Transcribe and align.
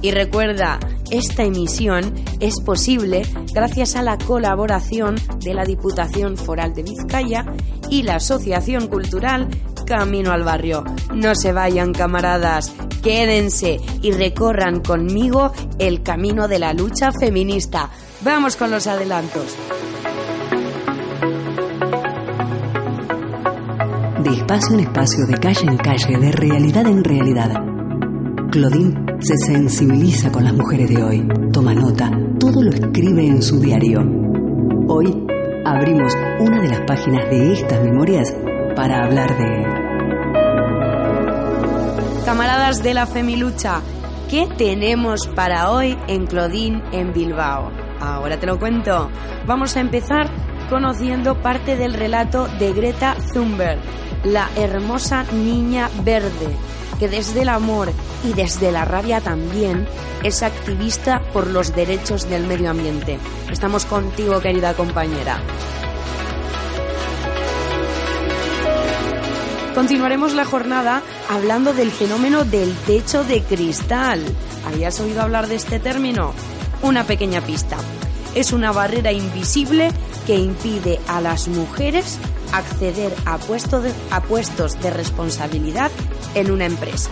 Y 0.00 0.10
recuerda, 0.10 0.80
esta 1.12 1.44
emisión 1.44 2.16
es 2.40 2.60
posible 2.60 3.22
gracias 3.54 3.94
a 3.94 4.02
la 4.02 4.18
colaboración 4.18 5.14
de 5.38 5.54
la 5.54 5.64
Diputación 5.64 6.36
Foral 6.36 6.74
de 6.74 6.82
Vizcaya 6.82 7.46
y 7.90 8.02
la 8.02 8.16
Asociación 8.16 8.88
Cultural 8.88 9.48
Camino 9.84 10.32
al 10.32 10.44
Barrio. 10.44 10.84
No 11.14 11.34
se 11.34 11.52
vayan, 11.52 11.92
camaradas, 11.92 12.72
quédense 13.02 13.80
y 14.00 14.12
recorran 14.12 14.80
conmigo 14.80 15.52
el 15.78 16.02
camino 16.02 16.48
de 16.48 16.58
la 16.58 16.72
lucha 16.72 17.12
feminista. 17.12 17.90
Vamos 18.22 18.56
con 18.56 18.70
los 18.70 18.86
adelantos. 18.86 19.56
De 24.22 24.30
espacio 24.30 24.74
en 24.74 24.80
espacio, 24.80 25.26
de 25.26 25.34
calle 25.34 25.66
en 25.66 25.76
calle, 25.76 26.18
de 26.18 26.32
realidad 26.32 26.86
en 26.86 27.02
realidad. 27.02 27.50
Claudine 28.52 28.94
se 29.20 29.36
sensibiliza 29.36 30.30
con 30.30 30.44
las 30.44 30.52
mujeres 30.52 30.88
de 30.90 31.02
hoy, 31.02 31.28
toma 31.52 31.74
nota, 31.74 32.10
todo 32.38 32.62
lo 32.62 32.70
escribe 32.70 33.26
en 33.26 33.42
su 33.42 33.58
diario. 33.58 34.00
Hoy 34.88 35.26
abrimos 35.64 36.14
una 36.38 36.60
de 36.60 36.68
las 36.68 36.80
páginas 36.82 37.30
de 37.30 37.52
estas 37.52 37.82
memorias 37.82 38.34
para 38.74 39.04
hablar 39.04 39.36
de... 39.36 39.62
Camaradas 42.24 42.82
de 42.82 42.94
la 42.94 43.06
Femilucha, 43.06 43.80
¿qué 44.30 44.48
tenemos 44.56 45.26
para 45.28 45.70
hoy 45.70 45.98
en 46.08 46.26
Claudine 46.26 46.82
en 46.92 47.12
Bilbao? 47.12 47.70
Ahora 48.00 48.38
te 48.38 48.46
lo 48.46 48.58
cuento. 48.58 49.10
Vamos 49.46 49.76
a 49.76 49.80
empezar 49.80 50.30
conociendo 50.70 51.40
parte 51.42 51.76
del 51.76 51.94
relato 51.94 52.48
de 52.58 52.72
Greta 52.72 53.16
Thunberg, 53.32 53.78
la 54.24 54.48
hermosa 54.56 55.24
niña 55.32 55.90
verde, 56.02 56.56
que 56.98 57.08
desde 57.08 57.42
el 57.42 57.48
amor 57.48 57.90
y 58.24 58.32
desde 58.32 58.72
la 58.72 58.84
rabia 58.84 59.20
también 59.20 59.86
es 60.22 60.42
activista 60.42 61.20
por 61.32 61.48
los 61.48 61.74
derechos 61.74 62.28
del 62.30 62.46
medio 62.46 62.70
ambiente. 62.70 63.18
Estamos 63.50 63.84
contigo, 63.84 64.40
querida 64.40 64.74
compañera. 64.74 65.40
Continuaremos 69.74 70.34
la 70.34 70.44
jornada 70.44 71.02
hablando 71.30 71.72
del 71.72 71.90
fenómeno 71.90 72.44
del 72.44 72.74
techo 72.86 73.24
de 73.24 73.42
cristal. 73.42 74.22
¿Habías 74.66 75.00
oído 75.00 75.22
hablar 75.22 75.46
de 75.48 75.54
este 75.54 75.78
término? 75.78 76.34
Una 76.82 77.04
pequeña 77.04 77.40
pista. 77.40 77.78
Es 78.34 78.52
una 78.52 78.70
barrera 78.70 79.12
invisible 79.12 79.90
que 80.26 80.36
impide 80.36 81.00
a 81.08 81.22
las 81.22 81.48
mujeres 81.48 82.18
acceder 82.52 83.14
a, 83.24 83.38
a 84.10 84.20
puestos 84.20 84.82
de 84.82 84.90
responsabilidad 84.90 85.90
en 86.34 86.50
una 86.50 86.66
empresa. 86.66 87.10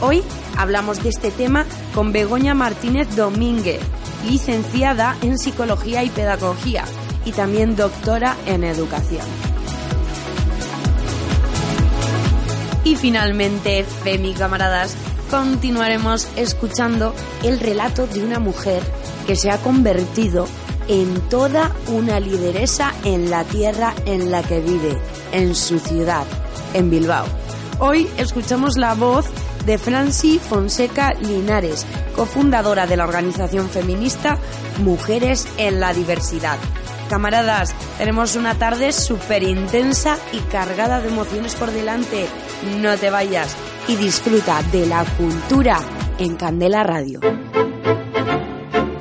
Hoy 0.00 0.22
hablamos 0.56 1.02
de 1.02 1.10
este 1.10 1.30
tema 1.30 1.66
con 1.94 2.10
Begoña 2.10 2.54
Martínez 2.54 3.14
Domínguez, 3.14 3.80
licenciada 4.26 5.16
en 5.20 5.38
Psicología 5.38 6.02
y 6.04 6.08
Pedagogía 6.08 6.84
y 7.26 7.32
también 7.32 7.76
doctora 7.76 8.34
en 8.46 8.64
Educación. 8.64 9.51
Y 12.84 12.96
finalmente, 12.96 13.84
Femi 13.84 14.34
camaradas, 14.34 14.96
continuaremos 15.30 16.28
escuchando 16.36 17.14
el 17.42 17.60
relato 17.60 18.06
de 18.06 18.24
una 18.24 18.38
mujer 18.38 18.82
que 19.26 19.36
se 19.36 19.50
ha 19.50 19.58
convertido 19.58 20.46
en 20.88 21.20
toda 21.28 21.70
una 21.88 22.18
lideresa 22.18 22.92
en 23.04 23.30
la 23.30 23.44
tierra 23.44 23.94
en 24.04 24.30
la 24.30 24.42
que 24.42 24.60
vive, 24.60 24.98
en 25.32 25.54
su 25.54 25.78
ciudad, 25.78 26.24
en 26.74 26.90
Bilbao. 26.90 27.24
Hoy 27.78 28.08
escuchamos 28.18 28.76
la 28.76 28.94
voz 28.94 29.26
de 29.64 29.78
Franci 29.78 30.38
Fonseca 30.38 31.14
Linares, 31.14 31.86
cofundadora 32.16 32.86
de 32.86 32.96
la 32.96 33.04
organización 33.04 33.68
feminista 33.68 34.38
Mujeres 34.82 35.46
en 35.56 35.80
la 35.80 35.94
Diversidad. 35.94 36.58
Camaradas, 37.08 37.74
tenemos 37.98 38.36
una 38.36 38.54
tarde 38.54 38.92
súper 38.92 39.42
intensa 39.42 40.18
y 40.32 40.38
cargada 40.38 41.00
de 41.00 41.08
emociones 41.08 41.54
por 41.54 41.70
delante. 41.70 42.26
No 42.80 42.96
te 42.96 43.10
vayas 43.10 43.56
y 43.88 43.96
disfruta 43.96 44.62
de 44.70 44.86
la 44.86 45.04
cultura 45.16 45.80
en 46.18 46.36
Candela 46.36 46.84
Radio. 46.84 47.20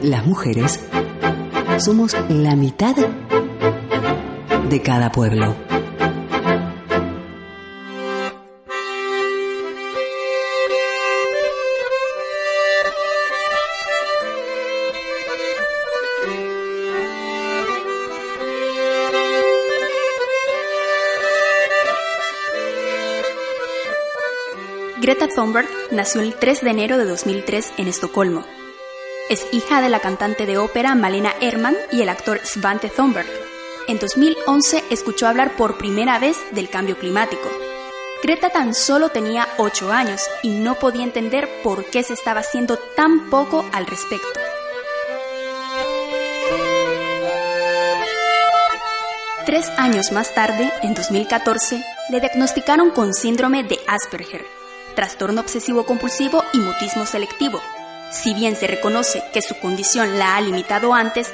Las 0.01 0.25
mujeres 0.25 0.79
somos 1.77 2.15
la 2.29 2.55
mitad 2.55 2.95
de 4.69 4.81
cada 4.81 5.11
pueblo. 5.11 5.70
Thunberg 25.41 25.67
nació 25.89 26.21
el 26.21 26.35
3 26.35 26.61
de 26.61 26.69
enero 26.69 26.99
de 26.99 27.05
2003 27.05 27.73
en 27.77 27.87
Estocolmo. 27.87 28.45
Es 29.27 29.43
hija 29.51 29.81
de 29.81 29.89
la 29.89 29.99
cantante 29.99 30.45
de 30.45 30.59
ópera 30.59 30.93
Malena 30.93 31.33
Herman 31.41 31.75
y 31.91 32.03
el 32.03 32.09
actor 32.09 32.41
Svante 32.43 32.89
Thunberg. 32.89 33.25
En 33.87 33.97
2011 33.97 34.83
escuchó 34.91 35.27
hablar 35.27 35.55
por 35.57 35.79
primera 35.79 36.19
vez 36.19 36.37
del 36.51 36.69
cambio 36.69 36.95
climático. 36.95 37.49
Greta 38.21 38.51
tan 38.51 38.75
solo 38.75 39.09
tenía 39.09 39.47
8 39.57 39.91
años 39.91 40.21
y 40.43 40.49
no 40.49 40.75
podía 40.75 41.03
entender 41.03 41.49
por 41.63 41.85
qué 41.85 42.03
se 42.03 42.13
estaba 42.13 42.41
haciendo 42.41 42.77
tan 42.77 43.31
poco 43.31 43.67
al 43.73 43.87
respecto. 43.87 44.39
Tres 49.47 49.67
años 49.77 50.11
más 50.11 50.35
tarde, 50.35 50.71
en 50.83 50.93
2014, 50.93 51.83
le 52.11 52.19
diagnosticaron 52.19 52.91
con 52.91 53.11
síndrome 53.15 53.63
de 53.63 53.79
Asperger, 53.87 54.45
trastorno 54.95 55.41
obsesivo 55.41 55.85
compulsivo 55.85 56.43
y 56.53 56.59
mutismo 56.59 57.05
selectivo. 57.05 57.61
Si 58.11 58.33
bien 58.33 58.55
se 58.55 58.67
reconoce 58.67 59.23
que 59.33 59.41
su 59.41 59.55
condición 59.59 60.19
la 60.19 60.35
ha 60.35 60.41
limitado 60.41 60.93
antes, 60.93 61.31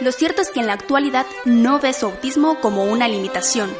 lo 0.00 0.12
cierto 0.12 0.40
es 0.42 0.50
que 0.50 0.60
en 0.60 0.66
la 0.66 0.74
actualidad 0.74 1.26
no 1.44 1.78
ve 1.78 1.92
su 1.92 2.06
autismo 2.06 2.60
como 2.60 2.84
una 2.84 3.08
limitación 3.08 3.74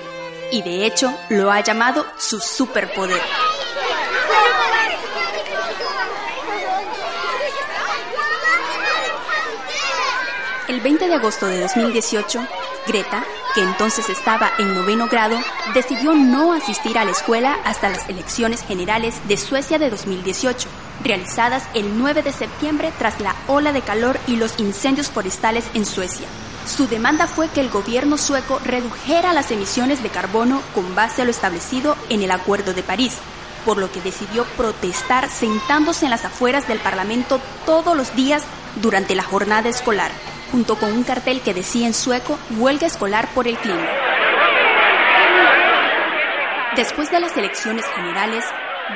y 0.51 0.63
de 0.63 0.85
hecho 0.85 1.13
lo 1.29 1.51
ha 1.51 1.61
llamado 1.61 2.05
su 2.19 2.41
superpoder. 2.41 3.21
El 10.69 10.81
20 10.81 11.09
de 11.09 11.15
agosto 11.15 11.47
de 11.47 11.61
2018, 11.61 12.47
Greta, 12.87 13.25
que 13.55 13.63
entonces 13.63 14.09
estaba 14.09 14.51
en 14.59 14.75
noveno 14.75 15.09
grado, 15.09 15.39
decidió 15.75 16.15
no 16.15 16.53
asistir 16.53 16.99
a 16.99 17.05
la 17.05 17.11
escuela 17.11 17.59
hasta 17.65 17.89
las 17.89 18.09
elecciones 18.09 18.63
generales 18.63 19.21
de 19.29 19.37
Suecia 19.37 19.79
de 19.79 19.91
2018. 19.91 20.69
realizadas 21.03 21.63
el 21.73 21.99
9 21.99 22.23
de 22.23 22.31
septiembre 22.31 22.93
tras 22.99 23.21
la 23.21 23.35
ola 23.47 23.73
de 23.73 23.81
calor 23.81 24.21
y 24.27 24.37
los 24.37 24.61
incendios 24.61 25.09
forestales 25.09 25.65
en 25.73 25.87
Suecia. 25.87 26.27
Su 26.67 26.89
demanda 26.89 27.27
fue 27.27 27.49
que 27.49 27.63
el 27.63 27.71
gobierno 27.71 28.19
sueco 28.19 28.61
redujera 28.65 29.33
las 29.33 29.51
emisiones 29.51 30.03
de 30.03 30.11
carbono 30.11 30.61
con 30.75 30.95
base 30.95 31.23
a 31.23 31.25
lo 31.25 31.31
establecido 31.31 31.97
en 32.11 32.23
el 32.23 32.31
Acuerdo 32.31 32.75
de 32.75 32.83
París, 32.83 33.17
por 33.65 33.79
lo 33.79 33.91
que 33.91 34.03
decidió 34.03 34.45
protestar 34.57 35.31
sentándose 35.31 36.05
en 36.05 36.11
las 36.11 36.27
afueras 36.27 36.69
del 36.69 36.79
Parlamento 36.81 37.41
todos 37.65 37.97
los 37.97 38.15
días 38.15 38.43
durante 38.77 39.15
la 39.15 39.23
jornada 39.23 39.69
escolar, 39.69 40.11
junto 40.51 40.77
con 40.77 40.93
un 40.93 41.05
cartel 41.05 41.41
que 41.41 41.55
decía 41.55 41.87
en 41.87 41.95
sueco 41.95 42.39
Huelga 42.51 42.87
escolar 42.87 43.29
por 43.35 43.47
el 43.49 43.57
clima. 43.59 43.89
Después 46.77 47.11
de 47.11 47.21
las 47.21 47.37
elecciones 47.37 47.85
generales, 47.95 48.45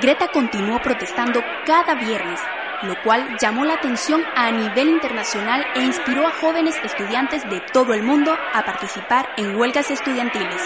Greta 0.00 0.28
continuó 0.28 0.80
protestando 0.80 1.42
cada 1.66 1.94
viernes, 1.94 2.40
lo 2.82 2.94
cual 3.02 3.36
llamó 3.40 3.64
la 3.64 3.74
atención 3.74 4.24
a 4.36 4.50
nivel 4.50 4.88
internacional 4.88 5.66
e 5.74 5.82
inspiró 5.82 6.26
a 6.26 6.30
jóvenes 6.30 6.76
estudiantes 6.84 7.48
de 7.48 7.60
todo 7.72 7.94
el 7.94 8.02
mundo 8.02 8.36
a 8.52 8.64
participar 8.64 9.28
en 9.36 9.56
huelgas 9.56 9.90
estudiantiles. 9.90 10.62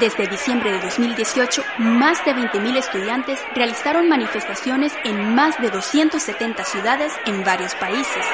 Desde 0.00 0.26
diciembre 0.26 0.72
de 0.72 0.80
2018, 0.80 1.62
más 1.78 2.22
de 2.24 2.34
20.000 2.34 2.76
estudiantes 2.76 3.42
realizaron 3.54 4.08
manifestaciones 4.08 4.92
en 5.04 5.34
más 5.34 5.58
de 5.60 5.70
270 5.70 6.64
ciudades 6.64 7.12
en 7.24 7.44
varios 7.44 7.74
países. 7.76 8.26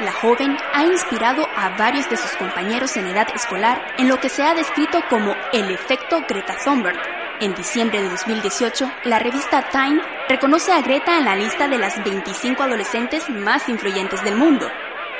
La 0.00 0.12
joven 0.12 0.56
ha 0.74 0.84
inspirado 0.84 1.46
a 1.56 1.70
varios 1.78 2.10
de 2.10 2.16
sus 2.16 2.32
compañeros 2.32 2.96
en 2.96 3.06
edad 3.06 3.28
escolar 3.34 3.94
en 3.98 4.08
lo 4.08 4.18
que 4.18 4.28
se 4.28 4.42
ha 4.42 4.52
descrito 4.52 5.00
como 5.08 5.34
el 5.52 5.70
efecto 5.70 6.20
Greta 6.28 6.56
Thunberg. 6.62 7.00
En 7.40 7.54
diciembre 7.54 8.02
de 8.02 8.10
2018, 8.10 8.90
la 9.04 9.20
revista 9.20 9.68
Time 9.70 10.02
reconoce 10.28 10.72
a 10.72 10.82
Greta 10.82 11.16
en 11.16 11.24
la 11.24 11.36
lista 11.36 11.68
de 11.68 11.78
las 11.78 12.02
25 12.04 12.62
adolescentes 12.64 13.30
más 13.30 13.68
influyentes 13.68 14.22
del 14.24 14.34
mundo. 14.36 14.68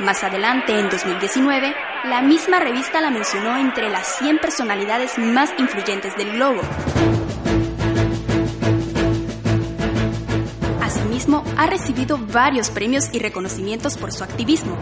Más 0.01 0.25
adelante, 0.25 0.79
en 0.79 0.91
2019, 0.91 1.75
la 2.05 2.21
misma 2.21 2.61
revista 2.61 3.01
la 3.01 3.11
mencionó 3.11 3.57
entre 3.57 3.89
las 3.89 4.19
100 4.19 4.39
personalidades 4.39 5.19
más 5.19 5.51
influyentes 5.59 6.15
del 6.17 6.33
globo. 6.33 6.61
Asimismo, 10.83 11.43
ha 11.57 11.67
recibido 11.67 12.19
varios 12.19 12.71
premios 12.71 13.09
y 13.13 13.19
reconocimientos 13.19 13.97
por 13.97 14.13
su 14.13 14.23
activismo. 14.23 14.77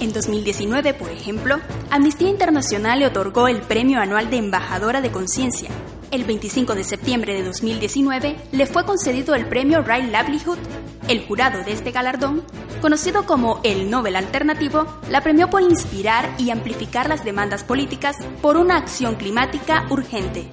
En 0.00 0.12
2019, 0.12 0.94
por 0.94 1.10
ejemplo, 1.10 1.58
Amnistía 1.90 2.28
Internacional 2.28 3.00
le 3.00 3.06
otorgó 3.06 3.48
el 3.48 3.60
Premio 3.60 4.00
Anual 4.00 4.30
de 4.30 4.36
Embajadora 4.36 5.00
de 5.00 5.10
Conciencia. 5.10 5.70
El 6.10 6.24
25 6.24 6.74
de 6.74 6.84
septiembre 6.84 7.34
de 7.34 7.44
2019 7.44 8.36
le 8.52 8.66
fue 8.66 8.84
concedido 8.84 9.34
el 9.34 9.46
Premio 9.46 9.82
Right 9.82 10.10
Livelihood. 10.10 10.58
El 11.06 11.26
jurado 11.26 11.62
de 11.64 11.72
este 11.72 11.90
galardón 11.90 12.44
conocido 12.80 13.26
como 13.26 13.60
el 13.64 13.90
Nobel 13.90 14.16
Alternativo, 14.16 14.86
la 15.10 15.20
premió 15.20 15.50
por 15.50 15.62
inspirar 15.62 16.30
y 16.38 16.50
amplificar 16.50 17.08
las 17.08 17.24
demandas 17.24 17.64
políticas 17.64 18.16
por 18.40 18.56
una 18.56 18.76
acción 18.76 19.16
climática 19.16 19.86
urgente. 19.90 20.48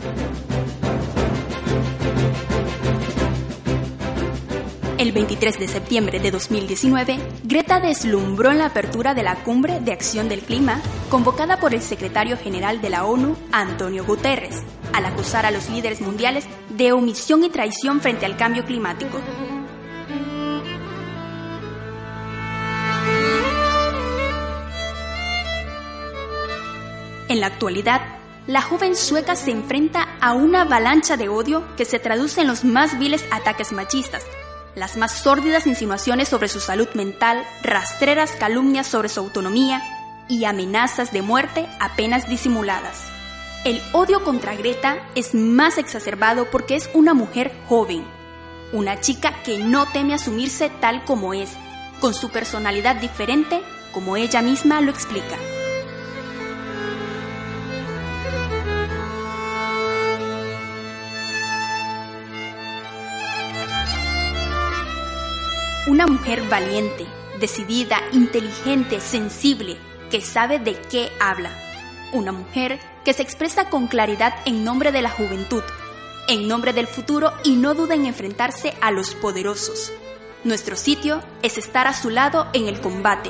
El 4.97 5.11
23 5.11 5.59
de 5.59 5.67
septiembre 5.67 6.21
de 6.21 6.31
2019, 6.31 7.19
Greta 7.43 7.81
deslumbró 7.81 8.51
en 8.51 8.59
la 8.59 8.67
apertura 8.67 9.13
de 9.13 9.23
la 9.23 9.35
Cumbre 9.43 9.81
de 9.81 9.91
Acción 9.91 10.29
del 10.29 10.39
Clima, 10.39 10.79
convocada 11.09 11.59
por 11.59 11.73
el 11.73 11.81
secretario 11.81 12.37
general 12.37 12.79
de 12.79 12.91
la 12.91 13.03
ONU, 13.03 13.35
Antonio 13.51 14.05
Guterres, 14.05 14.63
al 14.93 15.05
acusar 15.05 15.45
a 15.45 15.51
los 15.51 15.69
líderes 15.69 15.99
mundiales 15.99 16.45
de 16.69 16.93
omisión 16.93 17.43
y 17.43 17.49
traición 17.49 17.99
frente 17.99 18.25
al 18.25 18.37
cambio 18.37 18.63
climático. 18.63 19.19
En 27.27 27.41
la 27.41 27.47
actualidad, 27.47 28.01
la 28.47 28.61
joven 28.61 28.95
sueca 28.95 29.35
se 29.35 29.51
enfrenta 29.51 30.07
a 30.21 30.31
una 30.31 30.61
avalancha 30.61 31.17
de 31.17 31.27
odio 31.27 31.63
que 31.75 31.83
se 31.83 31.99
traduce 31.99 32.41
en 32.41 32.47
los 32.47 32.63
más 32.63 32.97
viles 32.97 33.25
ataques 33.31 33.73
machistas, 33.73 34.23
las 34.75 34.97
más 34.97 35.11
sórdidas 35.11 35.67
insinuaciones 35.67 36.27
sobre 36.27 36.49
su 36.49 36.59
salud 36.59 36.87
mental, 36.93 37.43
rastreras 37.63 38.31
calumnias 38.31 38.87
sobre 38.87 39.09
su 39.09 39.19
autonomía 39.21 39.81
y 40.27 40.45
amenazas 40.45 41.11
de 41.11 41.21
muerte 41.21 41.67
apenas 41.79 42.27
disimuladas. 42.27 43.03
El 43.63 43.81
odio 43.93 44.23
contra 44.23 44.55
Greta 44.55 44.97
es 45.15 45.33
más 45.33 45.77
exacerbado 45.77 46.51
porque 46.51 46.75
es 46.75 46.89
una 46.93 47.13
mujer 47.13 47.51
joven, 47.67 48.03
una 48.73 48.99
chica 48.99 49.33
que 49.43 49.57
no 49.57 49.87
teme 49.91 50.13
asumirse 50.13 50.69
tal 50.81 51.03
como 51.05 51.33
es, 51.33 51.51
con 51.99 52.13
su 52.13 52.29
personalidad 52.29 52.97
diferente, 52.97 53.61
como 53.91 54.17
ella 54.17 54.41
misma 54.41 54.81
lo 54.81 54.91
explica. 54.91 55.37
Una 65.87 66.07
mujer 66.07 66.41
valiente, 66.49 67.05
decidida, 67.39 67.99
inteligente, 68.11 68.99
sensible, 68.99 69.77
que 70.09 70.19
sabe 70.19 70.57
de 70.57 70.73
qué 70.73 71.11
habla. 71.19 71.51
Una 72.11 72.31
mujer 72.31 72.79
que 73.03 73.13
se 73.13 73.21
expresa 73.21 73.69
con 73.69 73.85
claridad 73.85 74.33
en 74.45 74.63
nombre 74.63 74.91
de 74.91 75.03
la 75.03 75.11
juventud, 75.11 75.61
en 76.27 76.47
nombre 76.47 76.73
del 76.73 76.87
futuro 76.87 77.33
y 77.43 77.55
no 77.55 77.75
duda 77.75 77.93
en 77.93 78.07
enfrentarse 78.07 78.73
a 78.81 78.89
los 78.89 79.13
poderosos. 79.13 79.93
Nuestro 80.43 80.75
sitio 80.75 81.21
es 81.43 81.59
estar 81.59 81.85
a 81.85 81.93
su 81.93 82.09
lado 82.09 82.47
en 82.53 82.67
el 82.67 82.81
combate. 82.81 83.29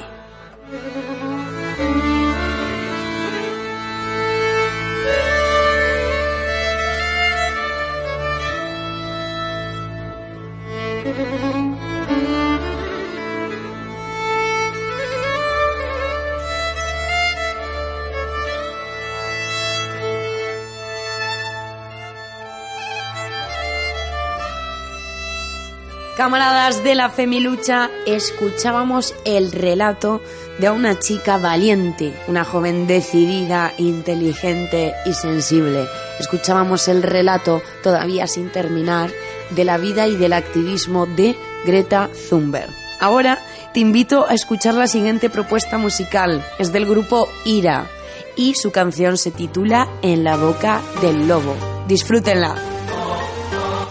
Camaradas 26.18 26.82
de 26.82 26.96
la 26.96 27.10
Femilucha, 27.10 27.90
escuchábamos 28.06 29.14
el 29.26 29.52
relato 29.52 30.22
de 30.60 30.70
una 30.70 30.98
chica 30.98 31.38
valiente, 31.38 32.14
una 32.30 32.46
joven 32.46 32.88
decidida, 32.88 33.74
inteligente 33.78 34.94
y 35.06 35.12
sensible. 35.12 35.86
Escuchábamos 36.18 36.88
el 36.88 37.04
relato, 37.04 37.62
todavía 37.84 38.28
sin 38.28 38.50
terminar, 38.50 39.12
de 39.50 39.66
la 39.66 39.78
vida 39.78 40.08
y 40.08 40.16
del 40.16 40.32
activismo 40.32 41.06
de 41.06 41.36
Greta 41.66 42.10
Thunberg. 42.30 42.70
Ahora 43.02 43.40
te 43.74 43.82
invito 43.82 44.26
a 44.26 44.34
escuchar 44.34 44.76
la 44.76 44.88
siguiente 44.88 45.30
propuesta 45.30 45.78
musical. 45.78 46.42
Es 46.60 46.72
del 46.72 46.86
grupo 46.86 47.28
Ira 47.44 47.90
y 48.38 48.54
su 48.56 48.72
canción 48.72 49.18
se 49.18 49.32
titula 49.32 49.90
En 50.02 50.24
la 50.24 50.38
boca 50.38 50.82
del 51.02 51.28
lobo. 51.28 51.58
Disfrútenla. 51.90 52.56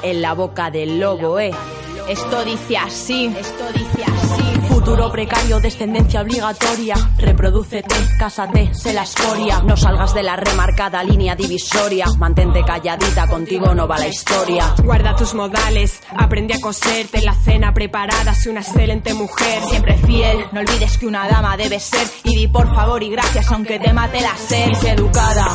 En 0.02 0.22
la 0.22 0.32
boca 0.32 0.70
del 0.70 0.98
lobo, 0.98 1.38
eh. 1.38 1.52
Esto 2.08 2.44
dice 2.44 2.76
así, 2.76 3.26
esto 3.26 3.64
dice 3.72 4.04
así. 4.04 4.68
Futuro 4.68 5.10
precario, 5.10 5.58
descendencia 5.58 6.20
obligatoria. 6.20 6.94
Reprodúcete, 7.16 7.94
cásate, 8.18 8.74
se 8.74 8.92
la 8.92 9.04
escoria. 9.04 9.60
No 9.60 9.74
salgas 9.74 10.12
de 10.12 10.22
la 10.22 10.36
remarcada 10.36 11.02
línea 11.02 11.34
divisoria. 11.34 12.04
Mantente 12.18 12.62
calladita, 12.62 13.26
contigo 13.26 13.74
no 13.74 13.88
va 13.88 13.98
la 13.98 14.08
historia. 14.08 14.74
Guarda 14.84 15.16
tus 15.16 15.32
modales, 15.32 16.02
aprende 16.14 16.54
a 16.54 16.60
coserte 16.60 17.22
la 17.22 17.34
cena 17.34 17.72
preparada. 17.72 18.34
Sé 18.34 18.50
una 18.50 18.60
excelente 18.60 19.14
mujer. 19.14 19.62
Siempre 19.70 19.96
fiel, 19.96 20.44
no 20.52 20.60
olvides 20.60 20.98
que 20.98 21.06
una 21.06 21.26
dama 21.26 21.56
debe 21.56 21.80
ser. 21.80 22.06
Y 22.24 22.36
di 22.36 22.48
por 22.48 22.66
favor 22.74 23.02
y 23.02 23.08
gracias, 23.08 23.50
aunque 23.50 23.78
te 23.78 23.94
mate 23.94 24.20
la 24.20 24.36
sed. 24.36 24.72
Y 24.82 24.86
educada 24.88 25.46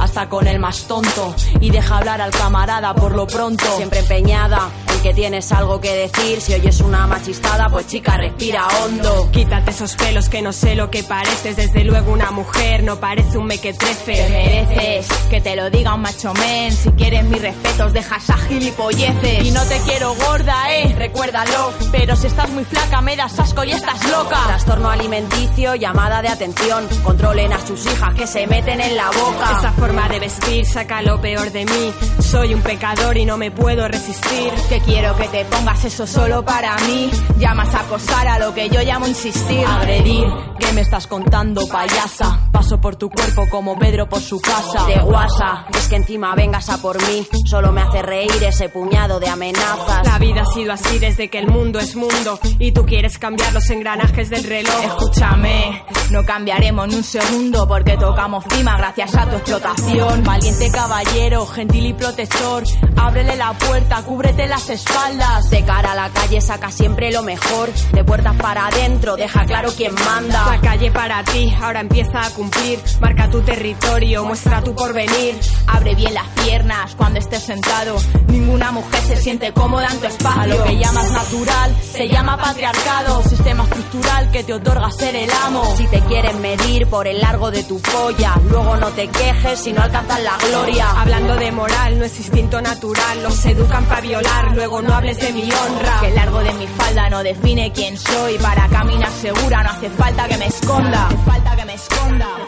hasta 0.00 0.28
con 0.28 0.46
el 0.46 0.58
más 0.58 0.86
tonto 0.86 1.34
y 1.60 1.70
deja 1.70 1.98
hablar 1.98 2.20
al 2.20 2.30
camarada 2.30 2.94
por 2.94 3.14
lo 3.14 3.26
pronto. 3.26 3.64
Siempre 3.76 4.00
empeñada 4.00 4.68
que 5.04 5.12
tienes 5.12 5.52
algo 5.52 5.82
que 5.82 5.92
decir. 5.92 6.40
Si 6.40 6.54
oyes 6.54 6.80
una 6.80 7.06
machistada, 7.06 7.68
pues 7.68 7.86
chica, 7.86 8.16
respira 8.16 8.66
hondo. 8.66 9.30
Quítate 9.30 9.70
esos 9.70 9.96
pelos 9.96 10.30
que 10.30 10.40
no 10.40 10.50
sé 10.50 10.74
lo 10.76 10.90
que 10.90 11.04
pareces. 11.04 11.56
Desde 11.56 11.84
luego 11.84 12.10
una 12.10 12.30
mujer 12.30 12.82
no 12.82 12.98
parece 12.98 13.36
un 13.36 13.44
mequetrefe. 13.44 14.14
Te 14.14 14.28
mereces 14.30 15.06
que 15.28 15.42
te 15.42 15.56
lo 15.56 15.68
diga 15.68 15.92
un 15.92 16.00
macho 16.00 16.32
men. 16.32 16.72
Si 16.72 16.90
quieres 16.92 17.22
mis 17.24 17.42
respetos, 17.42 17.92
dejas 17.92 18.30
a 18.30 18.38
gilipolleces. 18.38 19.44
Y 19.44 19.50
no 19.50 19.62
te 19.64 19.78
quiero 19.80 20.14
gorda, 20.14 20.72
eh, 20.72 20.94
recuérdalo. 20.96 21.74
Pero 21.92 22.16
si 22.16 22.28
estás 22.28 22.48
muy 22.48 22.64
flaca, 22.64 23.02
me 23.02 23.14
das 23.14 23.38
asco 23.38 23.62
y 23.62 23.72
estás 23.72 24.02
loca. 24.08 24.40
Trastorno 24.46 24.88
alimenticio, 24.88 25.74
llamada 25.74 26.22
de 26.22 26.28
atención. 26.28 26.88
Controlen 27.02 27.52
a 27.52 27.60
sus 27.66 27.84
hijas 27.84 28.14
que 28.14 28.26
se 28.26 28.46
meten 28.46 28.80
en 28.80 28.96
la 28.96 29.10
boca. 29.10 29.70
forma 29.72 30.08
de 30.08 30.20
vestir 30.20 30.64
saca 30.64 31.02
lo 31.02 31.20
peor 31.20 31.52
de 31.52 31.66
mí. 31.66 31.92
Soy 32.20 32.54
un 32.54 32.62
pecador 32.62 33.18
y 33.18 33.26
no 33.26 33.36
me 33.36 33.50
puedo 33.50 33.86
resistir. 33.86 34.50
¿Qué 34.70 34.80
Quiero 34.94 35.16
que 35.16 35.26
te 35.26 35.44
pongas 35.46 35.84
eso 35.84 36.06
solo 36.06 36.44
para 36.44 36.76
mí. 36.86 37.10
Llamas 37.36 37.74
a 37.74 37.80
acosar 37.80 38.28
a 38.28 38.38
lo 38.38 38.54
que 38.54 38.68
yo 38.68 38.80
llamo 38.80 39.08
insistir. 39.08 39.66
Agredir, 39.66 40.24
¿qué 40.60 40.72
me 40.72 40.82
estás 40.82 41.08
contando, 41.08 41.66
payasa? 41.66 42.48
Paso 42.52 42.80
por 42.80 42.94
tu 42.94 43.10
cuerpo 43.10 43.42
como 43.50 43.76
Pedro 43.76 44.08
por 44.08 44.20
su 44.20 44.40
casa. 44.40 44.86
De 44.86 45.00
guasa, 45.00 45.66
es 45.76 45.88
que 45.88 45.96
encima 45.96 46.36
vengas 46.36 46.70
a 46.70 46.78
por 46.78 46.96
mí. 47.08 47.26
Solo 47.44 47.72
me 47.72 47.80
hace 47.80 48.02
reír 48.02 48.40
ese 48.44 48.68
puñado 48.68 49.18
de 49.18 49.28
amenazas. 49.28 50.06
La 50.06 50.16
vida 50.20 50.42
ha 50.42 50.54
sido 50.54 50.72
así 50.72 51.00
desde 51.00 51.28
que 51.28 51.40
el 51.40 51.48
mundo 51.48 51.80
es 51.80 51.96
mundo. 51.96 52.38
Y 52.60 52.70
tú 52.70 52.86
quieres 52.86 53.18
cambiar 53.18 53.52
los 53.52 53.68
engranajes 53.70 54.30
del 54.30 54.44
reloj. 54.44 54.80
Escúchame, 54.84 55.82
no 56.12 56.24
cambiaremos 56.24 56.86
ni 56.86 56.94
un 56.94 57.02
segundo 57.02 57.66
porque 57.66 57.96
tocamos 57.96 58.44
cima 58.48 58.78
gracias 58.78 59.12
a 59.16 59.28
tu 59.28 59.34
explotación. 59.38 60.22
Valiente 60.22 60.70
caballero, 60.70 61.46
gentil 61.46 61.86
y 61.86 61.92
protector. 61.94 62.62
Ábrele 62.96 63.34
la 63.34 63.52
puerta, 63.54 64.00
cúbrete 64.02 64.46
las 64.46 64.70
espaldas. 64.84 65.50
De 65.50 65.64
cara 65.64 65.92
a 65.92 65.94
la 65.94 66.10
calle 66.10 66.40
saca 66.40 66.70
siempre 66.70 67.10
lo 67.12 67.22
mejor. 67.22 67.72
De 67.92 68.04
puertas 68.04 68.36
para 68.36 68.66
adentro, 68.66 69.16
deja 69.16 69.44
claro 69.44 69.70
quién 69.76 69.94
manda. 69.94 70.46
La 70.50 70.60
calle 70.60 70.90
para 70.90 71.22
ti, 71.24 71.54
ahora 71.60 71.80
empieza 71.80 72.24
a 72.24 72.30
cumplir. 72.30 72.78
Marca 73.00 73.30
tu 73.30 73.40
territorio, 73.42 74.24
muestra 74.24 74.62
tu 74.62 74.74
porvenir. 74.74 75.38
Abre 75.66 75.94
bien 75.94 76.14
las 76.14 76.28
piernas 76.44 76.94
cuando 76.96 77.18
estés 77.18 77.42
sentado. 77.42 77.96
Ninguna 78.28 78.72
mujer 78.72 79.00
se 79.02 79.16
siente 79.16 79.52
cómoda 79.52 79.88
en 79.90 80.00
tu 80.00 80.06
espacio. 80.06 80.42
A 80.42 80.46
lo 80.46 80.64
que 80.64 80.76
llamas 80.76 81.10
natural, 81.12 81.53
se 81.94 82.08
llama 82.08 82.36
patriarcado. 82.36 83.22
Sistema 83.22 83.62
estructural 83.64 84.30
que 84.30 84.42
te 84.42 84.52
otorga 84.52 84.90
ser 84.90 85.14
el 85.14 85.30
amo. 85.46 85.76
Si 85.76 85.86
te 85.86 86.00
quieren 86.00 86.40
medir 86.40 86.88
por 86.88 87.06
el 87.06 87.20
largo 87.20 87.50
de 87.50 87.62
tu 87.62 87.80
polla, 87.80 88.34
luego 88.48 88.76
no 88.76 88.88
te 88.88 89.08
quejes 89.08 89.60
si 89.60 89.72
no 89.72 89.82
alcanzas 89.82 90.20
la 90.22 90.36
gloria. 90.48 90.90
Hablando 91.00 91.36
de 91.36 91.52
moral, 91.52 91.98
no 91.98 92.04
es 92.04 92.18
instinto 92.18 92.60
natural. 92.60 93.22
Los 93.22 93.44
educan 93.46 93.84
para 93.84 94.00
violar, 94.00 94.54
luego 94.54 94.82
no 94.82 94.92
hables 94.94 95.18
de 95.20 95.32
mi 95.32 95.44
honra. 95.44 96.00
Que 96.00 96.08
el 96.08 96.14
largo 96.16 96.40
de 96.40 96.52
mi 96.54 96.66
falda 96.66 97.08
no 97.10 97.22
define 97.22 97.72
quién 97.72 97.96
soy. 97.96 98.38
Para 98.38 98.68
caminar 98.68 99.12
segura 99.12 99.62
no 99.62 99.70
hace 99.70 99.90
falta 99.90 100.28
que 100.28 100.36
me 100.36 100.46
esconda. 100.46 100.90
No 100.90 101.06
hace 101.06 101.16
falta 101.30 101.56
que 101.56 101.64
me 101.64 101.74
esconda. 101.74 102.43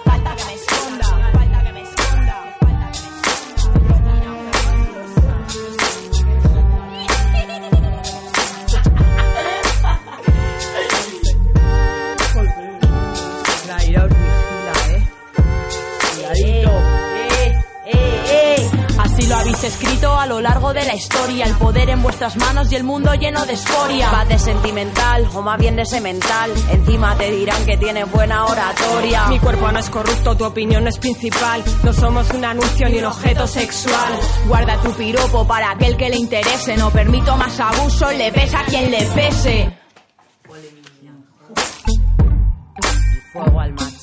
A 20.26 20.28
lo 20.28 20.40
largo 20.40 20.72
de 20.72 20.84
la 20.84 20.94
historia. 20.94 21.46
El 21.46 21.54
poder 21.54 21.88
en 21.88 22.02
vuestras 22.02 22.36
manos 22.36 22.70
y 22.72 22.76
el 22.76 22.82
mundo 22.82 23.14
lleno 23.14 23.46
de 23.46 23.52
escoria. 23.52 24.10
Vas 24.10 24.28
de 24.28 24.38
sentimental 24.38 25.28
o 25.32 25.40
más 25.40 25.58
bien 25.58 25.76
de 25.76 25.86
semental. 25.86 26.50
Encima 26.72 27.16
te 27.16 27.30
dirán 27.30 27.64
que 27.64 27.76
tienes 27.76 28.10
buena 28.10 28.44
oratoria. 28.44 29.28
Mi 29.28 29.38
cuerpo 29.38 29.70
no 29.70 29.78
es 29.78 29.88
corrupto, 29.88 30.36
tu 30.36 30.44
opinión 30.44 30.82
no 30.82 30.90
es 30.90 30.98
principal. 30.98 31.62
No 31.84 31.92
somos 31.92 32.28
un 32.30 32.44
anuncio 32.44 32.88
ni 32.88 32.98
un 32.98 33.04
objeto 33.04 33.46
sexual. 33.46 34.18
Guarda 34.48 34.80
tu 34.82 34.90
piropo 34.92 35.46
para 35.46 35.70
aquel 35.70 35.96
que 35.96 36.08
le 36.08 36.16
interese. 36.16 36.76
No 36.76 36.90
permito 36.90 37.36
más 37.36 37.58
abuso, 37.60 38.10
le 38.10 38.32
pesa 38.32 38.60
a 38.60 38.64
quien 38.64 38.90
le 38.90 39.02
pese. 39.06 39.78
Fuego 43.32 43.60
al 43.60 43.72
machismo. 43.74 43.95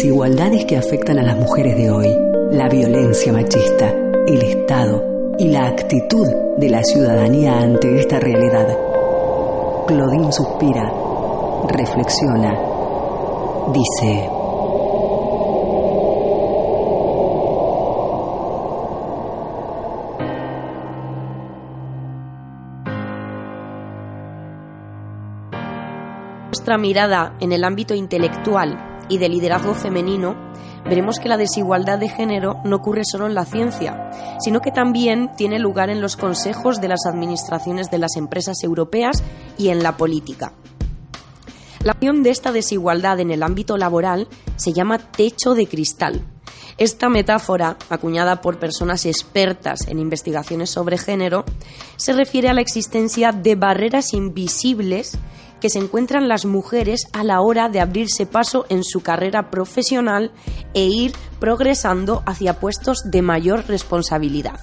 Desigualdades 0.00 0.64
que 0.64 0.78
afectan 0.78 1.18
a 1.18 1.22
las 1.22 1.36
mujeres 1.36 1.76
de 1.76 1.90
hoy, 1.90 2.08
la 2.52 2.70
violencia 2.70 3.34
machista, 3.34 3.90
el 4.26 4.42
Estado 4.42 5.34
y 5.38 5.48
la 5.48 5.66
actitud 5.66 6.26
de 6.56 6.70
la 6.70 6.82
ciudadanía 6.82 7.60
ante 7.60 8.00
esta 8.00 8.18
realidad. 8.18 8.66
Claudine 9.86 10.32
suspira, 10.32 10.90
reflexiona, 11.68 12.58
dice... 13.74 14.30
nuestra 26.46 26.78
mirada 26.78 27.34
en 27.40 27.52
el 27.52 27.64
ámbito 27.64 27.94
intelectual 27.94 28.89
y 29.10 29.18
de 29.18 29.28
liderazgo 29.28 29.74
femenino, 29.74 30.36
veremos 30.84 31.18
que 31.18 31.28
la 31.28 31.36
desigualdad 31.36 31.98
de 31.98 32.08
género 32.08 32.60
no 32.64 32.76
ocurre 32.76 33.02
solo 33.04 33.26
en 33.26 33.34
la 33.34 33.44
ciencia, 33.44 34.10
sino 34.40 34.60
que 34.60 34.70
también 34.70 35.30
tiene 35.36 35.58
lugar 35.58 35.90
en 35.90 36.00
los 36.00 36.16
consejos 36.16 36.80
de 36.80 36.88
las 36.88 37.04
administraciones 37.04 37.90
de 37.90 37.98
las 37.98 38.16
empresas 38.16 38.62
europeas 38.62 39.22
y 39.58 39.68
en 39.68 39.82
la 39.82 39.96
política. 39.96 40.54
La 41.84 41.92
acción 41.92 42.22
de 42.22 42.30
esta 42.30 42.52
desigualdad 42.52 43.20
en 43.20 43.30
el 43.30 43.42
ámbito 43.42 43.76
laboral 43.76 44.28
se 44.56 44.72
llama 44.72 44.98
techo 44.98 45.54
de 45.54 45.66
cristal. 45.66 46.22
Esta 46.76 47.08
metáfora, 47.08 47.76
acuñada 47.88 48.40
por 48.40 48.58
personas 48.58 49.04
expertas 49.04 49.86
en 49.88 49.98
investigaciones 49.98 50.70
sobre 50.70 50.98
género, 50.98 51.44
se 51.96 52.12
refiere 52.12 52.48
a 52.48 52.54
la 52.54 52.60
existencia 52.60 53.32
de 53.32 53.54
barreras 53.54 54.14
invisibles 54.14 55.18
que 55.60 55.70
se 55.70 55.78
encuentran 55.78 56.28
las 56.28 56.44
mujeres 56.44 57.06
a 57.12 57.24
la 57.24 57.40
hora 57.40 57.68
de 57.68 57.80
abrirse 57.80 58.26
paso 58.26 58.66
en 58.68 58.84
su 58.84 59.02
carrera 59.02 59.50
profesional 59.50 60.32
e 60.74 60.84
ir 60.86 61.12
progresando 61.38 62.22
hacia 62.26 62.58
puestos 62.58 63.10
de 63.10 63.22
mayor 63.22 63.66
responsabilidad. 63.68 64.58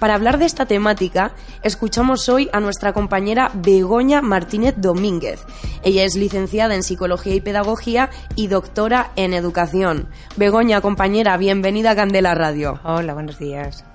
Para 0.00 0.14
hablar 0.14 0.38
de 0.38 0.46
esta 0.46 0.64
temática, 0.64 1.32
escuchamos 1.62 2.30
hoy 2.30 2.48
a 2.54 2.60
nuestra 2.60 2.94
compañera 2.94 3.50
Begoña 3.54 4.22
Martínez 4.22 4.74
Domínguez. 4.78 5.44
Ella 5.82 6.04
es 6.04 6.16
licenciada 6.16 6.74
en 6.74 6.82
Psicología 6.82 7.34
y 7.34 7.42
Pedagogía 7.42 8.08
y 8.34 8.46
doctora 8.46 9.12
en 9.16 9.34
Educación. 9.34 10.08
Begoña, 10.36 10.80
compañera, 10.80 11.36
bienvenida 11.36 11.90
a 11.90 11.96
Candela 11.96 12.34
Radio. 12.34 12.80
Hola, 12.82 13.12
buenos 13.12 13.38
días. 13.38 13.89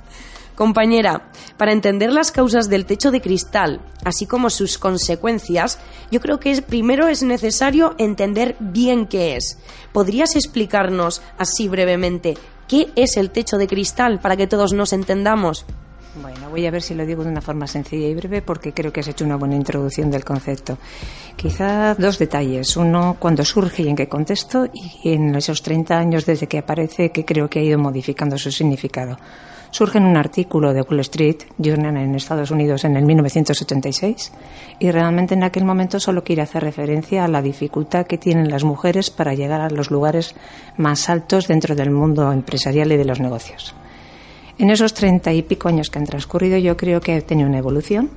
Compañera, 0.56 1.30
para 1.58 1.74
entender 1.74 2.12
las 2.12 2.32
causas 2.32 2.70
del 2.70 2.86
techo 2.86 3.12
de 3.12 3.22
cristal, 3.22 3.82
así 4.06 4.26
como 4.26 4.50
sus 4.50 4.78
consecuencias, 4.78 5.80
yo 6.12 6.22
creo 6.22 6.40
que 6.40 6.62
primero 6.62 7.08
es 7.08 7.24
necesario 7.24 7.94
entender 7.98 8.56
bien 8.60 9.06
qué 9.06 9.36
es. 9.36 9.60
¿Podrías 9.92 10.36
explicarnos 10.36 11.22
así 11.38 11.68
brevemente 11.68 12.38
qué 12.70 12.90
es 12.96 13.18
el 13.18 13.32
techo 13.32 13.58
de 13.58 13.68
cristal 13.68 14.20
para 14.20 14.38
que 14.38 14.48
todos 14.48 14.72
nos 14.72 14.94
entendamos? 14.94 15.66
Bueno, 16.22 16.50
voy 16.50 16.66
a 16.66 16.72
ver 16.72 16.82
si 16.82 16.94
lo 16.96 17.06
digo 17.06 17.26
de 17.26 17.30
una 17.30 17.42
forma 17.42 17.68
sencilla 17.68 18.08
y 18.08 18.16
breve 18.16 18.42
porque 18.42 18.72
creo 18.72 18.94
que 18.94 19.02
has 19.02 19.08
hecho 19.10 19.26
una 19.26 19.36
buena 19.36 19.56
introducción 19.56 20.10
del 20.10 20.24
concepto. 20.24 20.78
Quizá 21.36 21.94
dos 21.96 22.18
detalles. 22.18 22.78
Uno, 22.78 23.18
cuando 23.20 23.44
surge 23.44 23.84
y 23.84 23.90
en 23.90 23.98
qué 23.98 24.08
contexto, 24.08 24.70
y 24.74 25.12
en 25.12 25.36
esos 25.36 25.62
30 25.62 25.98
años 25.98 26.26
desde 26.26 26.48
que 26.48 26.60
aparece, 26.60 27.12
que 27.12 27.26
creo 27.26 27.50
que 27.50 27.60
ha 27.60 27.64
ido 27.64 27.78
modificando 27.78 28.38
su 28.38 28.50
significado. 28.50 29.18
Surge 29.76 29.98
en 29.98 30.06
un 30.06 30.16
artículo 30.16 30.74
de 30.74 30.84
Wall 30.84 31.02
Street 31.02 31.36
Journal 31.58 31.98
en 31.98 32.16
Estados 32.16 32.50
Unidos 32.50 32.86
en 32.86 32.96
el 32.96 33.04
1986 33.04 34.32
y 34.80 34.90
realmente 34.90 35.34
en 35.34 35.44
aquel 35.44 35.66
momento 35.66 36.00
solo 36.00 36.24
quiere 36.24 36.44
hacer 36.44 36.64
referencia 36.64 37.26
a 37.26 37.28
la 37.28 37.42
dificultad 37.42 38.08
que 38.08 38.18
tienen 38.18 38.50
las 38.50 38.64
mujeres 38.64 39.10
para 39.10 39.34
llegar 39.34 39.60
a 39.60 39.70
los 39.70 39.92
lugares 39.92 40.34
más 40.78 41.10
altos 41.10 41.50
dentro 41.50 41.76
del 41.76 41.92
mundo 41.92 42.32
empresarial 42.32 42.90
y 42.94 42.96
de 42.96 43.04
los 43.04 43.20
negocios. 43.20 43.76
En 44.58 44.70
esos 44.70 44.94
treinta 44.94 45.34
y 45.34 45.42
pico 45.42 45.68
años 45.68 45.90
que 45.90 46.00
han 46.00 46.06
transcurrido, 46.06 46.58
yo 46.58 46.78
creo 46.78 47.02
que 47.02 47.16
ha 47.16 47.20
tenido 47.20 47.50
una 47.50 47.58
evolución, 47.58 48.12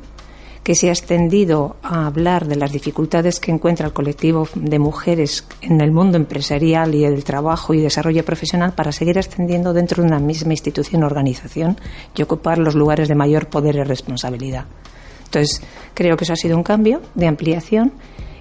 que 0.68 0.74
se 0.74 0.90
ha 0.90 0.92
extendido 0.92 1.76
a 1.82 2.04
hablar 2.04 2.46
de 2.46 2.54
las 2.54 2.72
dificultades 2.72 3.40
que 3.40 3.50
encuentra 3.50 3.86
el 3.86 3.94
colectivo 3.94 4.46
de 4.54 4.78
mujeres 4.78 5.46
en 5.62 5.80
el 5.80 5.92
mundo 5.92 6.18
empresarial 6.18 6.94
y 6.94 7.06
el 7.06 7.24
trabajo 7.24 7.72
y 7.72 7.80
desarrollo 7.80 8.22
profesional 8.22 8.74
para 8.74 8.92
seguir 8.92 9.16
extendiendo 9.16 9.72
dentro 9.72 10.02
de 10.02 10.10
una 10.10 10.18
misma 10.18 10.52
institución 10.52 11.02
o 11.02 11.06
organización 11.06 11.78
y 12.14 12.20
ocupar 12.20 12.58
los 12.58 12.74
lugares 12.74 13.08
de 13.08 13.14
mayor 13.14 13.48
poder 13.48 13.76
y 13.76 13.82
responsabilidad. 13.82 14.66
Entonces, 15.24 15.62
creo 15.94 16.18
que 16.18 16.24
eso 16.24 16.34
ha 16.34 16.36
sido 16.36 16.58
un 16.58 16.64
cambio 16.64 17.00
de 17.14 17.28
ampliación 17.28 17.94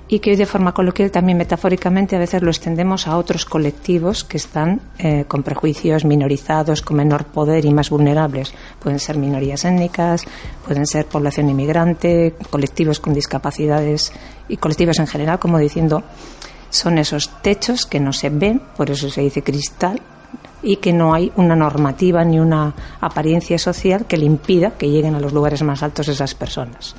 y 0.09 0.19
que 0.19 0.31
hoy 0.31 0.35
de 0.37 0.45
forma 0.45 0.73
coloquial 0.73 1.11
también 1.11 1.37
metafóricamente 1.37 2.15
a 2.15 2.19
veces 2.19 2.41
lo 2.41 2.49
extendemos 2.49 3.07
a 3.07 3.17
otros 3.17 3.45
colectivos 3.45 4.23
que 4.23 4.37
están 4.37 4.79
eh, 4.99 5.25
con 5.27 5.43
prejuicios 5.43 6.05
minorizados, 6.05 6.81
con 6.81 6.97
menor 6.97 7.25
poder 7.25 7.65
y 7.65 7.73
más 7.73 7.89
vulnerables. 7.89 8.53
Pueden 8.79 8.99
ser 8.99 9.17
minorías 9.17 9.65
étnicas, 9.65 10.23
pueden 10.65 10.85
ser 10.85 11.05
población 11.05 11.49
inmigrante, 11.49 12.35
colectivos 12.49 12.99
con 12.99 13.13
discapacidades 13.13 14.13
y 14.47 14.57
colectivos 14.57 14.99
en 14.99 15.07
general, 15.07 15.39
como 15.39 15.57
diciendo, 15.57 16.03
son 16.69 16.97
esos 16.97 17.41
techos 17.41 17.85
que 17.85 17.99
no 17.99 18.13
se 18.13 18.29
ven, 18.29 18.61
por 18.77 18.89
eso 18.89 19.09
se 19.09 19.21
dice 19.21 19.43
cristal, 19.43 20.01
y 20.61 20.77
que 20.77 20.93
no 20.93 21.13
hay 21.13 21.31
una 21.35 21.55
normativa 21.55 22.23
ni 22.23 22.39
una 22.39 22.73
apariencia 22.99 23.59
social 23.59 24.05
que 24.05 24.17
le 24.17 24.25
impida 24.25 24.71
que 24.71 24.89
lleguen 24.89 25.15
a 25.15 25.19
los 25.19 25.33
lugares 25.33 25.63
más 25.63 25.83
altos 25.83 26.07
esas 26.07 26.33
personas. 26.33 26.95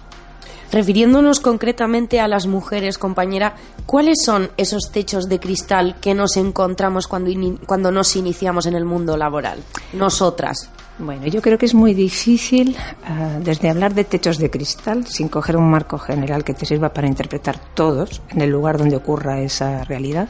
Refiriéndonos 0.70 1.40
concretamente 1.40 2.20
a 2.20 2.28
las 2.28 2.46
mujeres, 2.46 2.98
compañera, 2.98 3.54
¿cuáles 3.86 4.18
son 4.22 4.50
esos 4.56 4.90
techos 4.92 5.28
de 5.28 5.40
cristal 5.40 5.96
que 6.00 6.14
nos 6.14 6.36
encontramos 6.36 7.08
cuando, 7.08 7.30
cuando 7.66 7.90
nos 7.90 8.14
iniciamos 8.16 8.66
en 8.66 8.74
el 8.74 8.84
mundo 8.84 9.16
laboral? 9.16 9.62
Nosotras. 9.94 10.70
Bueno, 10.98 11.26
yo 11.26 11.40
creo 11.40 11.58
que 11.58 11.66
es 11.66 11.74
muy 11.74 11.94
difícil, 11.94 12.76
ah, 13.04 13.38
desde 13.40 13.70
hablar 13.70 13.94
de 13.94 14.04
techos 14.04 14.38
de 14.38 14.50
cristal, 14.50 15.06
sin 15.06 15.28
coger 15.28 15.56
un 15.56 15.70
marco 15.70 15.96
general 15.96 16.44
que 16.44 16.54
te 16.54 16.66
sirva 16.66 16.92
para 16.92 17.06
interpretar 17.06 17.58
todos 17.74 18.20
en 18.30 18.42
el 18.42 18.50
lugar 18.50 18.78
donde 18.78 18.96
ocurra 18.96 19.40
esa 19.40 19.84
realidad, 19.84 20.28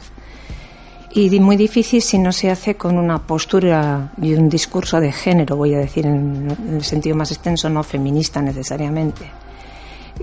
y 1.11 1.39
muy 1.39 1.57
difícil 1.57 2.01
si 2.01 2.19
no 2.19 2.31
se 2.31 2.51
hace 2.51 2.75
con 2.75 2.97
una 2.97 3.25
postura 3.25 4.11
y 4.21 4.33
un 4.33 4.47
discurso 4.47 4.99
de 4.99 5.11
género, 5.11 5.55
voy 5.55 5.73
a 5.73 5.79
decir 5.79 6.05
en, 6.05 6.55
el 6.71 6.83
sentido 6.83 7.15
más 7.15 7.31
extenso, 7.31 7.67
no 7.67 7.83
feminista 7.83 8.41
necesariamente. 8.41 9.25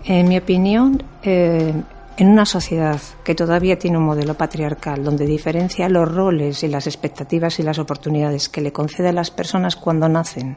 En 0.05 0.29
mi 0.29 0.39
opinión, 0.39 1.03
eh, 1.23 1.73
en 2.17 2.29
una 2.29 2.47
sociedad 2.47 3.01
que 3.25 3.35
todavía 3.35 3.79
tiene 3.79 3.99
un 3.99 4.05
modelo 4.05 4.35
patriarcal 4.35 5.05
donde 5.05 5.27
diferencia 5.27 5.89
los 5.89 6.13
roles 6.13 6.63
y 6.63 6.69
las 6.69 6.87
expectativas 6.87 7.59
y 7.59 7.63
las 7.63 7.79
oportunidades 7.79 8.49
que 8.49 8.61
le 8.61 8.73
concede 8.73 9.09
a 9.09 9.13
las 9.13 9.31
personas 9.31 9.77
cuando 9.77 10.09
nacen 10.09 10.57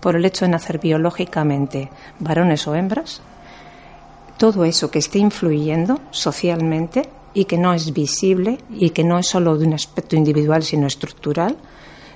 por 0.00 0.16
el 0.16 0.24
hecho 0.24 0.44
de 0.44 0.50
nacer 0.50 0.78
biológicamente 0.78 1.90
varones 2.18 2.66
o 2.68 2.74
hembras, 2.74 3.22
todo 4.36 4.64
eso 4.64 4.90
que 4.90 4.98
esté 4.98 5.18
influyendo 5.18 6.00
socialmente 6.10 7.08
y 7.34 7.46
que 7.46 7.58
no 7.58 7.72
es 7.72 7.92
visible 7.92 8.58
y 8.70 8.90
que 8.90 9.04
no 9.04 9.18
es 9.18 9.26
solo 9.26 9.56
de 9.56 9.66
un 9.66 9.74
aspecto 9.74 10.14
individual 10.14 10.62
sino 10.62 10.86
estructural, 10.86 11.56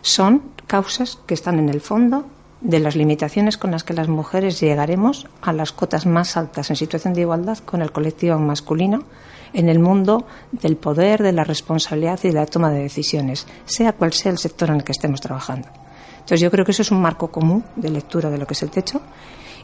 son 0.02 0.42
causas 0.66 1.18
que 1.26 1.34
están 1.34 1.58
en 1.58 1.68
el 1.68 1.80
fondo 1.80 2.26
de 2.62 2.78
las 2.78 2.94
limitaciones 2.94 3.58
con 3.58 3.72
las 3.72 3.84
que 3.84 3.94
las 3.94 4.08
mujeres 4.08 4.60
llegaremos 4.60 5.26
a 5.40 5.52
las 5.52 5.72
cotas 5.72 6.06
más 6.06 6.36
altas 6.36 6.70
en 6.70 6.76
situación 6.76 7.12
de 7.12 7.22
igualdad 7.22 7.58
con 7.58 7.82
el 7.82 7.90
colectivo 7.90 8.38
masculino 8.38 9.04
en 9.52 9.68
el 9.68 9.80
mundo 9.80 10.26
del 10.52 10.76
poder, 10.76 11.22
de 11.22 11.32
la 11.32 11.44
responsabilidad 11.44 12.20
y 12.22 12.28
de 12.28 12.34
la 12.34 12.46
toma 12.46 12.70
de 12.70 12.82
decisiones, 12.82 13.46
sea 13.64 13.92
cual 13.92 14.12
sea 14.12 14.32
el 14.32 14.38
sector 14.38 14.70
en 14.70 14.76
el 14.76 14.84
que 14.84 14.92
estemos 14.92 15.20
trabajando. 15.20 15.68
Entonces 16.14 16.40
yo 16.40 16.50
creo 16.50 16.64
que 16.64 16.70
eso 16.70 16.82
es 16.82 16.90
un 16.90 17.02
marco 17.02 17.30
común 17.30 17.64
de 17.76 17.90
lectura 17.90 18.30
de 18.30 18.38
lo 18.38 18.46
que 18.46 18.54
es 18.54 18.62
el 18.62 18.70
techo. 18.70 19.02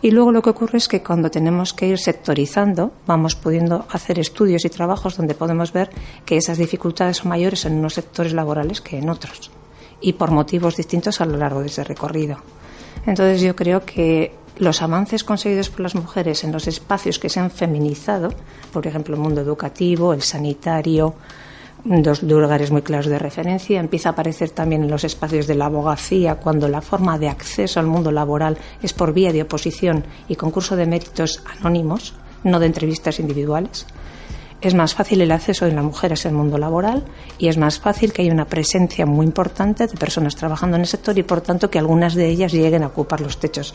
Y 0.03 0.11
luego 0.11 0.31
lo 0.31 0.43
que 0.43 0.51
ocurre 0.51 0.79
es 0.79 0.89
que 0.89 1.03
cuando 1.03 1.31
tenemos 1.31 1.73
que 1.73 1.87
ir 1.87 1.99
sectorizando, 1.99 2.93
vamos 3.07 3.35
pudiendo 3.35 3.87
hacer 3.91 4.19
estudios 4.19 4.65
y 4.65 4.69
trabajos 4.69 5.17
donde 5.17 5.35
podemos 5.35 5.73
ver 5.73 5.91
que 6.25 6.37
esas 6.37 6.59
dificultades 6.59 7.19
son 7.19 7.31
mayores 7.31 7.65
en 7.65 7.79
unos 7.79 7.95
sectores 7.95 8.33
laborales 8.33 8.81
que 8.81 8.99
en 8.99 9.09
otros, 9.09 9.51
y 10.01 10.13
por 10.13 10.31
motivos 10.31 10.77
distintos 10.77 11.21
a 11.21 11.27
lo 11.27 11.37
largo 11.37 11.61
de 11.61 11.67
ese 11.67 11.83
recorrido. 11.83 12.39
Entonces 13.07 13.41
yo 13.41 13.57
creo 13.57 13.85
que 13.85 14.33
los 14.59 14.83
avances 14.83 15.25
conseguidos 15.25 15.71
por 15.71 15.81
las 15.81 15.95
mujeres 15.95 16.45
en 16.45 16.53
los 16.53 16.67
espacios 16.67 17.19
que 17.19 17.29
se 17.29 17.41
han 17.41 17.51
feminizado, 17.51 18.33
por 18.73 18.87
ejemplo 18.87 19.15
el 19.15 19.21
mundo 19.21 19.41
educativo, 19.41 20.13
el 20.13 20.23
sanitario, 20.23 21.15
dos 21.85 22.23
lugares 22.23 22.71
muy 22.71 22.83
claros 22.83 23.07
de 23.07 23.19
referencia, 23.19 23.81
empieza 23.81 24.09
a 24.09 24.13
aparecer 24.13 24.51
también 24.51 24.83
en 24.83 24.91
los 24.91 25.05
espacios 25.05 25.47
de 25.47 25.55
la 25.55 25.67
abogacía, 25.67 26.35
cuando 26.37 26.69
la 26.69 26.81
forma 26.81 27.19
de 27.19 27.29
acceso 27.29 27.79
al 27.79 27.87
mundo 27.87 28.11
laboral 28.11 28.59
es 28.83 28.93
por 28.93 29.13
vía 29.13 29.33
de 29.33 29.43
oposición 29.43 30.05
y 30.29 30.37
concurso 30.37 30.77
de 30.77 30.87
méritos 30.87 31.43
anónimos, 31.59 32.15
no 32.43 32.59
de 32.59 32.67
entrevistas 32.67 33.21
individuales 33.21 33.87
es 34.61 34.75
más 34.75 34.95
fácil 34.95 35.21
el 35.21 35.31
acceso 35.31 35.65
de 35.67 35.73
las 35.73 35.85
mujeres 35.85 36.27
al 36.27 36.33
mundo 36.33 36.59
laboral 36.59 37.05
y 37.39 37.49
es 37.49 37.57
más 37.57 37.79
fácil 37.79 38.13
que 38.13 38.23
haya 38.23 38.33
una 38.33 38.47
presencia 38.47 39.07
muy 39.07 39.25
importante 39.25 39.87
de 39.87 39.97
personas 39.97 40.35
trabajando 40.35 40.77
en 40.77 40.83
el 40.83 40.89
sector 40.89 41.17
y, 41.17 41.23
por 41.23 41.41
tanto, 41.41 41.71
que 41.71 41.79
algunas 41.79 42.15
de 42.15 42.29
ellas 42.29 42.53
lleguen 42.53 42.83
a 42.83 42.89
ocupar 42.89 43.21
los 43.21 43.39
techos 43.39 43.75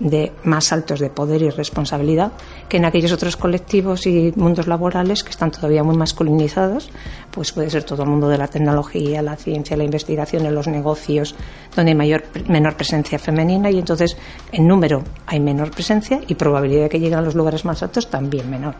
de 0.00 0.32
más 0.42 0.72
altos 0.72 0.98
de 0.98 1.08
poder 1.08 1.42
y 1.42 1.50
responsabilidad 1.50 2.32
que 2.68 2.78
en 2.78 2.84
aquellos 2.84 3.12
otros 3.12 3.36
colectivos 3.36 4.06
y 4.08 4.32
mundos 4.34 4.66
laborales 4.66 5.22
que 5.22 5.30
están 5.30 5.52
todavía 5.52 5.84
muy 5.84 5.96
masculinizados, 5.96 6.90
pues 7.30 7.52
puede 7.52 7.70
ser 7.70 7.84
todo 7.84 8.02
el 8.02 8.08
mundo 8.08 8.28
de 8.28 8.38
la 8.38 8.48
tecnología, 8.48 9.22
la 9.22 9.36
ciencia, 9.36 9.76
la 9.76 9.84
investigación, 9.84 10.46
en 10.46 10.54
los 10.54 10.66
negocios, 10.66 11.36
donde 11.76 11.92
hay 11.92 11.96
mayor, 11.96 12.24
menor 12.48 12.74
presencia 12.74 13.20
femenina 13.20 13.70
y 13.70 13.78
entonces 13.78 14.16
en 14.50 14.66
número 14.66 15.04
hay 15.26 15.38
menor 15.38 15.70
presencia 15.70 16.20
y 16.26 16.34
probabilidad 16.34 16.82
de 16.84 16.88
que 16.88 16.98
lleguen 16.98 17.18
a 17.18 17.22
los 17.22 17.36
lugares 17.36 17.64
más 17.64 17.82
altos 17.84 18.10
también 18.10 18.50
menor. 18.50 18.74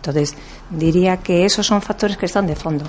Entonces, 0.00 0.34
diría 0.70 1.18
que 1.18 1.44
esos 1.44 1.66
son 1.66 1.82
factores 1.82 2.16
que 2.16 2.24
están 2.24 2.46
de 2.46 2.56
fondo 2.56 2.86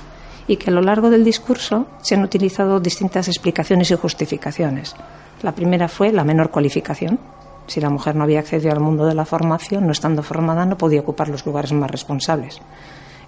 y 0.48 0.56
que 0.56 0.70
a 0.70 0.74
lo 0.74 0.82
largo 0.82 1.10
del 1.10 1.26
discurso 1.26 1.88
se 2.02 2.16
han 2.16 2.24
utilizado 2.24 2.80
distintas 2.80 3.28
explicaciones 3.28 3.92
y 3.92 3.96
justificaciones. 3.96 4.96
La 5.42 5.54
primera 5.54 5.90
fue 5.90 6.14
la 6.14 6.24
menor 6.24 6.52
cualificación. 6.52 7.20
Si 7.68 7.82
la 7.82 7.90
mujer 7.90 8.16
no 8.16 8.24
había 8.24 8.40
accedido 8.40 8.72
al 8.72 8.80
mundo 8.80 9.06
de 9.06 9.14
la 9.14 9.26
formación, 9.26 9.86
no 9.86 9.92
estando 9.92 10.24
formada, 10.24 10.66
no 10.66 10.78
podía 10.78 11.02
ocupar 11.02 11.28
los 11.28 11.46
lugares 11.46 11.74
más 11.74 11.92
responsables. 11.92 12.62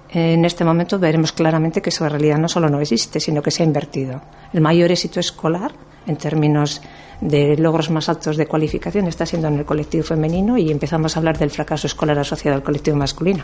En 0.10 0.46
este 0.46 0.64
momento 0.64 1.00
veremos 1.00 1.32
claramente 1.32 1.82
que 1.82 1.90
esa 1.90 2.08
realidad 2.08 2.38
no 2.38 2.48
solo 2.48 2.70
no 2.70 2.80
existe, 2.80 3.20
sino 3.20 3.42
que 3.42 3.52
se 3.52 3.64
ha 3.64 3.66
invertido. 3.66 4.22
El 4.54 4.62
mayor 4.62 4.92
éxito 4.92 5.20
escolar, 5.20 5.74
en 6.06 6.18
términos 6.18 6.82
de 7.20 7.58
logros 7.58 7.90
más 7.90 8.10
altos 8.10 8.38
de 8.38 8.48
cualificación, 8.48 9.08
está 9.08 9.26
siendo 9.26 9.48
en 9.48 9.60
el 9.60 9.66
colectivo 9.66 10.04
femenino 10.04 10.58
y 10.58 10.72
empezamos 10.72 11.16
a 11.16 11.20
hablar 11.20 11.38
del 11.38 11.52
fracaso 11.52 11.88
escolar 11.88 12.20
asociado 12.20 12.56
al 12.56 12.64
colectivo 12.64 12.96
masculino. 12.96 13.44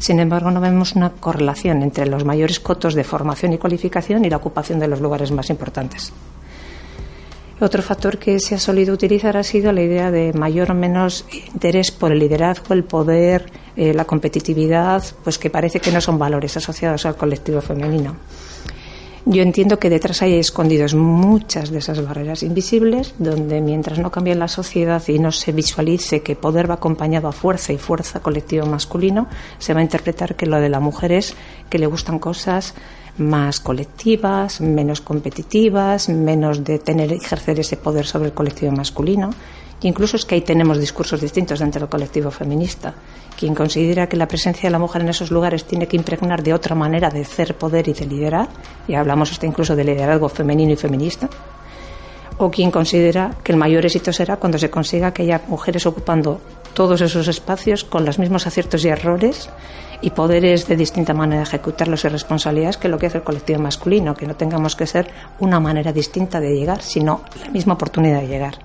Sin 0.00 0.18
embargo, 0.18 0.50
no 0.50 0.62
vemos 0.62 0.96
una 0.96 1.10
correlación 1.10 1.82
entre 1.82 2.06
los 2.06 2.24
mayores 2.24 2.58
cotos 2.58 2.94
de 2.94 3.04
formación 3.04 3.52
y 3.52 3.58
cualificación 3.58 4.24
y 4.24 4.30
la 4.30 4.38
ocupación 4.38 4.78
de 4.78 4.88
los 4.88 5.02
lugares 5.02 5.30
más 5.30 5.50
importantes. 5.50 6.10
Otro 7.60 7.82
factor 7.82 8.16
que 8.16 8.40
se 8.40 8.54
ha 8.54 8.58
solido 8.58 8.94
utilizar 8.94 9.36
ha 9.36 9.42
sido 9.42 9.70
la 9.72 9.82
idea 9.82 10.10
de 10.10 10.32
mayor 10.32 10.70
o 10.70 10.74
menos 10.74 11.26
interés 11.52 11.90
por 11.90 12.12
el 12.12 12.18
liderazgo, 12.18 12.72
el 12.72 12.84
poder, 12.84 13.52
eh, 13.76 13.92
la 13.92 14.06
competitividad, 14.06 15.04
pues 15.22 15.36
que 15.36 15.50
parece 15.50 15.80
que 15.80 15.92
no 15.92 16.00
son 16.00 16.18
valores 16.18 16.56
asociados 16.56 17.04
al 17.04 17.16
colectivo 17.16 17.60
femenino. 17.60 18.16
Yo 19.26 19.42
entiendo 19.42 19.78
que 19.78 19.90
detrás 19.90 20.22
hay 20.22 20.34
escondidos 20.34 20.94
muchas 20.94 21.70
de 21.70 21.78
esas 21.78 22.02
barreras 22.02 22.42
invisibles, 22.42 23.14
donde 23.18 23.60
mientras 23.60 23.98
no 23.98 24.10
cambie 24.10 24.34
la 24.34 24.48
sociedad 24.48 25.02
y 25.08 25.18
no 25.18 25.30
se 25.30 25.52
visualice 25.52 26.22
que 26.22 26.36
poder 26.36 26.70
va 26.70 26.74
acompañado 26.74 27.28
a 27.28 27.32
fuerza 27.32 27.74
y 27.74 27.78
fuerza 27.78 28.20
colectivo 28.20 28.64
masculino, 28.64 29.28
se 29.58 29.74
va 29.74 29.80
a 29.80 29.82
interpretar 29.82 30.36
que 30.36 30.46
lo 30.46 30.58
de 30.58 30.70
la 30.70 30.80
mujer 30.80 31.12
es 31.12 31.34
que 31.68 31.78
le 31.78 31.86
gustan 31.86 32.18
cosas 32.18 32.74
más 33.18 33.60
colectivas, 33.60 34.62
menos 34.62 35.02
competitivas, 35.02 36.08
menos 36.08 36.64
de 36.64 36.78
tener 36.78 37.12
ejercer 37.12 37.60
ese 37.60 37.76
poder 37.76 38.06
sobre 38.06 38.28
el 38.28 38.34
colectivo 38.34 38.72
masculino. 38.72 39.30
Incluso 39.82 40.16
es 40.16 40.24
que 40.24 40.34
ahí 40.34 40.42
tenemos 40.42 40.78
discursos 40.78 41.20
distintos 41.20 41.58
dentro 41.58 41.80
del 41.80 41.88
colectivo 41.88 42.30
feminista 42.30 42.94
quien 43.40 43.54
considera 43.54 44.06
que 44.06 44.18
la 44.18 44.28
presencia 44.28 44.68
de 44.68 44.70
la 44.70 44.78
mujer 44.78 45.00
en 45.00 45.08
esos 45.08 45.30
lugares 45.30 45.64
tiene 45.64 45.88
que 45.88 45.96
impregnar 45.96 46.42
de 46.42 46.52
otra 46.52 46.74
manera 46.74 47.08
de 47.08 47.22
hacer 47.22 47.56
poder 47.56 47.88
y 47.88 47.94
de 47.94 48.04
liderar, 48.04 48.48
y 48.86 48.94
hablamos 48.94 49.32
hasta 49.32 49.46
incluso 49.46 49.74
de 49.74 49.82
liderazgo 49.82 50.28
femenino 50.28 50.74
y 50.74 50.76
feminista, 50.76 51.26
o 52.36 52.50
quien 52.50 52.70
considera 52.70 53.36
que 53.42 53.52
el 53.52 53.58
mayor 53.58 53.86
éxito 53.86 54.12
será 54.12 54.36
cuando 54.36 54.58
se 54.58 54.68
consiga 54.68 55.14
que 55.14 55.22
haya 55.22 55.40
mujeres 55.48 55.86
ocupando 55.86 56.38
todos 56.74 57.00
esos 57.00 57.28
espacios 57.28 57.82
con 57.82 58.04
los 58.04 58.18
mismos 58.18 58.46
aciertos 58.46 58.84
y 58.84 58.88
errores 58.88 59.48
y 60.02 60.10
poderes 60.10 60.68
de 60.68 60.76
distinta 60.76 61.14
manera 61.14 61.40
de 61.40 61.48
ejecutarlos 61.48 62.04
y 62.04 62.08
responsabilidades 62.08 62.76
que 62.76 62.88
lo 62.88 62.98
que 62.98 63.06
hace 63.06 63.18
el 63.18 63.24
colectivo 63.24 63.60
masculino, 63.60 64.14
que 64.14 64.26
no 64.26 64.36
tengamos 64.36 64.76
que 64.76 64.86
ser 64.86 65.10
una 65.38 65.60
manera 65.60 65.94
distinta 65.94 66.40
de 66.40 66.54
llegar, 66.54 66.82
sino 66.82 67.22
la 67.42 67.50
misma 67.50 67.72
oportunidad 67.72 68.20
de 68.20 68.28
llegar. 68.28 68.58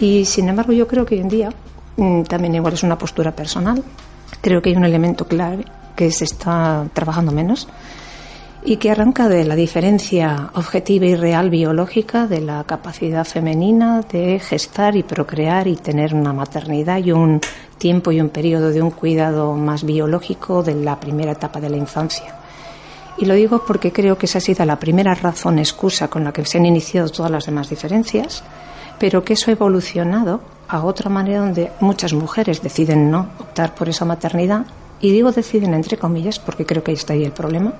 Y 0.00 0.24
sin 0.24 0.48
embargo, 0.48 0.72
yo 0.72 0.88
creo 0.88 1.04
que 1.04 1.14
hoy 1.14 1.20
en 1.20 1.28
día 1.28 1.50
Mm, 2.00 2.22
también 2.22 2.54
igual 2.54 2.72
es 2.72 2.82
una 2.82 2.96
postura 2.96 3.32
personal. 3.32 3.84
Creo 4.40 4.62
que 4.62 4.70
hay 4.70 4.76
un 4.76 4.84
elemento 4.84 5.26
clave 5.26 5.66
que 5.94 6.10
se 6.10 6.24
está 6.24 6.86
trabajando 6.94 7.30
menos 7.30 7.68
y 8.64 8.76
que 8.76 8.90
arranca 8.90 9.28
de 9.28 9.44
la 9.44 9.54
diferencia 9.54 10.50
objetiva 10.54 11.04
y 11.04 11.14
real 11.14 11.50
biológica 11.50 12.26
de 12.26 12.40
la 12.40 12.64
capacidad 12.64 13.26
femenina 13.26 14.00
de 14.00 14.38
gestar 14.38 14.96
y 14.96 15.02
procrear 15.02 15.66
y 15.66 15.76
tener 15.76 16.14
una 16.14 16.32
maternidad 16.32 17.04
y 17.04 17.12
un 17.12 17.40
tiempo 17.76 18.12
y 18.12 18.20
un 18.20 18.30
periodo 18.30 18.70
de 18.70 18.80
un 18.80 18.90
cuidado 18.90 19.54
más 19.54 19.84
biológico 19.84 20.62
de 20.62 20.76
la 20.76 20.98
primera 20.98 21.32
etapa 21.32 21.60
de 21.60 21.68
la 21.68 21.76
infancia. 21.76 22.34
Y 23.18 23.26
lo 23.26 23.34
digo 23.34 23.64
porque 23.66 23.92
creo 23.92 24.16
que 24.16 24.24
esa 24.24 24.38
ha 24.38 24.40
sido 24.40 24.64
la 24.64 24.78
primera 24.78 25.14
razón 25.14 25.58
excusa 25.58 26.08
con 26.08 26.24
la 26.24 26.32
que 26.32 26.46
se 26.46 26.56
han 26.56 26.64
iniciado 26.64 27.10
todas 27.10 27.30
las 27.30 27.44
demás 27.44 27.68
diferencias, 27.68 28.42
pero 29.00 29.24
que 29.24 29.32
eso 29.32 29.50
ha 29.50 29.54
evolucionado 29.54 30.42
a 30.68 30.84
otra 30.84 31.10
manera 31.10 31.40
donde 31.40 31.72
muchas 31.80 32.12
mujeres 32.12 32.62
deciden 32.62 33.10
no 33.10 33.30
optar 33.40 33.74
por 33.74 33.88
esa 33.88 34.04
maternidad, 34.04 34.66
y 35.00 35.10
digo 35.10 35.32
deciden 35.32 35.74
entre 35.74 35.96
comillas 35.96 36.38
porque 36.38 36.66
creo 36.66 36.84
que 36.84 36.92
ahí 36.92 36.96
está 36.96 37.14
ahí 37.14 37.24
el 37.24 37.32
problema, 37.32 37.72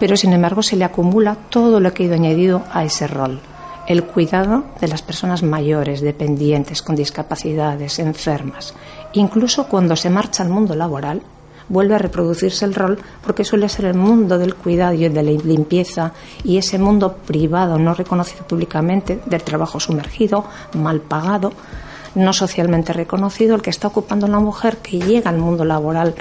pero 0.00 0.16
sin 0.16 0.32
embargo 0.32 0.62
se 0.62 0.76
le 0.76 0.84
acumula 0.84 1.36
todo 1.50 1.78
lo 1.78 1.92
que 1.92 2.02
ha 2.02 2.06
ido 2.06 2.14
añadido 2.14 2.62
a 2.72 2.84
ese 2.84 3.06
rol. 3.06 3.38
El 3.86 4.02
cuidado 4.04 4.64
de 4.80 4.88
las 4.88 5.02
personas 5.02 5.42
mayores, 5.44 6.00
dependientes, 6.00 6.82
con 6.82 6.96
discapacidades, 6.96 8.00
enfermas. 8.00 8.74
Incluso 9.12 9.68
cuando 9.68 9.94
se 9.94 10.10
marcha 10.10 10.42
al 10.42 10.48
mundo 10.48 10.74
laboral, 10.74 11.22
vuelve 11.68 11.94
a 11.94 11.98
reproducirse 11.98 12.64
el 12.64 12.74
rol 12.74 12.98
porque 13.24 13.44
suele 13.44 13.68
ser 13.68 13.86
el 13.86 13.94
mundo 13.94 14.38
del 14.38 14.54
cuidado 14.54 14.94
y 14.94 15.08
de 15.08 15.22
la 15.22 15.30
limpieza 15.30 16.12
y 16.44 16.58
ese 16.58 16.78
mundo 16.78 17.16
privado 17.26 17.78
no 17.78 17.94
reconocido 17.94 18.46
públicamente 18.46 19.20
del 19.26 19.42
trabajo 19.42 19.80
sumergido, 19.80 20.44
mal 20.74 21.00
pagado, 21.00 21.52
no 22.14 22.32
socialmente 22.32 22.92
reconocido, 22.92 23.54
el 23.54 23.62
que 23.62 23.70
está 23.70 23.88
ocupando 23.88 24.26
la 24.26 24.38
mujer 24.38 24.78
que 24.78 24.98
llega 24.98 25.30
al 25.30 25.38
mundo 25.38 25.64
laboral 25.64 26.14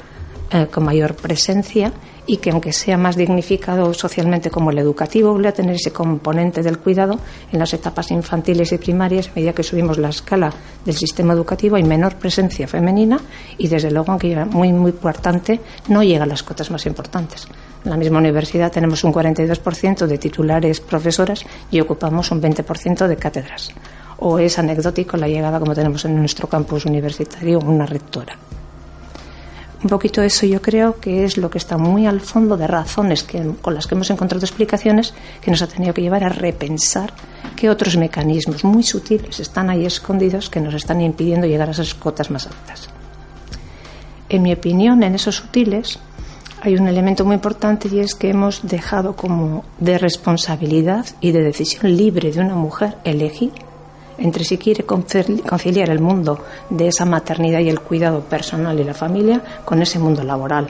eh, 0.51 0.67
con 0.71 0.83
mayor 0.83 1.15
presencia 1.15 1.91
y 2.27 2.37
que 2.37 2.51
aunque 2.51 2.73
sea 2.73 2.97
más 2.97 3.15
dignificado 3.15 3.93
socialmente 3.93 4.49
como 4.49 4.71
el 4.71 4.79
educativo, 4.79 5.31
vuelve 5.31 5.49
a 5.49 5.53
tener 5.53 5.75
ese 5.75 5.91
componente 5.91 6.63
del 6.63 6.79
cuidado 6.79 7.19
en 7.51 7.59
las 7.59 7.73
etapas 7.73 8.11
infantiles 8.11 8.71
y 8.71 8.77
primarias, 8.77 9.27
a 9.27 9.31
medida 9.35 9.53
que 9.53 9.63
subimos 9.63 9.97
la 9.97 10.09
escala 10.09 10.51
del 10.83 10.95
sistema 10.95 11.33
educativo 11.33 11.75
hay 11.75 11.83
menor 11.83 12.15
presencia 12.15 12.67
femenina 12.67 13.19
y 13.57 13.67
desde 13.67 13.91
luego, 13.91 14.11
aunque 14.11 14.31
era 14.31 14.45
muy, 14.45 14.71
muy 14.71 14.91
importante, 14.91 15.59
no 15.87 16.03
llega 16.03 16.23
a 16.23 16.27
las 16.27 16.43
cotas 16.43 16.71
más 16.71 16.85
importantes. 16.85 17.47
En 17.83 17.91
la 17.91 17.97
misma 17.97 18.19
universidad 18.19 18.71
tenemos 18.71 19.03
un 19.03 19.13
42% 19.13 20.07
de 20.07 20.17
titulares 20.17 20.81
profesoras 20.81 21.45
y 21.69 21.79
ocupamos 21.79 22.31
un 22.31 22.41
20% 22.41 23.07
de 23.07 23.15
cátedras. 23.17 23.69
O 24.17 24.39
es 24.39 24.57
anecdótico 24.57 25.17
la 25.17 25.27
llegada, 25.27 25.59
como 25.59 25.75
tenemos 25.75 26.05
en 26.05 26.15
nuestro 26.15 26.47
campus 26.47 26.85
universitario, 26.85 27.59
una 27.59 27.85
rectora. 27.85 28.37
Un 29.83 29.89
poquito 29.89 30.21
eso 30.21 30.45
yo 30.45 30.61
creo 30.61 30.99
que 30.99 31.25
es 31.25 31.37
lo 31.37 31.49
que 31.49 31.57
está 31.57 31.77
muy 31.77 32.07
al 32.07 32.21
fondo 32.21 32.57
de 32.57 32.65
razones 32.65 33.25
con 33.61 33.73
las 33.73 33.87
que 33.87 33.95
hemos 33.95 34.09
encontrado 34.09 34.45
explicaciones 34.45 35.13
que 35.41 35.51
nos 35.51 35.61
ha 35.61 35.67
tenido 35.67 35.93
que 35.93 36.01
llevar 36.01 36.23
a 36.23 36.29
repensar 36.29 37.13
qué 37.55 37.69
otros 37.69 37.97
mecanismos 37.97 38.63
muy 38.63 38.83
sutiles 38.83 39.39
están 39.39 39.69
ahí 39.69 39.85
escondidos 39.85 40.49
que 40.49 40.59
nos 40.59 40.73
están 40.73 41.01
impidiendo 41.01 41.47
llegar 41.47 41.67
a 41.67 41.71
esas 41.71 41.93
cotas 41.93 42.31
más 42.31 42.47
altas. 42.47 42.89
En 44.29 44.41
mi 44.41 44.53
opinión, 44.53 45.03
en 45.03 45.13
esos 45.13 45.35
sutiles 45.35 45.99
hay 46.61 46.75
un 46.75 46.87
elemento 46.87 47.25
muy 47.25 47.35
importante 47.35 47.87
y 47.89 47.99
es 47.99 48.15
que 48.15 48.29
hemos 48.29 48.67
dejado 48.67 49.15
como 49.15 49.63
de 49.79 49.99
responsabilidad 49.99 51.05
y 51.21 51.31
de 51.31 51.43
decisión 51.43 51.95
libre 51.95 52.31
de 52.31 52.39
una 52.39 52.55
mujer 52.55 52.95
elegir 53.03 53.51
entre 54.17 54.43
si 54.43 54.57
quiere 54.57 54.85
conciliar 54.85 55.89
el 55.89 55.99
mundo 55.99 56.39
de 56.69 56.87
esa 56.87 57.05
maternidad 57.05 57.59
y 57.59 57.69
el 57.69 57.81
cuidado 57.81 58.21
personal 58.21 58.79
y 58.79 58.83
la 58.83 58.93
familia 58.93 59.41
con 59.65 59.81
ese 59.81 59.99
mundo 59.99 60.23
laboral. 60.23 60.67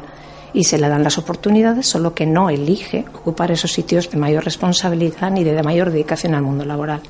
Y 0.53 0.63
se 0.63 0.77
le 0.77 0.87
dan 0.87 1.03
las 1.03 1.17
oportunidades, 1.17 1.85
solo 1.85 2.13
que 2.13 2.25
no 2.25 2.49
elige 2.49 3.05
ocupar 3.13 3.51
esos 3.51 3.73
sitios 3.73 4.09
de 4.09 4.17
mayor 4.17 4.45
responsabilidad 4.45 5.29
ni 5.31 5.43
de 5.43 5.61
mayor 5.63 5.91
dedicación 5.91 6.33
al 6.33 6.43
mundo 6.43 6.65
laboral. 6.65 7.01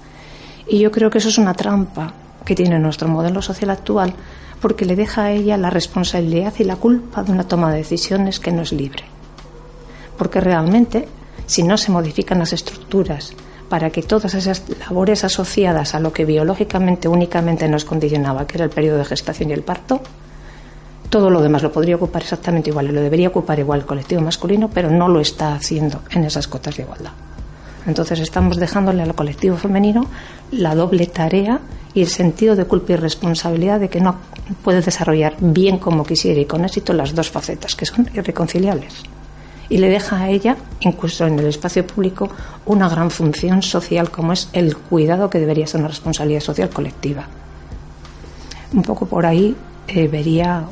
Y 0.67 0.79
yo 0.79 0.91
creo 0.91 1.09
que 1.09 1.19
eso 1.19 1.29
es 1.29 1.37
una 1.37 1.53
trampa 1.53 2.13
que 2.43 2.55
tiene 2.55 2.79
nuestro 2.79 3.07
modelo 3.07 3.41
social 3.41 3.69
actual 3.69 4.13
porque 4.61 4.85
le 4.85 4.95
deja 4.95 5.25
a 5.25 5.31
ella 5.31 5.57
la 5.57 5.69
responsabilidad 5.69 6.53
y 6.57 6.63
la 6.63 6.75
culpa 6.75 7.23
de 7.23 7.31
una 7.31 7.47
toma 7.47 7.71
de 7.71 7.77
decisiones 7.77 8.39
que 8.39 8.51
no 8.51 8.63
es 8.63 8.71
libre. 8.71 9.03
Porque 10.17 10.41
realmente, 10.41 11.07
si 11.45 11.61
no 11.61 11.77
se 11.77 11.91
modifican 11.91 12.39
las 12.39 12.53
estructuras 12.53 13.33
para 13.75 13.89
que 13.89 14.03
todas 14.03 14.33
esas 14.33 14.63
labores 14.79 15.25
asociadas 15.25 15.95
a 15.95 15.99
lo 15.99 16.13
que 16.13 16.23
biológicamente 16.23 17.09
únicamente 17.09 17.67
nos 17.67 17.83
condicionaba, 17.83 18.47
que 18.47 18.55
era 18.55 18.63
el 18.63 18.71
periodo 18.71 18.99
de 18.99 19.03
gestación 19.03 19.49
y 19.49 19.53
el 19.53 19.63
parto, 19.63 19.99
todo 21.09 21.29
lo 21.29 21.41
demás 21.41 21.61
lo 21.61 21.73
podría 21.73 21.97
ocupar 21.97 22.21
exactamente 22.21 22.69
igual 22.69 22.87
lo 22.87 23.01
debería 23.01 23.27
ocupar 23.27 23.59
igual 23.59 23.81
el 23.81 23.85
colectivo 23.85 24.21
masculino, 24.21 24.69
pero 24.73 24.89
no 24.89 25.09
lo 25.09 25.19
está 25.19 25.53
haciendo 25.53 26.03
en 26.11 26.23
esas 26.23 26.47
cotas 26.47 26.77
de 26.77 26.83
igualdad. 26.83 27.11
Entonces 27.85 28.21
estamos 28.21 28.55
dejándole 28.55 29.03
al 29.03 29.13
colectivo 29.13 29.57
femenino 29.57 30.07
la 30.53 30.73
doble 30.73 31.07
tarea 31.07 31.59
y 31.93 32.01
el 32.01 32.07
sentido 32.07 32.55
de 32.55 32.63
culpa 32.63 32.93
y 32.93 32.95
responsabilidad 32.95 33.81
de 33.81 33.89
que 33.89 33.99
no 33.99 34.15
puede 34.63 34.81
desarrollar 34.81 35.35
bien 35.41 35.79
como 35.79 36.05
quisiera 36.05 36.39
y 36.39 36.45
con 36.45 36.63
éxito 36.63 36.93
las 36.93 37.13
dos 37.13 37.29
facetas 37.29 37.75
que 37.75 37.85
son 37.85 38.09
irreconciliables 38.13 39.03
y 39.69 39.77
le 39.77 39.89
deja 39.89 40.17
a 40.17 40.29
ella, 40.29 40.57
incluso 40.81 41.25
en 41.25 41.39
el 41.39 41.47
espacio 41.47 41.85
público, 41.85 42.29
una 42.65 42.89
gran 42.89 43.09
función 43.09 43.61
social 43.61 44.11
como 44.11 44.33
es 44.33 44.49
el 44.53 44.77
cuidado 44.77 45.29
que 45.29 45.39
debería 45.39 45.67
ser 45.67 45.79
una 45.79 45.89
responsabilidad 45.89 46.41
social 46.41 46.69
colectiva. 46.69 47.27
Un 48.73 48.83
poco 48.83 49.05
por 49.05 49.25
ahí 49.25 49.55
eh, 49.87 50.07
vería 50.07 50.65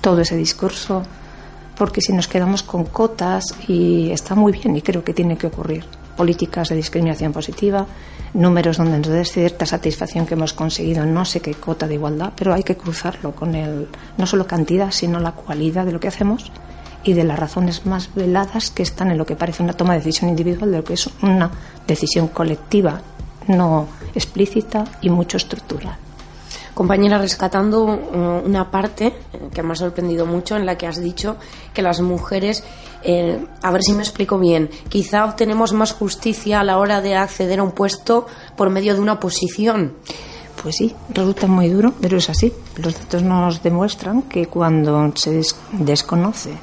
todo 0.00 0.20
ese 0.20 0.36
discurso, 0.36 1.02
porque 1.76 2.00
si 2.00 2.12
nos 2.12 2.28
quedamos 2.28 2.62
con 2.62 2.84
cotas, 2.84 3.54
y 3.68 4.10
está 4.10 4.34
muy 4.34 4.52
bien 4.52 4.76
y 4.76 4.82
creo 4.82 5.02
que 5.02 5.12
tiene 5.14 5.36
que 5.36 5.48
ocurrir, 5.48 5.84
políticas 6.16 6.70
de 6.70 6.76
discriminación 6.76 7.32
positiva, 7.32 7.86
números 8.34 8.78
donde 8.78 8.98
nos 8.98 9.08
dé 9.08 9.24
cierta 9.24 9.66
satisfacción 9.66 10.26
que 10.26 10.34
hemos 10.34 10.52
conseguido 10.52 11.04
no 11.04 11.24
sé 11.24 11.40
qué 11.40 11.54
cota 11.54 11.86
de 11.86 11.94
igualdad, 11.94 12.32
pero 12.36 12.54
hay 12.54 12.62
que 12.62 12.76
cruzarlo 12.76 13.32
con 13.32 13.54
el, 13.54 13.88
no 14.16 14.26
solo 14.26 14.46
cantidad, 14.46 14.90
sino 14.90 15.20
la 15.20 15.32
cualidad 15.32 15.84
de 15.84 15.92
lo 15.92 16.00
que 16.00 16.08
hacemos 16.08 16.50
y 17.06 17.14
de 17.14 17.24
las 17.24 17.38
razones 17.38 17.86
más 17.86 18.10
veladas 18.14 18.70
que 18.70 18.82
están 18.82 19.10
en 19.10 19.18
lo 19.18 19.24
que 19.24 19.36
parece 19.36 19.62
una 19.62 19.72
toma 19.72 19.92
de 19.92 20.00
decisión 20.00 20.28
individual 20.28 20.72
de 20.72 20.78
lo 20.78 20.84
que 20.84 20.94
es 20.94 21.08
una 21.22 21.50
decisión 21.86 22.28
colectiva 22.28 23.00
no 23.48 23.86
explícita 24.12 24.84
y 25.00 25.08
mucho 25.08 25.36
estructural. 25.36 25.96
Compañera, 26.74 27.16
rescatando 27.16 27.84
uh, 27.84 28.44
una 28.44 28.70
parte 28.70 29.14
que 29.54 29.62
me 29.62 29.72
ha 29.72 29.76
sorprendido 29.76 30.26
mucho 30.26 30.56
en 30.56 30.66
la 30.66 30.76
que 30.76 30.86
has 30.86 31.00
dicho 31.00 31.36
que 31.72 31.80
las 31.80 32.00
mujeres, 32.00 32.64
eh, 33.02 33.38
a 33.62 33.70
ver 33.70 33.82
si 33.82 33.92
me 33.92 34.02
explico 34.02 34.38
bien, 34.38 34.68
quizá 34.88 35.24
obtenemos 35.24 35.72
más 35.72 35.92
justicia 35.92 36.60
a 36.60 36.64
la 36.64 36.78
hora 36.78 37.00
de 37.00 37.14
acceder 37.14 37.60
a 37.60 37.62
un 37.62 37.70
puesto 37.70 38.26
por 38.56 38.68
medio 38.68 38.94
de 38.94 39.00
una 39.00 39.18
posición. 39.18 39.94
Pues 40.60 40.76
sí, 40.76 40.94
resulta 41.10 41.46
muy 41.46 41.68
duro, 41.68 41.94
pero 42.00 42.18
es 42.18 42.28
así. 42.28 42.52
Los 42.76 42.94
datos 42.94 43.22
nos 43.22 43.62
demuestran 43.62 44.22
que 44.22 44.46
cuando 44.46 45.12
se 45.14 45.40
desconoce 45.72 46.58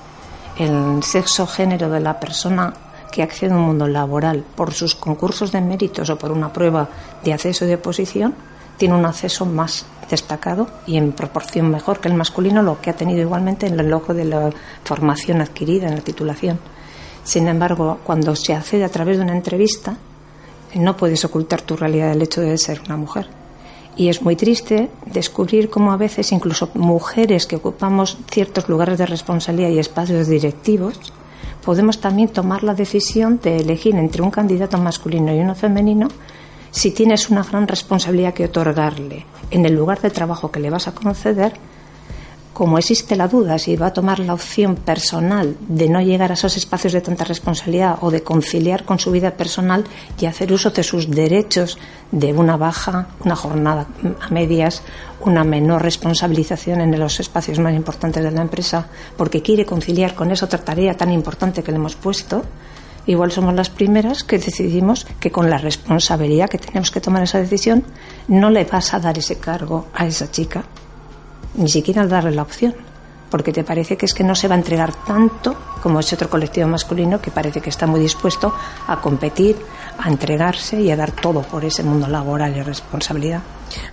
el 0.57 1.03
sexo 1.03 1.47
género 1.47 1.89
de 1.89 1.99
la 1.99 2.19
persona 2.19 2.73
que 3.11 3.23
accede 3.23 3.53
a 3.53 3.57
un 3.57 3.63
mundo 3.63 3.87
laboral 3.87 4.43
por 4.55 4.73
sus 4.73 4.95
concursos 4.95 5.51
de 5.51 5.61
méritos 5.61 6.09
o 6.09 6.17
por 6.17 6.31
una 6.31 6.51
prueba 6.51 6.89
de 7.23 7.33
acceso 7.33 7.65
y 7.65 7.67
de 7.67 7.77
posición, 7.77 8.33
tiene 8.77 8.95
un 8.95 9.05
acceso 9.05 9.45
más 9.45 9.85
destacado 10.09 10.67
y 10.87 10.97
en 10.97 11.11
proporción 11.11 11.69
mejor 11.69 11.99
que 11.99 12.07
el 12.07 12.15
masculino, 12.15 12.63
lo 12.63 12.81
que 12.81 12.89
ha 12.89 12.95
tenido 12.95 13.21
igualmente 13.21 13.67
en 13.67 13.79
el 13.79 13.89
logo 13.89 14.13
de 14.13 14.25
la 14.25 14.49
formación 14.83 15.41
adquirida 15.41 15.87
en 15.87 15.95
la 15.95 16.01
titulación. 16.01 16.59
Sin 17.23 17.47
embargo, 17.47 17.99
cuando 18.03 18.35
se 18.35 18.53
accede 18.53 18.83
a 18.83 18.89
través 18.89 19.17
de 19.17 19.23
una 19.23 19.35
entrevista, 19.35 19.95
no 20.75 20.97
puedes 20.97 21.23
ocultar 21.23 21.61
tu 21.61 21.75
realidad 21.75 22.09
del 22.09 22.23
hecho 22.23 22.41
de 22.41 22.57
ser 22.57 22.81
una 22.81 22.97
mujer 22.97 23.42
y 23.95 24.09
es 24.09 24.21
muy 24.21 24.35
triste 24.35 24.89
descubrir 25.05 25.69
cómo 25.69 25.91
a 25.91 25.97
veces 25.97 26.31
incluso 26.31 26.69
mujeres 26.73 27.45
que 27.45 27.57
ocupamos 27.57 28.17
ciertos 28.31 28.67
lugares 28.69 28.97
de 28.97 29.05
responsabilidad 29.05 29.69
y 29.69 29.79
espacios 29.79 30.27
directivos 30.27 30.99
podemos 31.63 31.99
también 31.99 32.29
tomar 32.29 32.63
la 32.63 32.73
decisión 32.73 33.39
de 33.41 33.57
elegir 33.57 33.95
entre 33.95 34.21
un 34.21 34.31
candidato 34.31 34.77
masculino 34.77 35.33
y 35.33 35.39
uno 35.39 35.55
femenino 35.55 36.07
si 36.71 36.91
tienes 36.91 37.29
una 37.29 37.43
gran 37.43 37.67
responsabilidad 37.67 38.33
que 38.33 38.45
otorgarle 38.45 39.25
en 39.51 39.65
el 39.65 39.75
lugar 39.75 40.01
de 40.01 40.09
trabajo 40.09 40.51
que 40.51 40.59
le 40.59 40.71
vas 40.71 40.87
a 40.87 40.95
conceder 40.95 41.53
como 42.53 42.77
existe 42.77 43.15
la 43.15 43.27
duda 43.27 43.57
si 43.57 43.75
va 43.75 43.87
a 43.87 43.93
tomar 43.93 44.19
la 44.19 44.33
opción 44.33 44.75
personal 44.75 45.57
de 45.67 45.89
no 45.89 46.01
llegar 46.01 46.29
a 46.31 46.35
esos 46.35 46.55
espacios 46.55 46.93
de 46.93 47.01
tanta 47.01 47.23
responsabilidad 47.23 47.97
o 48.01 48.11
de 48.11 48.21
conciliar 48.21 48.85
con 48.85 48.99
su 48.99 49.11
vida 49.11 49.31
personal 49.31 49.83
y 50.19 50.27
hacer 50.27 50.53
uso 50.53 50.69
de 50.69 50.83
sus 50.83 51.09
derechos 51.09 51.79
de 52.11 52.31
una 52.31 52.55
baja, 52.55 53.07
una 53.25 53.35
jornada 53.35 53.87
a 54.21 54.29
medias, 54.29 54.83
una 55.21 55.43
menor 55.43 55.81
responsabilización 55.81 56.81
en 56.81 56.99
los 56.99 57.19
espacios 57.19 57.57
más 57.57 57.73
importantes 57.73 58.23
de 58.23 58.31
la 58.31 58.41
empresa, 58.41 58.87
porque 59.17 59.41
quiere 59.41 59.65
conciliar 59.65 60.13
con 60.13 60.31
esa 60.31 60.45
otra 60.45 60.63
tarea 60.63 60.95
tan 60.95 61.11
importante 61.11 61.63
que 61.63 61.71
le 61.71 61.77
hemos 61.77 61.95
puesto, 61.95 62.43
igual 63.07 63.31
somos 63.31 63.55
las 63.55 63.71
primeras 63.71 64.23
que 64.23 64.37
decidimos 64.37 65.07
que 65.19 65.31
con 65.31 65.49
la 65.49 65.57
responsabilidad 65.57 66.49
que 66.49 66.59
tenemos 66.59 66.91
que 66.91 67.01
tomar 67.01 67.23
esa 67.23 67.39
decisión 67.39 67.83
no 68.27 68.51
le 68.51 68.63
vas 68.65 68.93
a 68.93 68.99
dar 68.99 69.17
ese 69.17 69.39
cargo 69.39 69.87
a 69.95 70.05
esa 70.05 70.29
chica 70.29 70.63
ni 71.55 71.69
siquiera 71.69 72.05
darle 72.07 72.31
la 72.31 72.41
opción, 72.41 72.73
porque 73.29 73.51
te 73.51 73.63
parece 73.63 73.97
que 73.97 74.05
es 74.05 74.13
que 74.13 74.23
no 74.23 74.35
se 74.35 74.47
va 74.47 74.55
a 74.55 74.59
entregar 74.59 74.93
tanto 75.05 75.55
como 75.81 75.99
ese 75.99 76.15
otro 76.15 76.29
colectivo 76.29 76.67
masculino 76.67 77.19
que 77.19 77.31
parece 77.31 77.61
que 77.61 77.69
está 77.69 77.87
muy 77.87 77.99
dispuesto 77.99 78.53
a 78.87 79.01
competir, 79.01 79.57
a 79.97 80.07
entregarse 80.07 80.79
y 80.79 80.91
a 80.91 80.95
dar 80.95 81.11
todo 81.11 81.41
por 81.41 81.65
ese 81.65 81.83
mundo 81.83 82.07
laboral 82.07 82.55
y 82.55 82.61
responsabilidad. 82.61 83.41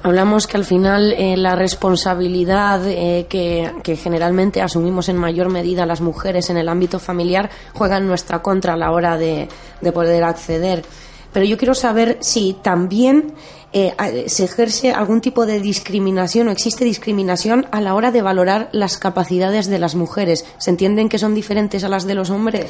Hablamos 0.03 0.47
que 0.47 0.59
al 0.59 0.65
final 0.65 1.13
eh, 1.13 1.37
la 1.37 1.57
responsabilidad 1.57 2.87
eh, 2.87 3.27
que, 3.29 3.73
que, 3.83 3.97
generalmente 3.97 4.61
asumimos 4.61 5.09
en 5.09 5.17
mayor 5.17 5.49
medida 5.49 5.87
las 5.87 6.03
mujeres 6.03 6.51
en 6.51 6.59
el 6.59 6.69
ámbito 6.69 6.99
familiar 6.99 7.51
juega 7.73 7.97
en 7.97 8.07
nuestra 8.07 8.43
contra 8.43 8.75
a 8.75 8.77
la 8.77 8.93
hora 8.93 9.17
de, 9.17 9.49
de 9.81 9.93
poder 9.93 10.23
acceder. 10.23 10.85
Pero 11.33 11.47
yo 11.47 11.57
quiero 11.57 11.75
saber 11.75 12.19
si 12.21 12.57
también 12.63 13.33
eh, 13.73 13.95
se 14.27 14.45
ejerce 14.45 14.93
algún 14.93 15.21
tipo 15.21 15.47
de 15.47 15.61
discriminación 15.61 16.49
o 16.49 16.51
existe 16.51 16.85
discriminación 16.85 17.67
a 17.71 17.81
la 17.81 17.95
hora 17.95 18.11
de 18.11 18.23
valorar 18.23 18.69
las 18.73 18.99
capacidades 18.99 19.69
de 19.69 19.79
las 19.79 19.95
mujeres. 19.95 20.45
¿Se 20.59 20.71
entienden 20.71 21.09
que 21.09 21.19
son 21.19 21.35
diferentes 21.35 21.85
a 21.85 21.89
las 21.89 22.05
de 22.07 22.15
los 22.15 22.31
hombres? 22.31 22.67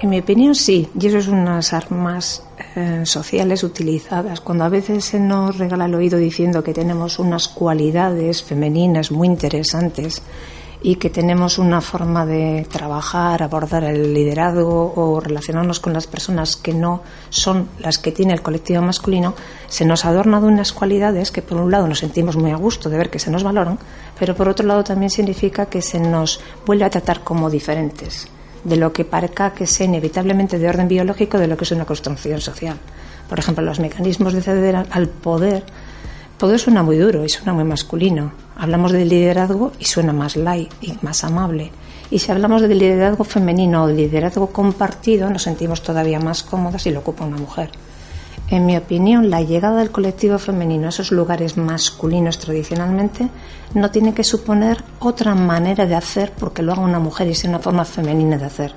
En 0.00 0.10
mi 0.10 0.18
opinión, 0.18 0.54
sí, 0.54 0.88
y 0.98 1.06
eso 1.06 1.18
es 1.18 1.28
unas 1.28 1.72
armas 1.72 2.42
eh, 2.76 3.02
sociales 3.04 3.62
utilizadas. 3.62 4.40
Cuando 4.40 4.64
a 4.64 4.68
veces 4.68 5.04
se 5.04 5.20
nos 5.20 5.56
regala 5.58 5.86
el 5.86 5.94
oído 5.94 6.18
diciendo 6.18 6.64
que 6.64 6.74
tenemos 6.74 7.18
unas 7.18 7.48
cualidades 7.48 8.42
femeninas 8.42 9.10
muy 9.10 9.28
interesantes 9.28 10.20
y 10.84 10.96
que 10.96 11.08
tenemos 11.08 11.56
una 11.56 11.80
forma 11.80 12.26
de 12.26 12.66
trabajar, 12.70 13.42
abordar 13.42 13.84
el 13.84 14.12
liderazgo 14.12 14.92
o 14.94 15.18
relacionarnos 15.18 15.80
con 15.80 15.94
las 15.94 16.06
personas 16.06 16.56
que 16.56 16.74
no 16.74 17.02
son 17.30 17.70
las 17.78 17.98
que 17.98 18.12
tiene 18.12 18.34
el 18.34 18.42
colectivo 18.42 18.82
masculino, 18.82 19.34
se 19.66 19.86
nos 19.86 20.04
adorna 20.04 20.42
de 20.42 20.46
unas 20.46 20.74
cualidades 20.74 21.30
que 21.30 21.40
por 21.40 21.58
un 21.58 21.70
lado 21.70 21.88
nos 21.88 22.00
sentimos 22.00 22.36
muy 22.36 22.50
a 22.50 22.56
gusto 22.56 22.90
de 22.90 22.98
ver 22.98 23.08
que 23.08 23.18
se 23.18 23.30
nos 23.30 23.42
valoran, 23.42 23.78
pero 24.18 24.36
por 24.36 24.46
otro 24.46 24.66
lado 24.66 24.84
también 24.84 25.08
significa 25.08 25.64
que 25.66 25.80
se 25.80 25.98
nos 25.98 26.38
vuelve 26.66 26.84
a 26.84 26.90
tratar 26.90 27.20
como 27.20 27.48
diferentes 27.48 28.28
de 28.62 28.76
lo 28.76 28.92
que 28.92 29.06
parezca 29.06 29.54
que 29.54 29.66
sea 29.66 29.86
inevitablemente 29.86 30.58
de 30.58 30.68
orden 30.68 30.86
biológico 30.86 31.38
de 31.38 31.46
lo 31.46 31.56
que 31.56 31.64
es 31.64 31.72
una 31.72 31.86
construcción 31.86 32.42
social. 32.42 32.76
Por 33.26 33.38
ejemplo, 33.38 33.64
los 33.64 33.80
mecanismos 33.80 34.34
de 34.34 34.42
ceder 34.42 34.76
al 34.76 35.08
poder 35.08 35.64
todo 36.44 36.58
suena 36.58 36.82
muy 36.82 36.98
duro 36.98 37.24
y 37.24 37.30
suena 37.30 37.54
muy 37.54 37.64
masculino. 37.64 38.32
Hablamos 38.54 38.92
del 38.92 39.08
liderazgo 39.08 39.72
y 39.78 39.86
suena 39.86 40.12
más 40.12 40.36
light 40.36 40.70
y 40.82 40.92
más 41.00 41.24
amable. 41.24 41.72
Y 42.10 42.18
si 42.18 42.30
hablamos 42.32 42.60
del 42.60 42.78
liderazgo 42.78 43.24
femenino 43.24 43.82
o 43.82 43.86
del 43.86 43.96
liderazgo 43.96 44.48
compartido, 44.48 45.30
nos 45.30 45.40
sentimos 45.40 45.82
todavía 45.82 46.20
más 46.20 46.42
cómodas 46.42 46.82
si 46.82 46.90
lo 46.90 47.00
ocupa 47.00 47.24
una 47.24 47.38
mujer. 47.38 47.70
En 48.50 48.66
mi 48.66 48.76
opinión, 48.76 49.30
la 49.30 49.40
llegada 49.40 49.78
del 49.78 49.90
colectivo 49.90 50.38
femenino 50.38 50.84
a 50.84 50.88
esos 50.90 51.12
lugares 51.12 51.56
masculinos 51.56 52.38
tradicionalmente 52.38 53.30
no 53.72 53.90
tiene 53.90 54.12
que 54.12 54.22
suponer 54.22 54.84
otra 54.98 55.34
manera 55.34 55.86
de 55.86 55.94
hacer 55.94 56.30
porque 56.38 56.60
lo 56.60 56.72
haga 56.72 56.82
una 56.82 56.98
mujer 56.98 57.26
y 57.26 57.34
sea 57.34 57.48
una 57.48 57.60
forma 57.60 57.86
femenina 57.86 58.36
de 58.36 58.44
hacer, 58.44 58.74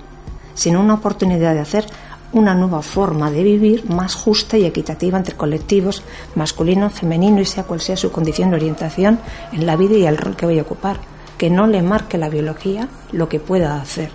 sino 0.53 0.79
una 0.79 0.93
oportunidad 0.93 1.53
de 1.53 1.59
hacer 1.59 1.85
una 2.33 2.53
nueva 2.53 2.81
forma 2.81 3.31
de 3.31 3.43
vivir 3.43 3.89
más 3.89 4.15
justa 4.15 4.57
y 4.57 4.65
equitativa 4.65 5.17
entre 5.17 5.35
colectivos 5.35 6.03
masculino, 6.35 6.89
femenino 6.89 7.41
y 7.41 7.45
sea 7.45 7.63
cual 7.63 7.81
sea 7.81 7.95
su 7.95 8.11
condición 8.11 8.49
de 8.49 8.57
orientación 8.57 9.19
en 9.53 9.65
la 9.65 9.75
vida 9.75 9.95
y 9.95 10.05
el 10.05 10.17
rol 10.17 10.35
que 10.35 10.45
vaya 10.45 10.61
a 10.61 10.65
ocupar, 10.65 10.97
que 11.37 11.49
no 11.49 11.67
le 11.67 11.81
marque 11.81 12.17
la 12.17 12.29
biología 12.29 12.89
lo 13.11 13.29
que 13.29 13.39
pueda 13.39 13.79
hacer. 13.81 14.09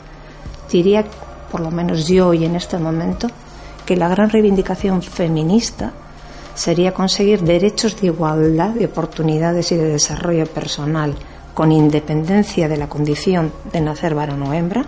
Diría, 0.70 1.04
por 1.50 1.60
lo 1.60 1.70
menos 1.70 2.06
yo 2.06 2.28
hoy 2.28 2.44
en 2.44 2.56
este 2.56 2.78
momento, 2.78 3.28
que 3.86 3.96
la 3.96 4.08
gran 4.08 4.30
reivindicación 4.30 5.02
feminista 5.02 5.92
sería 6.54 6.92
conseguir 6.92 7.42
derechos 7.42 8.00
de 8.00 8.08
igualdad 8.08 8.70
de 8.70 8.86
oportunidades 8.86 9.72
y 9.72 9.76
de 9.76 9.88
desarrollo 9.88 10.46
personal 10.46 11.14
con 11.54 11.72
independencia 11.72 12.68
de 12.68 12.76
la 12.76 12.88
condición 12.88 13.52
de 13.72 13.80
nacer 13.80 14.14
varón 14.14 14.42
o 14.42 14.52
hembra 14.52 14.84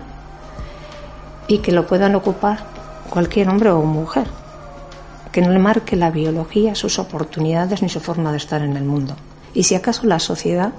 y 1.47 1.59
que 1.59 1.71
lo 1.71 1.85
puedan 1.85 2.15
ocupar 2.15 2.74
cualquier 3.15 3.47
hombre 3.47 3.69
o 3.69 3.81
mujer, 3.81 4.27
que 5.31 5.39
no 5.39 5.49
le 5.49 5.57
marque 5.57 5.95
la 5.95 6.11
biología 6.11 6.75
sus 6.75 6.99
oportunidades 6.99 7.81
ni 7.81 7.87
su 7.87 8.01
forma 8.01 8.29
de 8.31 8.37
estar 8.37 8.61
en 8.61 8.75
el 8.75 8.83
mundo. 8.83 9.15
Y 9.53 9.63
si 9.63 9.73
acaso 9.73 10.05
la 10.05 10.19
sociedad 10.19 10.73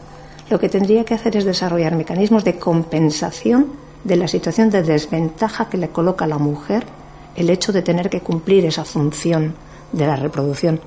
lo 0.51 0.61
que 0.61 0.69
tendría 0.69 1.05
que 1.05 1.15
hacer 1.15 1.35
es 1.39 1.47
desarrollar 1.47 1.95
mecanismos 1.95 2.45
de 2.45 2.59
compensación 2.59 3.69
de 4.05 4.17
la 4.17 4.29
situación 4.29 4.69
de 4.69 4.83
desventaja 4.83 5.71
que 5.71 5.79
le 5.79 5.89
coloca 5.89 6.27
a 6.27 6.29
la 6.29 6.37
mujer 6.37 6.85
el 7.37 7.49
hecho 7.49 7.73
de 7.73 7.81
tener 7.81 8.11
que 8.11 8.21
cumplir 8.21 8.67
esa 8.67 8.85
función 8.85 9.55
de 9.93 10.07
la 10.07 10.17
reproducción. 10.17 10.79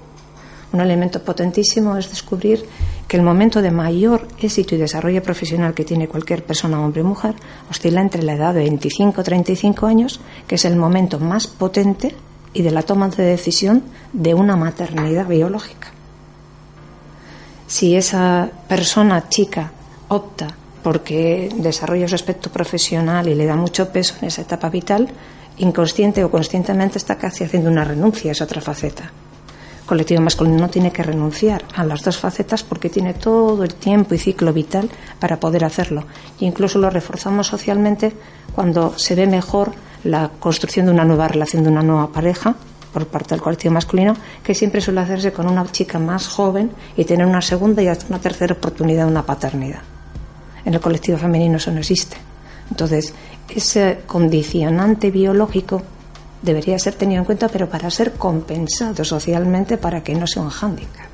Un 0.71 0.82
elemento 0.82 1.23
potentísimo 1.23 1.97
es 1.97 2.10
descubrir 2.10 2.63
que 3.08 3.17
el 3.17 3.23
momento 3.23 3.62
de 3.62 3.71
mayor 3.71 4.27
éxito 4.39 4.75
y 4.75 4.77
desarrollo 4.77 5.23
profesional 5.23 5.73
que 5.73 5.84
tiene 5.84 6.08
cualquier 6.08 6.45
persona, 6.45 6.79
hombre 6.79 7.01
o 7.01 7.05
mujer, 7.05 7.34
oscila 7.69 8.01
entre 8.01 8.21
la 8.21 8.34
edad 8.34 8.53
de 8.53 8.62
25 8.62 9.19
o 9.19 9.23
35 9.23 9.88
años, 9.88 10.19
que 10.47 10.55
es 10.55 10.65
el 10.65 10.75
momento 10.75 11.19
más 11.19 11.47
potente 11.47 12.15
y 12.53 12.62
de 12.62 12.69
la 12.69 12.84
toma 12.84 13.10
de 13.10 13.23
decisión 13.23 13.82
de 14.13 14.36
una 14.36 14.55
maternidad 14.55 15.25
biológica. 15.25 15.89
Si 17.65 17.95
esa 17.95 18.49
persona 18.67 19.27
chica 19.27 19.71
opta 20.08 20.55
porque 20.84 21.49
desarrolla 21.58 22.08
su 22.08 22.15
aspecto 22.15 22.51
profesional 22.51 23.27
y 23.27 23.34
le 23.34 23.45
da 23.45 23.55
mucho 23.55 23.89
peso 23.89 24.15
en 24.21 24.27
esa 24.27 24.43
etapa 24.43 24.69
vital, 24.69 25.10
inconsciente 25.58 26.23
o 26.23 26.29
conscientemente 26.29 26.99
está 26.99 27.17
casi 27.17 27.43
haciendo 27.43 27.71
una 27.71 27.84
renuncia 27.84 28.29
a 28.29 28.34
esa 28.34 28.45
otra 28.45 28.62
faceta 28.62 29.12
colectivo 29.89 30.21
masculino 30.21 30.60
no 30.60 30.69
tiene 30.69 30.91
que 30.91 31.02
renunciar 31.02 31.65
a 31.75 31.84
las 31.84 32.04
dos 32.04 32.19
facetas 32.19 32.62
porque 32.62 32.91
tiene 32.91 33.15
todo 33.15 33.63
el 33.63 33.73
tiempo 33.73 34.13
y 34.13 34.19
ciclo 34.19 34.54
vital 34.54 34.88
para 35.19 35.39
poder 35.39 35.65
hacerlo. 35.65 36.04
E 36.39 36.45
incluso 36.45 36.78
lo 36.78 36.91
reforzamos 36.91 37.47
socialmente 37.47 38.13
cuando 38.54 38.93
se 38.99 39.15
ve 39.15 39.25
mejor 39.25 39.71
la 40.04 40.30
construcción 40.39 40.86
de 40.86 40.91
una 40.91 41.06
nueva 41.06 41.28
relación, 41.28 41.63
de 41.63 41.69
una 41.69 41.82
nueva 41.82 42.12
pareja 42.12 42.54
por 42.93 43.08
parte 43.08 43.34
del 43.34 43.41
colectivo 43.41 43.73
masculino, 43.73 44.15
que 44.43 44.54
siempre 44.54 44.80
suele 44.80 45.02
hacerse 45.02 45.34
con 45.34 45.47
una 45.47 45.65
chica 45.71 45.97
más 45.97 46.28
joven 46.28 46.69
y 46.95 47.04
tener 47.06 47.25
una 47.25 47.41
segunda 47.41 47.82
y 47.82 47.88
hasta 47.88 48.06
una 48.10 48.19
tercera 48.19 48.54
oportunidad 48.54 49.06
de 49.06 49.12
una 49.12 49.25
paternidad. 49.25 49.82
En 50.65 50.75
el 50.75 50.80
colectivo 50.80 51.17
femenino 51.17 51.58
eso 51.58 51.71
no 51.71 51.80
existe. 51.80 52.17
Entonces, 52.69 53.15
ese 53.49 54.02
condicionante 54.06 55.10
biológico 55.10 55.82
debería 56.41 56.80
ser 56.80 56.95
tenido 56.95 57.19
en 57.19 57.25
cuenta, 57.25 57.49
pero 57.49 57.69
para 57.69 57.89
ser 57.89 58.13
compensado 58.13 59.04
socialmente 59.04 59.78
para 59.78 60.04
que 60.04 60.15
no 60.15 60.28
sea 60.28 60.43
un 60.43 60.49
hándicap. 60.49 61.10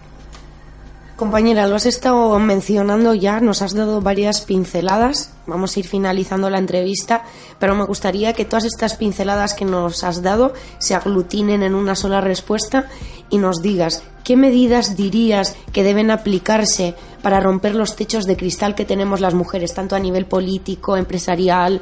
Compañera, 1.16 1.66
lo 1.66 1.78
has 1.78 1.86
estado 1.86 2.38
mencionando 2.40 3.14
ya, 3.14 3.40
nos 3.40 3.62
has 3.62 3.74
dado 3.74 4.02
varias 4.02 4.42
pinceladas, 4.42 5.32
vamos 5.48 5.74
a 5.76 5.80
ir 5.80 5.88
finalizando 5.88 6.50
la 6.50 6.58
entrevista, 6.58 7.24
pero 7.58 7.74
me 7.74 7.86
gustaría 7.86 8.34
que 8.34 8.44
todas 8.44 8.66
estas 8.66 8.96
pinceladas 8.96 9.54
que 9.54 9.64
nos 9.64 10.04
has 10.04 10.22
dado 10.22 10.54
se 10.78 10.94
aglutinen 10.94 11.64
en 11.64 11.74
una 11.74 11.96
sola 11.96 12.20
respuesta 12.20 12.90
y 13.30 13.38
nos 13.38 13.62
digas 13.62 14.04
qué 14.26 14.36
medidas 14.36 14.98
dirías 14.98 15.56
que 15.72 15.84
deben 15.84 16.12
aplicarse 16.12 16.96
para 17.22 17.40
romper 17.40 17.76
los 17.76 17.96
techos 17.96 18.26
de 18.26 18.36
cristal 18.36 18.76
que 18.76 18.84
tenemos 18.84 19.22
las 19.22 19.34
mujeres, 19.34 19.74
tanto 19.74 19.96
a 19.96 20.00
nivel 20.00 20.26
político, 20.26 20.98
empresarial, 20.98 21.80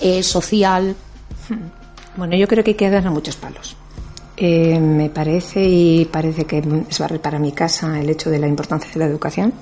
eh, 0.00 0.22
social. 0.22 0.94
Bueno, 2.18 2.34
yo 2.34 2.48
creo 2.48 2.64
que 2.64 2.72
hay 2.72 2.76
que 2.76 2.90
darle 2.90 3.10
muchos 3.10 3.36
palos. 3.36 3.76
Eh, 4.36 4.80
me 4.80 5.08
parece 5.08 5.64
y 5.64 6.04
parece 6.04 6.46
que 6.46 6.64
es 6.90 6.98
barrer 6.98 7.20
para 7.20 7.38
mi 7.38 7.52
casa 7.52 8.00
el 8.00 8.10
hecho 8.10 8.28
de 8.28 8.40
la 8.40 8.48
importancia 8.48 8.90
de 8.92 8.98
la 8.98 9.04
educación. 9.04 9.52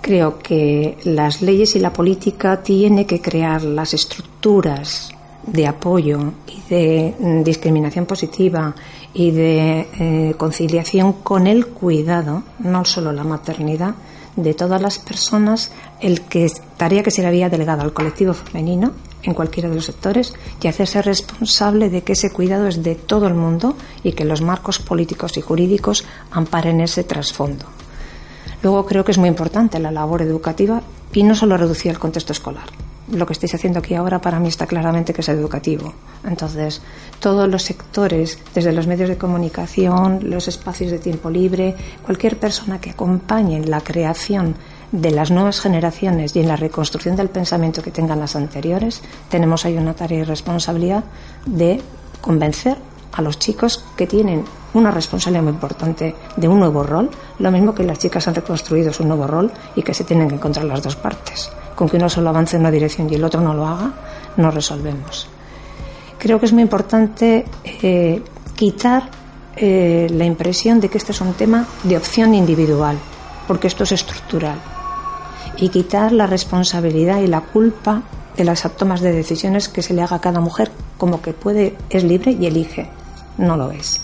Creo 0.00 0.38
que 0.38 0.96
las 1.04 1.42
leyes 1.42 1.76
y 1.76 1.78
la 1.78 1.92
política 1.92 2.62
tienen 2.62 3.04
que 3.04 3.20
crear 3.20 3.62
las 3.62 3.92
estructuras 3.92 5.10
de 5.46 5.66
apoyo 5.66 6.32
y 6.46 6.62
de 6.70 7.14
mm, 7.18 7.42
discriminación 7.42 8.06
positiva 8.06 8.74
y 9.12 9.30
de 9.32 9.86
eh, 9.98 10.34
conciliación 10.38 11.12
con 11.12 11.46
el 11.46 11.66
cuidado, 11.66 12.44
no 12.60 12.86
solo 12.86 13.12
la 13.12 13.24
maternidad, 13.24 13.94
de 14.36 14.54
todas 14.54 14.80
las 14.80 14.98
personas, 14.98 15.70
el 16.00 16.22
que 16.22 16.50
tarea 16.78 17.02
que 17.02 17.10
se 17.10 17.20
le 17.20 17.28
había 17.28 17.50
delegado 17.50 17.82
al 17.82 17.92
colectivo 17.92 18.32
femenino 18.32 18.92
en 19.22 19.34
cualquiera 19.34 19.68
de 19.68 19.74
los 19.74 19.86
sectores 19.86 20.34
y 20.62 20.68
hacerse 20.68 21.02
responsable 21.02 21.90
de 21.90 22.02
que 22.02 22.12
ese 22.12 22.32
cuidado 22.32 22.66
es 22.66 22.82
de 22.82 22.94
todo 22.94 23.26
el 23.26 23.34
mundo 23.34 23.76
y 24.02 24.12
que 24.12 24.24
los 24.24 24.42
marcos 24.42 24.78
políticos 24.78 25.36
y 25.36 25.40
jurídicos 25.40 26.04
amparen 26.30 26.80
ese 26.80 27.04
trasfondo. 27.04 27.66
Luego 28.62 28.84
creo 28.86 29.04
que 29.04 29.12
es 29.12 29.18
muy 29.18 29.28
importante 29.28 29.78
la 29.78 29.90
labor 29.90 30.22
educativa 30.22 30.82
y 31.12 31.22
no 31.22 31.34
solo 31.34 31.56
reducir 31.56 31.90
el 31.90 31.98
contexto 31.98 32.32
escolar. 32.32 32.68
Lo 33.10 33.26
que 33.26 33.32
estáis 33.32 33.54
haciendo 33.54 33.80
aquí 33.80 33.94
ahora 33.94 34.20
para 34.20 34.38
mí 34.38 34.48
está 34.48 34.66
claramente 34.66 35.12
que 35.12 35.22
es 35.22 35.28
educativo. 35.28 35.92
Entonces, 36.24 36.80
todos 37.18 37.48
los 37.48 37.62
sectores, 37.62 38.38
desde 38.54 38.72
los 38.72 38.86
medios 38.86 39.08
de 39.08 39.18
comunicación, 39.18 40.20
los 40.30 40.46
espacios 40.46 40.92
de 40.92 41.00
tiempo 41.00 41.28
libre, 41.28 41.74
cualquier 42.04 42.38
persona 42.38 42.80
que 42.80 42.90
acompañe 42.90 43.64
la 43.66 43.80
creación 43.80 44.54
de 44.92 45.10
las 45.10 45.30
nuevas 45.30 45.60
generaciones 45.60 46.34
y 46.34 46.40
en 46.40 46.48
la 46.48 46.56
reconstrucción 46.56 47.16
del 47.16 47.28
pensamiento 47.28 47.82
que 47.82 47.90
tengan 47.90 48.18
las 48.18 48.36
anteriores, 48.36 49.02
tenemos 49.28 49.64
ahí 49.64 49.76
una 49.76 49.94
tarea 49.94 50.20
y 50.20 50.24
responsabilidad 50.24 51.04
de 51.46 51.80
convencer 52.20 52.76
a 53.12 53.22
los 53.22 53.38
chicos 53.38 53.84
que 53.96 54.06
tienen 54.06 54.44
una 54.74 54.90
responsabilidad 54.90 55.42
muy 55.42 55.52
importante 55.52 56.14
de 56.36 56.48
un 56.48 56.60
nuevo 56.60 56.82
rol, 56.82 57.10
lo 57.38 57.50
mismo 57.50 57.74
que 57.74 57.82
las 57.82 57.98
chicas 57.98 58.26
han 58.28 58.34
reconstruido 58.34 58.92
su 58.92 59.04
nuevo 59.04 59.26
rol 59.26 59.50
y 59.74 59.82
que 59.82 59.94
se 59.94 60.04
tienen 60.04 60.28
que 60.28 60.36
encontrar 60.36 60.66
las 60.66 60.82
dos 60.82 60.96
partes. 60.96 61.50
Con 61.74 61.88
que 61.88 61.96
uno 61.96 62.08
solo 62.08 62.28
avance 62.28 62.56
en 62.56 62.62
una 62.62 62.70
dirección 62.70 63.10
y 63.10 63.14
el 63.14 63.24
otro 63.24 63.40
no 63.40 63.54
lo 63.54 63.66
haga, 63.66 63.92
no 64.36 64.50
resolvemos. 64.50 65.26
Creo 66.18 66.38
que 66.38 66.46
es 66.46 66.52
muy 66.52 66.62
importante 66.62 67.44
eh, 67.64 68.22
quitar 68.54 69.08
eh, 69.56 70.06
la 70.10 70.24
impresión 70.24 70.78
de 70.78 70.88
que 70.88 70.98
este 70.98 71.12
es 71.12 71.20
un 71.20 71.32
tema 71.32 71.66
de 71.82 71.96
opción 71.96 72.34
individual, 72.34 72.98
porque 73.48 73.66
esto 73.66 73.84
es 73.84 73.92
estructural 73.92 74.58
y 75.60 75.68
quitar 75.68 76.12
la 76.12 76.26
responsabilidad 76.26 77.20
y 77.20 77.26
la 77.26 77.42
culpa 77.42 78.02
de 78.36 78.44
las 78.44 78.62
tomas 78.76 79.00
de 79.00 79.12
decisiones 79.12 79.68
que 79.68 79.82
se 79.82 79.92
le 79.92 80.02
haga 80.02 80.16
a 80.16 80.20
cada 80.20 80.40
mujer 80.40 80.70
como 80.96 81.20
que 81.20 81.32
puede, 81.32 81.76
es 81.90 82.02
libre 82.04 82.32
y 82.32 82.46
elige. 82.46 82.88
No 83.36 83.56
lo 83.56 83.70
es. 83.70 84.00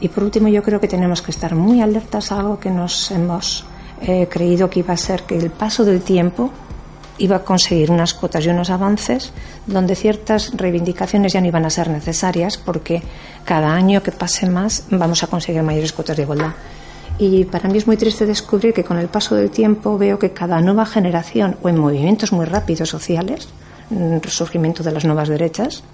Y 0.00 0.08
por 0.08 0.24
último, 0.24 0.48
yo 0.48 0.62
creo 0.62 0.80
que 0.80 0.88
tenemos 0.88 1.22
que 1.22 1.30
estar 1.30 1.54
muy 1.54 1.80
alertas 1.80 2.30
a 2.30 2.40
algo 2.40 2.60
que 2.60 2.70
nos 2.70 3.10
hemos 3.10 3.64
eh, 4.02 4.28
creído 4.30 4.68
que 4.68 4.80
iba 4.80 4.92
a 4.92 4.98
ser 4.98 5.22
que 5.22 5.38
el 5.38 5.50
paso 5.50 5.84
del 5.84 6.02
tiempo 6.02 6.50
iba 7.16 7.36
a 7.36 7.44
conseguir 7.44 7.90
unas 7.90 8.12
cuotas 8.12 8.44
y 8.44 8.48
unos 8.48 8.70
avances 8.70 9.32
donde 9.66 9.94
ciertas 9.94 10.52
reivindicaciones 10.54 11.32
ya 11.32 11.40
no 11.40 11.46
iban 11.46 11.64
a 11.64 11.70
ser 11.70 11.88
necesarias 11.88 12.58
porque 12.58 13.02
cada 13.44 13.72
año 13.72 14.02
que 14.02 14.12
pase 14.12 14.46
más 14.46 14.84
vamos 14.90 15.22
a 15.22 15.28
conseguir 15.28 15.62
mayores 15.62 15.92
cuotas 15.92 16.16
de 16.16 16.24
igualdad. 16.24 16.52
Y 17.18 17.44
para 17.44 17.68
mí 17.68 17.78
es 17.78 17.86
muy 17.86 17.96
triste 17.96 18.26
descubrir 18.26 18.74
que 18.74 18.82
con 18.82 18.98
el 18.98 19.06
paso 19.06 19.36
del 19.36 19.50
tiempo 19.50 19.96
veo 19.96 20.18
que 20.18 20.32
cada 20.32 20.60
nueva 20.60 20.84
generación, 20.84 21.56
o 21.62 21.68
en 21.68 21.78
movimientos 21.78 22.32
muy 22.32 22.44
rápidos 22.44 22.88
sociales, 22.88 23.48
el 23.90 24.16
mm, 24.16 24.28
surgimiento 24.28 24.82
de 24.82 24.90
las 24.90 25.04
nuevas 25.04 25.28
derechas, 25.28 25.84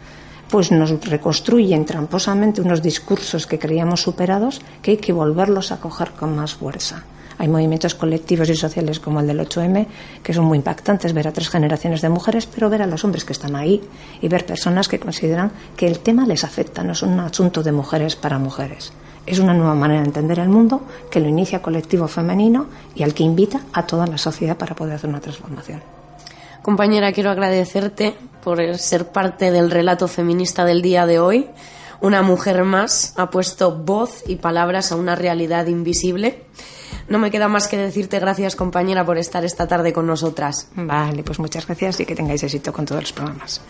pues 0.51 0.73
nos 0.73 0.91
reconstruyen 1.05 1.85
tramposamente 1.85 2.63
unos 2.63 2.83
discursos 2.83 3.47
que 3.47 3.59
creíamos 3.59 4.03
superados 4.03 4.61
que 4.83 4.93
hay 4.93 4.97
que 4.97 5.13
volverlos 5.13 5.73
a 5.73 5.77
coger 5.77 6.11
con 6.13 6.35
más 6.35 6.55
fuerza. 6.55 7.05
Hay 7.39 7.49
movimientos 7.49 7.95
colectivos 7.95 8.49
y 8.49 8.57
sociales 8.57 8.99
como 8.99 9.21
el 9.21 9.27
del 9.27 9.41
8M 9.41 9.87
que 10.23 10.35
son 10.35 10.45
muy 10.45 10.59
impactantes 10.59 11.13
ver 11.13 11.29
a 11.29 11.33
tres 11.33 11.51
generaciones 11.51 12.01
de 12.01 12.09
mujeres, 12.09 12.47
pero 12.47 12.69
ver 12.69 12.83
a 12.83 12.87
los 12.87 13.05
hombres 13.05 13.25
que 13.25 13.33
están 13.33 13.57
ahí 13.57 13.81
y 14.21 14.29
ver 14.29 14.45
personas 14.45 14.89
que 14.89 14.99
consideran 14.99 15.53
que 15.77 15.87
el 15.87 16.01
tema 16.01 16.27
les 16.27 16.45
afecta, 16.45 16.83
no 16.83 16.93
es 16.93 17.03
un 17.03 17.21
asunto 17.21 17.63
de 17.63 17.73
mujeres 17.73 18.17
para 18.17 18.39
mujeres. 18.39 18.93
Es 19.27 19.39
una 19.39 19.55
nueva 19.55 19.75
manera 19.75 20.01
de 20.01 20.07
entender 20.07 20.39
el 20.39 20.49
mundo 20.49 20.83
que 21.11 21.21
lo 21.21 21.29
inicia 21.29 21.63
colectivo 21.63 22.09
femenino 22.09 22.67
y 22.95 23.03
al 23.03 23.15
que 23.15 23.23
invita 23.23 23.61
a 23.73 23.87
toda 23.87 24.07
la 24.07 24.19
sociedad 24.19 24.57
para 24.57 24.75
poder 24.75 24.95
hacer 24.95 25.11
una 25.11 25.21
transformación. 25.21 25.83
Compañera, 26.63 27.13
quiero 27.13 27.31
agradecerte 27.31 28.15
por 28.43 28.77
ser 28.77 29.09
parte 29.13 29.51
del 29.51 29.71
relato 29.71 30.09
feminista 30.09 30.65
del 30.65 30.83
día 30.83 31.07
de 31.07 31.19
hoy. 31.19 31.47
Una 32.01 32.23
mujer 32.23 32.65
más 32.65 33.15
ha 33.17 33.31
puesto 33.31 33.77
voz 33.77 34.25
y 34.27 34.37
palabras 34.37 34.93
a 34.93 34.97
una 34.97 35.15
realidad 35.15 35.67
invisible 35.67 36.47
no 37.11 37.19
me 37.19 37.33
queda 37.33 37.49
más 37.49 37.67
que 37.67 37.77
decirte 37.77 38.21
gracias, 38.21 38.55
compañera, 38.55 39.05
por 39.05 39.19
estar 39.19 39.45
esta 39.45 39.67
tarde 39.67 39.93
con 39.93 40.07
nosotras. 40.07 40.69
Vale, 40.77 41.25
pues 41.25 41.41
muchas 41.41 41.67
gracias 41.67 41.99
y 41.99 42.07
que 42.07 42.15
tengáis 42.15 42.43
éxito 42.45 42.73
con 42.73 42.87
todos 42.87 43.03
los 43.03 43.13
programas. 43.13 43.61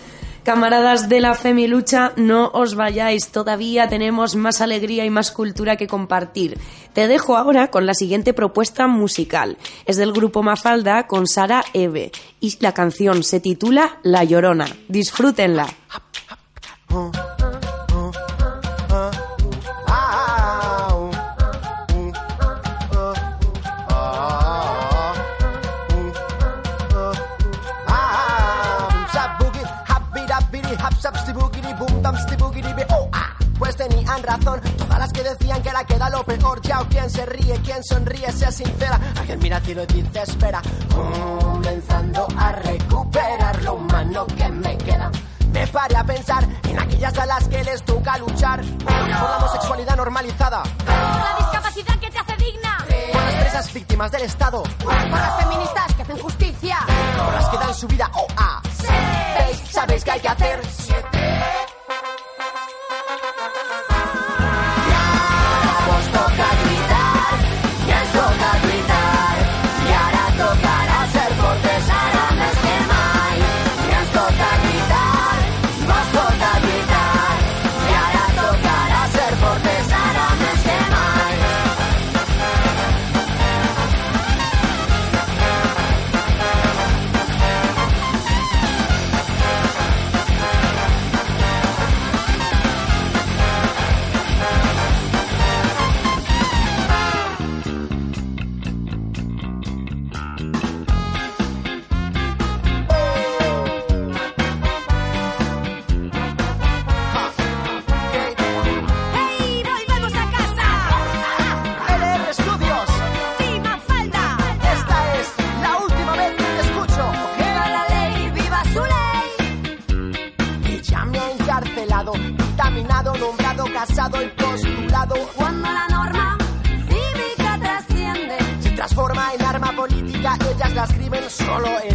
Camaradas 0.43 1.09
de 1.09 1.21
la 1.21 1.35
Femilucha, 1.35 2.13
no 2.17 2.51
os 2.55 2.75
vayáis, 2.75 3.29
todavía 3.29 3.89
tenemos 3.89 4.37
más 4.37 4.61
alegría 4.61 5.05
y 5.05 5.11
más 5.11 5.31
cultura 5.31 5.77
que 5.77 5.87
compartir. 5.87 6.59
Te 6.95 7.09
dejo 7.09 7.37
ahora 7.37 7.71
con 7.71 7.87
la 7.87 7.95
siguiente 7.95 8.33
propuesta 8.33 8.87
musical. 8.87 9.59
Es 9.85 9.97
del 9.97 10.13
grupo 10.13 10.43
Mafalda 10.43 11.07
con 11.07 11.27
Sara 11.27 11.65
Eve 11.75 12.11
y 12.41 12.57
la 12.61 12.73
canción 12.73 13.23
se 13.23 13.41
titula 13.41 13.99
La 14.03 14.25
Llorona. 14.25 14.67
Disfrútenla. 14.89 15.69
Que 35.81 35.87
que 35.87 35.95
queda 35.95 36.11
lo 36.11 36.25
peor. 36.25 36.61
Ya 36.63 36.81
o 36.81 36.89
quien 36.89 37.09
se 37.11 37.27
ríe, 37.27 37.61
quien 37.63 37.83
sonríe, 37.85 38.33
sea 38.33 38.51
sincera. 38.51 38.99
Alguien 39.19 39.39
mira 39.41 39.57
al 39.57 39.63
cielo 39.63 39.83
y 39.83 39.87
dice 39.87 40.23
espera. 40.23 40.63
Comenzando 40.95 42.27
a 42.37 42.53
recuperar 42.53 43.63
lo 43.63 43.75
humano 43.75 44.27
que 44.27 44.49
me 44.49 44.77
queda. 44.79 45.11
Me 45.53 45.67
paré 45.67 45.97
a 45.97 46.05
pensar 46.05 46.47
en 46.69 46.79
aquellas 46.79 47.19
a 47.19 47.27
las 47.27 47.49
que 47.49 47.65
les 47.65 47.83
toca 47.85 48.19
luchar 48.19 48.61
por 48.63 49.09
la 49.09 49.37
homosexualidad 49.39 49.97
normalizada. 49.97 50.63
la 50.87 51.37
discapacidad 51.39 51.99
que 51.99 52.11
te 52.11 52.19
hace 52.19 52.37
digna. 52.37 52.87
Por 53.13 53.23
las 53.23 53.35
presas 53.35 53.73
víctimas 53.73 54.13
del 54.13 54.23
Estado. 54.23 54.63
Por 54.85 54.95
las 54.95 55.43
feministas 55.43 55.95
que 55.95 56.03
hacen 56.03 56.19
justicia. 56.19 56.77
Por 57.17 57.35
las 57.35 57.49
que 57.49 57.59
dan 57.59 57.75
su 57.75 57.89
vida 57.89 58.11
o 58.15 58.27
a. 58.37 58.63
¿Veis? 59.39 59.63
¿Sabéis 59.71 60.05
qué 60.05 60.11
hay 60.13 60.21
que 60.21 60.29
hacer? 60.29 60.61
Siete. 60.67 61.20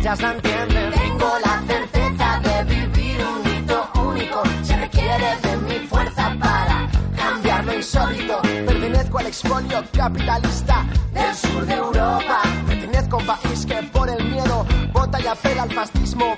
ellas 0.06 0.22
la 0.22 0.34
entienden. 0.34 0.92
Tengo 0.92 1.32
la 1.44 1.64
certeza 1.66 2.40
de 2.44 2.64
vivir 2.76 3.26
un 3.26 3.52
hito 3.52 3.90
único. 3.96 4.44
Se 4.62 4.78
requiere 4.78 5.36
de 5.42 5.58
mi 5.58 5.88
fuerza 5.88 6.36
para 6.40 6.88
cambiar 7.16 7.66
lo 7.66 7.74
insólito. 7.74 8.40
Pertenezco 8.44 9.18
al 9.18 9.26
expolio 9.26 9.84
capitalista 9.92 10.86
del 11.12 11.36
sur 11.36 11.66
de 11.66 11.74
Europa. 11.74 12.42
Pertenezco 12.68 13.16
a 13.16 13.20
un 13.20 13.26
país 13.26 13.66
que 13.66 13.82
por 13.92 14.10
el 14.10 14.24
miedo 14.26 14.66
vota 14.94 15.20
y 15.20 15.26
apela 15.26 15.64
al 15.64 15.72
fascismo. 15.74 16.38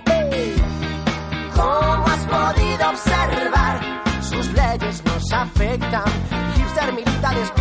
¿Cómo 1.53 2.05
has 2.07 2.25
podido 2.25 2.89
observar? 2.89 3.81
Sus 4.21 4.47
leyes 4.53 5.03
nos 5.03 5.33
afectan. 5.33 6.05
Hipster 6.55 6.93
militares 6.93 7.51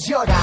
llora. 0.00 0.39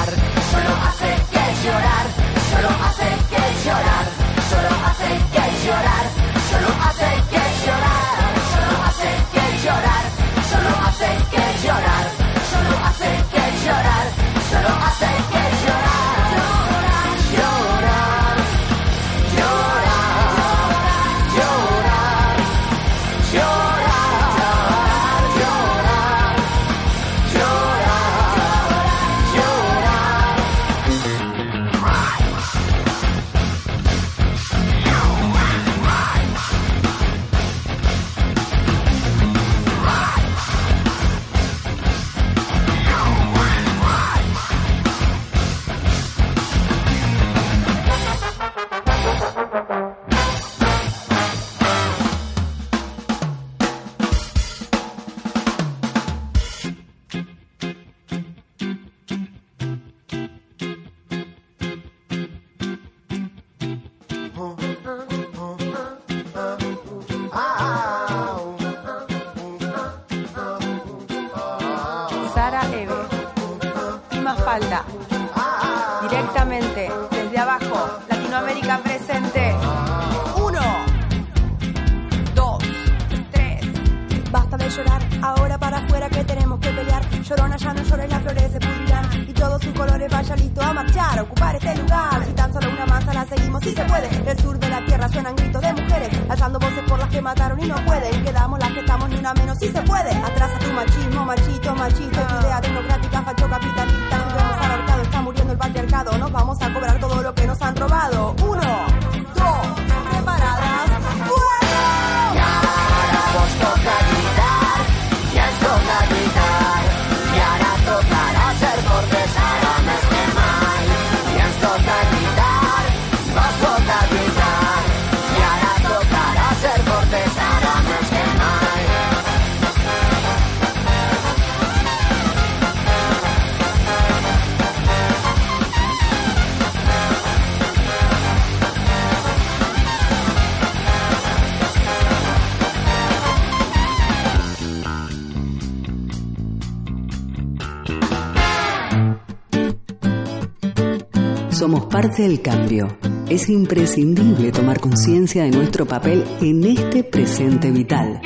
Parte 151.97 152.21
del 152.21 152.43
cambio. 152.43 152.95
Es 153.27 153.49
imprescindible 153.49 154.51
tomar 154.51 154.79
conciencia 154.79 155.45
de 155.45 155.49
nuestro 155.49 155.87
papel 155.87 156.23
en 156.41 156.63
este 156.63 157.03
presente 157.03 157.71
vital. 157.71 158.21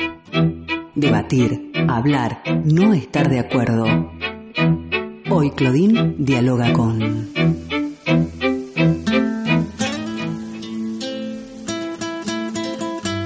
Debatir, 0.94 1.72
hablar, 1.88 2.42
no 2.66 2.92
estar 2.92 3.30
de 3.30 3.38
acuerdo. 3.38 4.12
Hoy 5.30 5.52
Claudine 5.52 6.16
dialoga 6.18 6.70
con... 6.74 7.30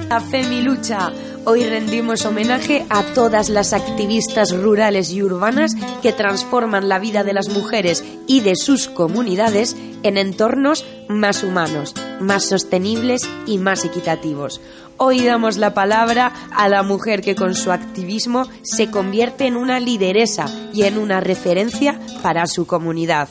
A 0.09 0.19
Femi 0.21 0.61
Lucha. 0.61 1.11
Hoy 1.49 1.63
rendimos 1.63 2.25
homenaje 2.25 2.85
a 2.89 3.03
todas 3.13 3.47
las 3.47 3.71
activistas 3.71 4.53
rurales 4.53 5.11
y 5.11 5.23
urbanas 5.23 5.75
que 6.01 6.11
transforman 6.11 6.89
la 6.89 6.99
vida 6.99 7.23
de 7.23 7.31
las 7.31 7.47
mujeres 7.47 8.03
y 8.27 8.41
de 8.41 8.57
sus 8.57 8.89
comunidades 8.89 9.77
en 10.03 10.17
entornos 10.17 10.85
más 11.07 11.43
humanos, 11.43 11.93
más 12.19 12.49
sostenibles 12.49 13.21
y 13.45 13.59
más 13.59 13.85
equitativos. 13.85 14.59
Hoy 14.97 15.23
damos 15.23 15.55
la 15.55 15.73
palabra 15.73 16.33
a 16.53 16.67
la 16.67 16.83
mujer 16.83 17.21
que 17.21 17.35
con 17.35 17.55
su 17.55 17.71
activismo 17.71 18.49
se 18.61 18.91
convierte 18.91 19.45
en 19.45 19.55
una 19.55 19.79
lideresa 19.79 20.47
y 20.73 20.83
en 20.83 20.97
una 20.97 21.21
referencia 21.21 21.97
para 22.21 22.45
su 22.47 22.67
comunidad. 22.67 23.29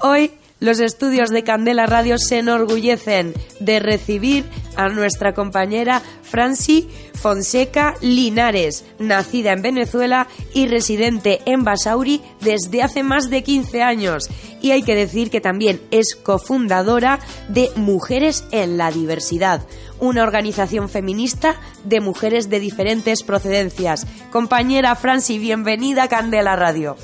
Hoy 0.00 0.32
los 0.62 0.78
estudios 0.78 1.30
de 1.30 1.42
Candela 1.42 1.86
Radio 1.86 2.18
se 2.18 2.38
enorgullecen 2.38 3.34
de 3.58 3.80
recibir 3.80 4.44
a 4.76 4.88
nuestra 4.88 5.34
compañera 5.34 6.00
Franci 6.22 6.88
Fonseca 7.14 7.94
Linares, 8.00 8.84
nacida 9.00 9.52
en 9.52 9.62
Venezuela 9.62 10.28
y 10.54 10.68
residente 10.68 11.40
en 11.46 11.64
Basauri 11.64 12.22
desde 12.40 12.80
hace 12.82 13.02
más 13.02 13.28
de 13.28 13.42
15 13.42 13.82
años. 13.82 14.28
Y 14.60 14.70
hay 14.70 14.84
que 14.84 14.94
decir 14.94 15.30
que 15.30 15.40
también 15.40 15.80
es 15.90 16.14
cofundadora 16.14 17.18
de 17.48 17.70
Mujeres 17.74 18.44
en 18.52 18.78
la 18.78 18.92
Diversidad, 18.92 19.66
una 19.98 20.22
organización 20.22 20.88
feminista 20.88 21.56
de 21.82 22.00
mujeres 22.00 22.50
de 22.50 22.60
diferentes 22.60 23.24
procedencias. 23.24 24.06
Compañera 24.30 24.94
Franci, 24.94 25.40
bienvenida 25.40 26.04
a 26.04 26.08
Candela 26.08 26.54
Radio. 26.54 26.96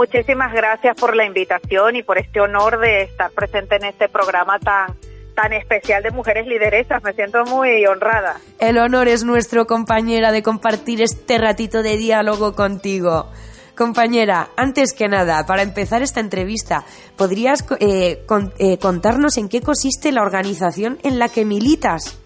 Muchísimas 0.00 0.52
gracias 0.52 0.94
por 1.00 1.16
la 1.16 1.24
invitación 1.24 1.96
y 1.96 2.02
por 2.02 2.18
este 2.18 2.38
honor 2.38 2.78
de 2.80 3.04
estar 3.04 3.30
presente 3.30 3.76
en 3.76 3.84
este 3.86 4.10
programa 4.10 4.58
tan 4.58 4.94
tan 5.34 5.54
especial 5.54 6.02
de 6.02 6.10
mujeres 6.10 6.46
lideresas. 6.46 7.02
Me 7.02 7.14
siento 7.14 7.44
muy 7.46 7.86
honrada. 7.86 8.36
El 8.58 8.76
honor 8.76 9.08
es 9.08 9.24
nuestro, 9.24 9.66
compañera, 9.66 10.32
de 10.32 10.42
compartir 10.42 11.00
este 11.00 11.38
ratito 11.38 11.82
de 11.82 11.96
diálogo 11.96 12.54
contigo. 12.54 13.30
Compañera, 13.74 14.48
antes 14.58 14.92
que 14.92 15.08
nada, 15.08 15.46
para 15.46 15.62
empezar 15.62 16.02
esta 16.02 16.20
entrevista, 16.20 16.84
¿podrías 17.16 17.64
eh, 17.80 18.18
con- 18.26 18.52
eh, 18.58 18.76
contarnos 18.78 19.38
en 19.38 19.48
qué 19.48 19.62
consiste 19.62 20.12
la 20.12 20.20
organización 20.22 20.98
en 21.04 21.18
la 21.18 21.30
que 21.30 21.46
militas? 21.46 22.20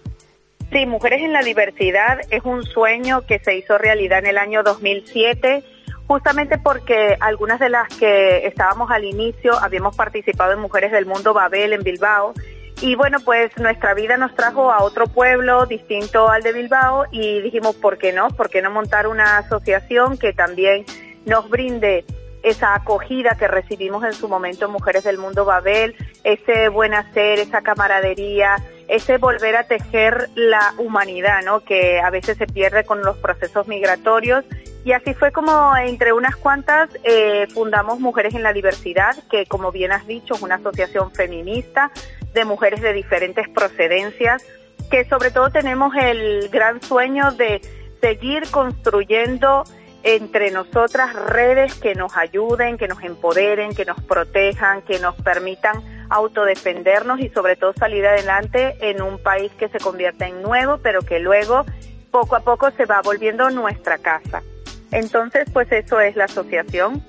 Sí, 0.72 0.86
Mujeres 0.86 1.20
en 1.22 1.32
la 1.32 1.42
Diversidad 1.42 2.18
es 2.30 2.42
un 2.44 2.64
sueño 2.64 3.22
que 3.28 3.38
se 3.40 3.56
hizo 3.56 3.78
realidad 3.78 4.20
en 4.20 4.26
el 4.26 4.38
año 4.38 4.62
2007, 4.64 5.64
justamente 6.10 6.58
porque 6.58 7.16
algunas 7.20 7.60
de 7.60 7.68
las 7.68 7.86
que 7.86 8.44
estábamos 8.44 8.90
al 8.90 9.04
inicio 9.04 9.56
habíamos 9.62 9.94
participado 9.94 10.50
en 10.52 10.58
Mujeres 10.58 10.90
del 10.90 11.06
Mundo 11.06 11.32
Babel 11.34 11.72
en 11.72 11.84
Bilbao. 11.84 12.34
Y 12.80 12.96
bueno, 12.96 13.18
pues 13.24 13.56
nuestra 13.58 13.94
vida 13.94 14.16
nos 14.16 14.34
trajo 14.34 14.72
a 14.72 14.82
otro 14.82 15.06
pueblo 15.06 15.66
distinto 15.66 16.28
al 16.28 16.42
de 16.42 16.52
Bilbao 16.52 17.04
y 17.12 17.40
dijimos, 17.42 17.76
¿por 17.76 17.96
qué 17.96 18.12
no? 18.12 18.26
¿Por 18.30 18.50
qué 18.50 18.60
no 18.60 18.72
montar 18.72 19.06
una 19.06 19.38
asociación 19.38 20.18
que 20.18 20.32
también 20.32 20.84
nos 21.26 21.48
brinde 21.48 22.04
esa 22.42 22.74
acogida 22.74 23.36
que 23.38 23.46
recibimos 23.46 24.02
en 24.02 24.12
su 24.12 24.28
momento 24.28 24.64
en 24.66 24.72
Mujeres 24.72 25.04
del 25.04 25.18
Mundo 25.18 25.44
Babel, 25.44 25.94
ese 26.24 26.70
buen 26.70 26.92
hacer, 26.92 27.38
esa 27.38 27.62
camaradería, 27.62 28.56
ese 28.90 29.18
volver 29.18 29.56
a 29.56 29.64
tejer 29.64 30.28
la 30.34 30.74
humanidad, 30.76 31.42
¿no? 31.44 31.60
Que 31.60 32.00
a 32.00 32.10
veces 32.10 32.36
se 32.36 32.46
pierde 32.46 32.84
con 32.84 33.02
los 33.02 33.16
procesos 33.18 33.68
migratorios. 33.68 34.44
Y 34.84 34.92
así 34.92 35.14
fue 35.14 35.30
como 35.30 35.76
entre 35.76 36.12
unas 36.12 36.34
cuantas 36.34 36.90
eh, 37.04 37.46
fundamos 37.54 38.00
Mujeres 38.00 38.34
en 38.34 38.42
la 38.42 38.52
Diversidad, 38.52 39.14
que 39.30 39.46
como 39.46 39.70
bien 39.70 39.92
has 39.92 40.06
dicho 40.08 40.34
es 40.34 40.42
una 40.42 40.56
asociación 40.56 41.12
feminista 41.12 41.92
de 42.34 42.44
mujeres 42.44 42.80
de 42.80 42.92
diferentes 42.92 43.48
procedencias, 43.48 44.44
que 44.90 45.04
sobre 45.04 45.30
todo 45.30 45.50
tenemos 45.50 45.94
el 45.94 46.48
gran 46.48 46.82
sueño 46.82 47.30
de 47.32 47.60
seguir 48.00 48.50
construyendo 48.50 49.64
entre 50.02 50.50
nosotras 50.50 51.14
redes 51.14 51.74
que 51.74 51.94
nos 51.94 52.16
ayuden, 52.16 52.76
que 52.76 52.88
nos 52.88 53.02
empoderen, 53.02 53.72
que 53.72 53.84
nos 53.84 54.00
protejan, 54.02 54.82
que 54.82 54.98
nos 54.98 55.14
permitan 55.16 55.99
autodefendernos 56.10 57.20
y 57.20 57.28
sobre 57.30 57.56
todo 57.56 57.72
salir 57.72 58.06
adelante 58.06 58.76
en 58.80 59.00
un 59.00 59.22
país 59.22 59.50
que 59.58 59.68
se 59.68 59.78
convierte 59.78 60.26
en 60.26 60.42
nuevo, 60.42 60.78
pero 60.82 61.00
que 61.02 61.20
luego 61.20 61.64
poco 62.10 62.36
a 62.36 62.40
poco 62.40 62.70
se 62.72 62.84
va 62.84 63.00
volviendo 63.02 63.48
nuestra 63.50 63.98
casa. 63.98 64.42
Entonces, 64.90 65.48
pues 65.52 65.70
eso 65.70 66.00
es 66.00 66.16
la 66.16 66.24
asociación. 66.24 67.02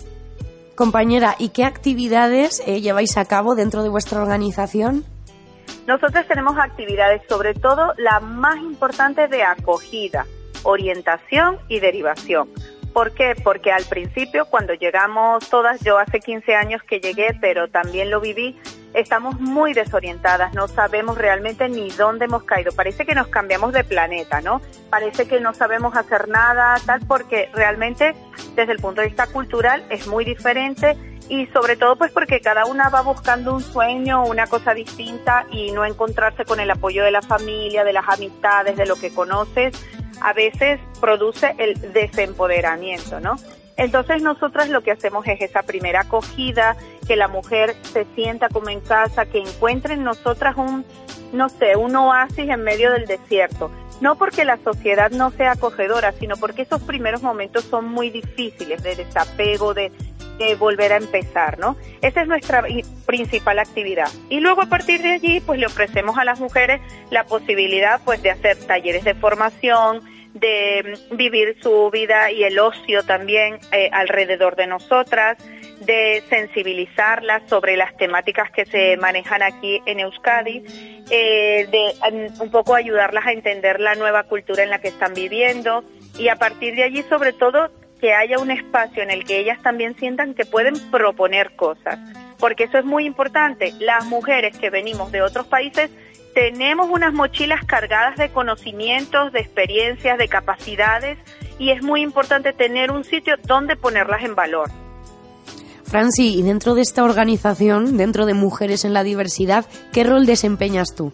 Compañera, 0.76 1.36
¿y 1.38 1.50
qué 1.50 1.66
actividades 1.66 2.62
eh, 2.66 2.82
lleváis 2.82 3.18
a 3.18 3.26
cabo 3.26 3.56
dentro 3.56 3.84
de 3.84 3.90
vuestra 3.90 4.22
organización? 4.22 5.04
Nosotros 5.88 6.26
tenemos 6.28 6.58
actividades, 6.58 7.22
sobre 7.28 7.54
todo 7.54 7.94
la 7.98 8.20
más 8.20 8.58
importante 8.58 9.28
de 9.28 9.44
acogida, 9.44 10.26
orientación 10.64 11.58
y 11.68 11.80
derivación. 11.80 12.50
¿Por 12.94 13.14
qué? 13.14 13.36
Porque 13.42 13.72
al 13.72 13.86
principio, 13.86 14.46
cuando 14.46 14.74
llegamos 14.74 15.50
todas, 15.50 15.80
yo 15.82 15.98
hace 15.98 16.20
15 16.20 16.56
años 16.56 16.82
que 16.84 17.00
llegué, 17.00 17.36
pero 17.40 17.70
también 17.70 18.10
lo 18.10 18.20
viví, 18.20 18.60
estamos 18.94 19.40
muy 19.40 19.74
desorientadas, 19.74 20.54
no 20.54 20.68
sabemos 20.68 21.18
realmente 21.18 21.70
ni 21.70 21.90
dónde 21.92 22.26
hemos 22.26 22.44
caído. 22.44 22.72
Parece 22.72 23.06
que 23.06 23.16
nos 23.16 23.28
cambiamos 23.28 23.74
de 23.74 23.84
planeta, 23.84 24.42
¿no? 24.42 24.62
Parece 24.90 25.28
que 25.28 25.40
no 25.40 25.54
sabemos 25.54 25.96
hacer 25.96 26.28
nada, 26.28 26.76
tal, 26.86 27.00
porque 27.08 27.50
realmente 27.54 28.16
desde 28.56 28.74
el 28.74 28.80
punto 28.80 29.02
de 29.02 29.08
vista 29.08 29.28
cultural 29.28 29.84
es 29.90 30.08
muy 30.08 30.26
diferente 30.26 30.98
y 31.30 31.48
sobre 31.48 31.78
todo 31.78 31.96
pues 31.96 32.12
porque 32.12 32.42
cada 32.42 32.66
una 32.66 32.90
va 32.90 33.02
buscando 33.02 33.54
un 33.54 33.62
sueño, 33.62 34.26
una 34.26 34.48
cosa 34.48 34.74
distinta 34.74 35.46
y 35.50 35.72
no 35.72 35.86
encontrarse 35.86 36.44
con 36.44 36.60
el 36.60 36.70
apoyo 36.70 37.04
de 37.04 37.12
la 37.12 37.22
familia, 37.22 37.84
de 37.84 37.94
las 37.94 38.08
amistades, 38.10 38.76
de 38.76 38.86
lo 38.86 38.96
que 38.96 39.14
conoces, 39.14 39.74
a 40.22 40.34
veces 40.34 40.80
produce 41.00 41.56
el 41.58 41.94
desempoderamiento, 41.94 43.20
¿no? 43.22 43.36
Entonces 43.78 44.22
nosotras 44.22 44.70
lo 44.70 44.82
que 44.82 44.92
hacemos 44.92 45.26
es 45.28 45.42
esa 45.42 45.64
primera 45.64 46.02
acogida, 46.02 46.76
que 47.12 47.18
la 47.18 47.28
mujer 47.28 47.76
se 47.82 48.06
sienta 48.16 48.48
como 48.48 48.70
en 48.70 48.80
casa, 48.80 49.26
que 49.26 49.40
encuentre 49.40 49.96
en 49.96 50.04
nosotras 50.06 50.56
un, 50.56 50.86
no 51.34 51.50
sé, 51.50 51.76
un 51.76 51.94
oasis 51.94 52.48
en 52.48 52.64
medio 52.64 52.90
del 52.90 53.06
desierto. 53.06 53.70
No 54.00 54.16
porque 54.16 54.46
la 54.46 54.56
sociedad 54.56 55.12
no 55.12 55.30
sea 55.32 55.52
acogedora, 55.52 56.14
sino 56.14 56.38
porque 56.38 56.62
esos 56.62 56.82
primeros 56.84 57.22
momentos 57.22 57.66
son 57.66 57.90
muy 57.90 58.12
difíciles 58.12 58.82
de 58.82 58.96
desapego, 58.96 59.74
de, 59.74 59.92
volver 60.58 60.94
a 60.94 60.98
empezar, 60.98 61.60
¿no? 61.60 61.76
Esa 62.02 62.22
es 62.22 62.30
nuestra 62.30 62.64
principal 63.06 63.60
actividad. 63.60 64.08
Y 64.30 64.40
luego 64.40 64.62
a 64.62 64.68
partir 64.68 65.02
de 65.02 65.12
allí, 65.12 65.42
pues 65.42 65.60
le 65.60 65.66
ofrecemos 65.66 66.18
a 66.18 66.24
las 66.24 66.40
mujeres 66.40 66.80
la 67.10 67.26
posibilidad, 67.26 68.00
pues, 68.06 68.24
de 68.24 68.32
hacer 68.32 68.58
talleres 68.66 69.04
de 69.04 69.16
formación, 69.16 70.02
de 70.34 70.98
vivir 71.12 71.58
su 71.62 71.90
vida 71.92 72.32
y 72.32 72.44
el 72.44 72.58
ocio 72.58 73.04
también 73.04 73.60
eh, 73.74 73.90
alrededor 73.92 74.56
de 74.56 74.68
nosotras, 74.68 75.38
de 75.82 76.24
sensibilizarlas 76.30 77.44
sobre 77.50 77.76
las 77.76 77.96
temáticas 77.98 78.52
que 78.52 78.66
se 78.66 78.98
manejan 78.98 79.42
aquí 79.42 79.82
en 79.86 80.00
Euskadi, 80.00 80.64
eh, 81.10 81.68
de 81.72 81.94
um, 82.12 82.44
un 82.44 82.52
poco 82.52 82.76
ayudarlas 82.76 83.26
a 83.26 83.32
entender 83.32 83.80
la 83.80 83.96
nueva 83.96 84.24
cultura 84.24 84.64
en 84.64 84.70
la 84.70 84.80
que 84.80 84.90
están 84.90 85.14
viviendo 85.14 85.84
y 86.18 86.28
a 86.28 86.36
partir 86.36 86.76
de 86.76 86.84
allí 86.84 87.04
sobre 87.04 87.34
todo 87.34 87.72
que 88.00 88.14
haya 88.14 88.40
un 88.40 88.52
espacio 88.52 89.04
en 89.04 89.12
el 89.12 89.26
que 89.26 89.40
ellas 89.40 89.62
también 89.62 89.96
sientan 89.96 90.34
que 90.34 90.46
pueden 90.46 90.74
proponer 90.90 91.56
cosas, 91.56 92.00
porque 92.40 92.64
eso 92.66 92.80
es 92.80 92.86
muy 92.86 93.06
importante. 93.06 93.74
Las 93.80 94.06
mujeres 94.06 94.58
que 94.58 94.70
venimos 94.70 95.12
de 95.12 95.22
otros 95.22 95.46
países 95.48 95.92
tenemos 96.34 96.90
unas 96.90 97.14
mochilas 97.14 97.64
cargadas 97.66 98.18
de 98.18 98.30
conocimientos, 98.30 99.32
de 99.34 99.40
experiencias, 99.40 100.18
de 100.18 100.28
capacidades 100.28 101.18
y 101.60 101.72
es 101.72 101.84
muy 101.84 102.02
importante 102.02 102.54
tener 102.54 102.92
un 102.92 103.04
sitio 103.04 103.36
donde 103.44 103.76
ponerlas 103.76 104.24
en 104.24 104.36
valor. 104.36 104.70
Franci, 105.92 106.40
y 106.40 106.42
dentro 106.42 106.74
de 106.74 106.82
esta 106.84 107.04
organización, 107.04 107.98
dentro 107.98 108.26
de 108.26 108.34
Mujeres 108.34 108.86
en 108.86 108.94
la 108.94 109.04
Diversidad, 109.04 109.66
¿qué 109.92 110.06
rol 110.06 110.26
desempeñas 110.26 110.96
tú? 110.96 111.12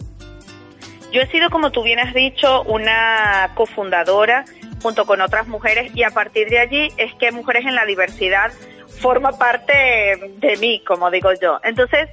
Yo 1.12 1.20
he 1.22 1.28
sido, 1.32 1.50
como 1.50 1.72
tú 1.72 1.82
bien 1.82 1.98
has 1.98 2.14
dicho, 2.14 2.62
una 2.62 3.54
cofundadora 3.56 4.46
junto 4.84 5.06
con 5.08 5.20
otras 5.22 5.48
mujeres 5.48 5.92
y 5.96 6.04
a 6.04 6.12
partir 6.12 6.48
de 6.50 6.60
allí 6.60 6.90
es 6.98 7.12
que 7.16 7.32
Mujeres 7.32 7.66
en 7.66 7.74
la 7.74 7.88
Diversidad 7.88 8.52
forma 9.02 9.32
parte 9.32 9.74
de 10.38 10.58
mí, 10.58 10.84
como 10.86 11.10
digo 11.10 11.32
yo. 11.42 11.60
Entonces, 11.64 12.10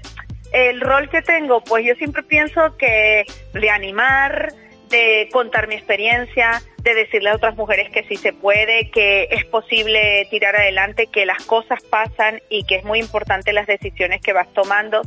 el 0.55 0.81
rol 0.81 1.11
que 1.11 1.21
tengo, 1.21 1.61
pues 1.61 1.85
yo 1.85 1.95
siempre 1.97 2.23
pienso 2.23 2.79
que 2.79 3.27
de 3.53 3.71
animar, 3.71 4.55
de 4.89 5.29
contar 5.31 5.69
mi 5.69 5.75
experiencia, 5.75 6.63
de 6.85 6.95
decirle 6.95 7.31
a 7.31 7.35
otras 7.35 7.57
mujeres 7.57 7.91
que 7.91 8.05
sí 8.05 8.17
se 8.17 8.33
puede, 8.33 8.91
que 8.91 9.25
es 9.31 9.45
posible 9.47 10.29
tirar 10.31 10.55
adelante, 10.55 11.07
que 11.07 11.25
las 11.25 11.43
cosas 11.45 11.83
pasan 11.83 12.41
y 12.51 12.65
que 12.65 12.77
es 12.77 12.85
muy 12.85 13.01
importante 13.01 13.55
las 13.55 13.67
decisiones 13.67 14.21
que 14.21 14.35
vas 14.35 14.53
tomando. 14.53 15.01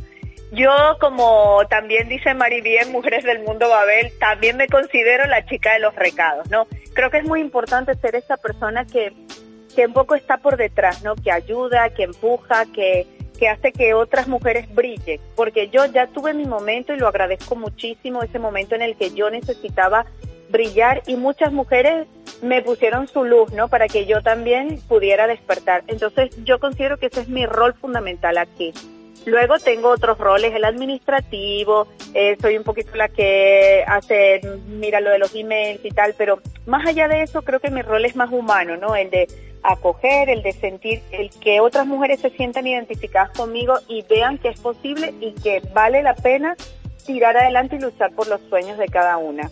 Yo, 0.51 0.71
como 0.99 1.61
también 1.69 2.09
dice 2.09 2.33
Maribien, 2.33 2.91
Mujeres 2.91 3.23
del 3.23 3.43
Mundo 3.43 3.69
Babel, 3.69 4.11
también 4.19 4.57
me 4.57 4.67
considero 4.67 5.27
la 5.27 5.45
chica 5.45 5.73
de 5.73 5.79
los 5.79 5.95
recados, 5.95 6.49
¿no? 6.49 6.67
Creo 6.93 7.11
que 7.11 7.19
es 7.19 7.25
muy 7.25 7.41
importante 7.41 7.93
ser 7.95 8.15
esa 8.15 8.37
persona 8.37 8.85
que, 8.85 9.13
que 9.75 9.85
un 9.85 9.93
poco 9.93 10.15
está 10.15 10.37
por 10.37 10.57
detrás, 10.57 11.03
¿no? 11.03 11.15
Que 11.15 11.31
ayuda, 11.31 11.93
que 11.93 12.03
empuja, 12.03 12.65
que, 12.73 13.05
que 13.37 13.49
hace 13.49 13.71
que 13.71 13.93
otras 13.93 14.27
mujeres 14.27 14.73
brillen, 14.73 15.19
porque 15.35 15.69
yo 15.69 15.85
ya 15.85 16.07
tuve 16.07 16.33
mi 16.33 16.45
momento 16.45 16.93
y 16.93 16.97
lo 16.97 17.07
agradezco 17.07 17.55
muchísimo, 17.55 18.23
ese 18.23 18.39
momento 18.39 18.73
en 18.73 18.81
el 18.81 18.97
que 18.97 19.13
yo 19.13 19.29
necesitaba 19.29 20.05
brillar 20.49 21.03
y 21.07 21.15
muchas 21.15 21.51
mujeres 21.51 22.07
me 22.41 22.61
pusieron 22.61 23.07
su 23.07 23.23
luz, 23.23 23.51
¿no? 23.53 23.67
Para 23.67 23.87
que 23.87 24.05
yo 24.05 24.21
también 24.21 24.79
pudiera 24.87 25.27
despertar. 25.27 25.83
Entonces 25.87 26.31
yo 26.43 26.59
considero 26.59 26.97
que 26.97 27.07
ese 27.07 27.21
es 27.21 27.29
mi 27.29 27.45
rol 27.45 27.73
fundamental 27.73 28.37
aquí. 28.37 28.73
Luego 29.25 29.59
tengo 29.59 29.89
otros 29.89 30.17
roles, 30.17 30.53
el 30.53 30.63
administrativo, 30.63 31.87
eh, 32.13 32.37
soy 32.39 32.57
un 32.57 32.63
poquito 32.63 32.95
la 32.95 33.09
que 33.09 33.83
hace, 33.85 34.39
mira, 34.67 35.01
lo 35.01 35.09
de 35.09 35.19
los 35.19 35.35
emails 35.35 35.83
y 35.83 35.89
tal, 35.89 36.15
pero 36.17 36.39
más 36.65 36.87
allá 36.87 37.09
de 37.09 37.23
eso 37.23 37.41
creo 37.41 37.59
que 37.59 37.69
mi 37.69 37.81
rol 37.81 38.05
es 38.05 38.15
más 38.15 38.31
humano, 38.31 38.77
¿no? 38.77 38.95
El 38.95 39.09
de 39.09 39.27
acoger, 39.63 40.29
el 40.29 40.43
de 40.43 40.53
sentir, 40.53 41.01
el 41.11 41.29
que 41.29 41.59
otras 41.59 41.85
mujeres 41.85 42.21
se 42.21 42.29
sientan 42.29 42.67
identificadas 42.67 43.31
conmigo 43.31 43.75
y 43.89 44.03
vean 44.03 44.37
que 44.37 44.47
es 44.47 44.61
posible 44.61 45.13
y 45.19 45.33
que 45.33 45.61
vale 45.73 46.03
la 46.03 46.15
pena 46.15 46.55
tirar 47.05 47.35
adelante 47.35 47.75
y 47.75 47.79
luchar 47.79 48.13
por 48.13 48.27
los 48.27 48.39
sueños 48.49 48.77
de 48.77 48.87
cada 48.87 49.17
una. 49.17 49.51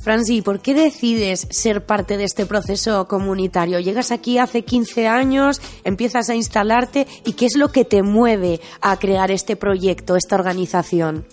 Franci, 0.00 0.42
¿por 0.42 0.60
qué 0.60 0.74
decides 0.74 1.48
ser 1.50 1.84
parte 1.84 2.16
de 2.16 2.24
este 2.24 2.46
proceso 2.46 3.08
comunitario? 3.08 3.80
Llegas 3.80 4.12
aquí 4.12 4.38
hace 4.38 4.62
15 4.62 5.08
años, 5.08 5.60
empiezas 5.84 6.30
a 6.30 6.34
instalarte 6.34 7.06
y 7.24 7.32
¿qué 7.34 7.46
es 7.46 7.56
lo 7.56 7.68
que 7.68 7.84
te 7.84 8.02
mueve 8.02 8.60
a 8.80 8.96
crear 8.98 9.30
este 9.30 9.56
proyecto, 9.56 10.16
esta 10.16 10.36
organización? 10.36 11.26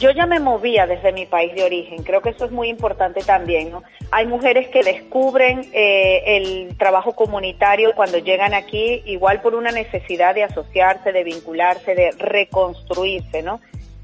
Yo 0.00 0.10
ya 0.10 0.26
me 0.26 0.40
movía 0.40 0.86
desde 0.86 1.12
mi 1.12 1.26
país 1.26 1.54
de 1.54 1.64
origen, 1.64 2.02
creo 2.02 2.22
que 2.22 2.30
eso 2.30 2.46
es 2.46 2.50
muy 2.50 2.68
importante 2.68 3.20
también. 3.20 3.72
Hay 4.10 4.26
mujeres 4.26 4.68
que 4.68 4.82
descubren 4.82 5.68
eh, 5.72 6.22
el 6.26 6.76
trabajo 6.78 7.12
comunitario 7.14 7.92
cuando 7.94 8.18
llegan 8.18 8.54
aquí, 8.54 9.02
igual 9.06 9.40
por 9.42 9.54
una 9.54 9.70
necesidad 9.70 10.34
de 10.34 10.44
asociarse, 10.44 11.12
de 11.12 11.24
vincularse, 11.24 11.94
de 11.94 12.10
reconstruirse. 12.12 13.42
¿no? 13.42 13.60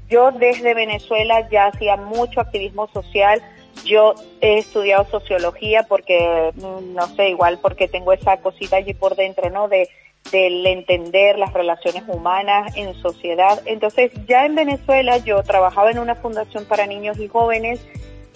Yo 0.09 0.31
desde 0.31 0.73
Venezuela 0.73 1.47
ya 1.49 1.67
hacía 1.67 1.95
mucho 1.95 2.39
activismo 2.39 2.87
social, 2.93 3.41
yo 3.85 4.15
he 4.41 4.59
estudiado 4.59 5.05
sociología 5.05 5.83
porque, 5.83 6.51
mm, 6.55 6.93
no 6.93 7.07
sé, 7.15 7.29
igual 7.29 7.59
porque 7.61 7.87
tengo 7.87 8.13
esa 8.13 8.37
cosita 8.37 8.77
allí 8.77 8.93
por 8.93 9.15
dentro, 9.15 9.49
¿no? 9.49 9.67
De 9.67 9.89
entender 10.31 11.39
las 11.39 11.53
relaciones 11.53 12.03
humanas 12.07 12.75
en 12.75 12.93
sociedad. 12.95 13.61
Entonces, 13.65 14.11
ya 14.27 14.45
en 14.45 14.55
Venezuela 14.55 15.17
yo 15.17 15.41
trabajaba 15.43 15.91
en 15.91 15.99
una 15.99 16.15
fundación 16.15 16.65
para 16.65 16.85
niños 16.85 17.17
y 17.19 17.27
jóvenes 17.27 17.79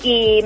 y 0.01 0.41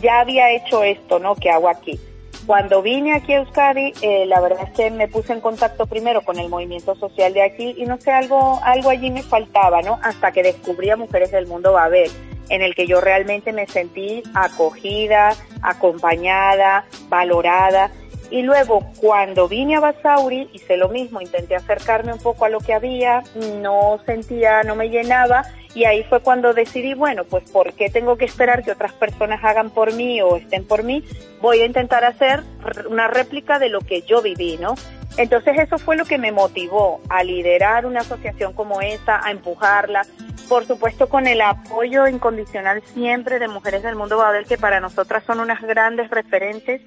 ya 0.00 0.20
había 0.20 0.52
hecho 0.52 0.82
esto, 0.82 1.18
¿no? 1.18 1.34
Que 1.34 1.50
hago 1.50 1.68
aquí. 1.68 1.98
Cuando 2.46 2.82
vine 2.82 3.14
aquí 3.14 3.32
a 3.32 3.38
Euskadi, 3.38 3.92
eh, 4.02 4.26
la 4.26 4.40
verdad 4.40 4.64
es 4.64 4.70
que 4.72 4.90
me 4.90 5.06
puse 5.06 5.32
en 5.32 5.40
contacto 5.40 5.86
primero 5.86 6.22
con 6.22 6.38
el 6.38 6.48
movimiento 6.48 6.96
social 6.96 7.32
de 7.32 7.42
aquí 7.42 7.74
y 7.78 7.84
no 7.84 8.00
sé, 8.00 8.10
algo, 8.10 8.58
algo 8.64 8.90
allí 8.90 9.10
me 9.10 9.22
faltaba, 9.22 9.80
¿no? 9.82 10.00
Hasta 10.02 10.32
que 10.32 10.42
descubrí 10.42 10.90
a 10.90 10.96
Mujeres 10.96 11.30
del 11.30 11.46
Mundo 11.46 11.72
Babel, 11.72 12.10
en 12.52 12.62
el 12.62 12.74
que 12.74 12.86
yo 12.86 13.00
realmente 13.00 13.52
me 13.52 13.66
sentí 13.66 14.22
acogida, 14.34 15.34
acompañada, 15.62 16.84
valorada 17.08 17.90
y 18.30 18.42
luego 18.42 18.80
cuando 18.98 19.46
vine 19.46 19.76
a 19.76 19.80
Basauri 19.80 20.48
hice 20.54 20.78
lo 20.78 20.88
mismo, 20.88 21.20
intenté 21.20 21.54
acercarme 21.54 22.14
un 22.14 22.18
poco 22.18 22.46
a 22.46 22.48
lo 22.48 22.60
que 22.60 22.72
había, 22.72 23.22
no 23.60 24.00
sentía, 24.06 24.62
no 24.62 24.74
me 24.74 24.88
llenaba 24.88 25.44
y 25.74 25.84
ahí 25.84 26.02
fue 26.04 26.20
cuando 26.20 26.54
decidí, 26.54 26.94
bueno, 26.94 27.24
pues 27.24 27.50
¿por 27.50 27.74
qué 27.74 27.90
tengo 27.90 28.16
que 28.16 28.24
esperar 28.24 28.62
que 28.62 28.72
otras 28.72 28.92
personas 28.92 29.44
hagan 29.44 29.70
por 29.70 29.94
mí 29.94 30.22
o 30.22 30.36
estén 30.36 30.66
por 30.66 30.82
mí? 30.82 31.04
Voy 31.42 31.60
a 31.60 31.66
intentar 31.66 32.04
hacer 32.04 32.42
una 32.88 33.06
réplica 33.08 33.58
de 33.58 33.68
lo 33.68 33.80
que 33.80 34.00
yo 34.00 34.22
viví, 34.22 34.56
¿no? 34.58 34.76
Entonces 35.18 35.58
eso 35.58 35.78
fue 35.78 35.96
lo 35.96 36.06
que 36.06 36.16
me 36.16 36.32
motivó 36.32 37.02
a 37.10 37.22
liderar 37.22 37.84
una 37.84 38.00
asociación 38.00 38.54
como 38.54 38.80
esta, 38.80 39.20
a 39.22 39.30
empujarla, 39.30 40.06
por 40.52 40.66
supuesto 40.66 41.08
con 41.08 41.26
el 41.26 41.40
apoyo 41.40 42.06
incondicional 42.06 42.82
siempre 42.92 43.38
de 43.38 43.48
Mujeres 43.48 43.82
del 43.82 43.96
Mundo 43.96 44.18
Babel, 44.18 44.44
que 44.44 44.58
para 44.58 44.80
nosotras 44.80 45.24
son 45.24 45.40
unas 45.40 45.62
grandes 45.62 46.10
referentes 46.10 46.82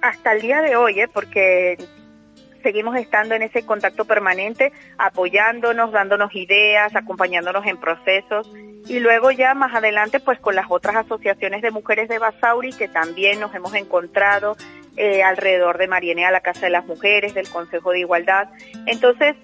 hasta 0.00 0.32
el 0.32 0.40
día 0.40 0.62
de 0.62 0.76
hoy, 0.76 0.98
¿eh? 0.98 1.08
porque 1.12 1.76
seguimos 2.62 2.96
estando 2.96 3.34
en 3.34 3.42
ese 3.42 3.66
contacto 3.66 4.06
permanente, 4.06 4.72
apoyándonos, 4.96 5.92
dándonos 5.92 6.34
ideas, 6.34 6.96
acompañándonos 6.96 7.66
en 7.66 7.76
procesos 7.76 8.50
y 8.88 8.98
luego 8.98 9.30
ya 9.30 9.52
más 9.52 9.74
adelante 9.74 10.18
pues 10.18 10.40
con 10.40 10.54
las 10.54 10.70
otras 10.70 10.96
asociaciones 10.96 11.60
de 11.60 11.70
mujeres 11.70 12.08
de 12.08 12.18
Basauri 12.18 12.72
que 12.72 12.88
también 12.88 13.40
nos 13.40 13.54
hemos 13.54 13.74
encontrado 13.74 14.56
eh, 14.96 15.22
alrededor 15.22 15.76
de 15.76 15.86
Marienea, 15.86 16.30
la 16.30 16.40
Casa 16.40 16.60
de 16.60 16.70
las 16.70 16.86
Mujeres, 16.86 17.34
del 17.34 17.50
Consejo 17.50 17.90
de 17.90 18.00
Igualdad. 18.00 18.48
Entonces, 18.86 19.36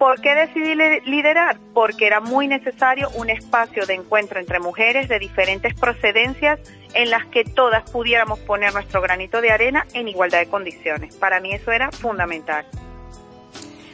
¿Por 0.00 0.18
qué 0.22 0.34
decidí 0.34 0.74
liderar? 1.04 1.58
Porque 1.74 2.06
era 2.06 2.20
muy 2.20 2.48
necesario 2.48 3.10
un 3.16 3.28
espacio 3.28 3.84
de 3.84 3.92
encuentro 3.92 4.40
entre 4.40 4.58
mujeres 4.58 5.10
de 5.10 5.18
diferentes 5.18 5.74
procedencias 5.78 6.58
en 6.94 7.10
las 7.10 7.26
que 7.26 7.44
todas 7.44 7.90
pudiéramos 7.90 8.38
poner 8.38 8.72
nuestro 8.72 9.02
granito 9.02 9.42
de 9.42 9.50
arena 9.50 9.84
en 9.92 10.08
igualdad 10.08 10.38
de 10.38 10.46
condiciones. 10.46 11.14
Para 11.16 11.38
mí 11.40 11.52
eso 11.52 11.70
era 11.70 11.92
fundamental. 11.92 12.64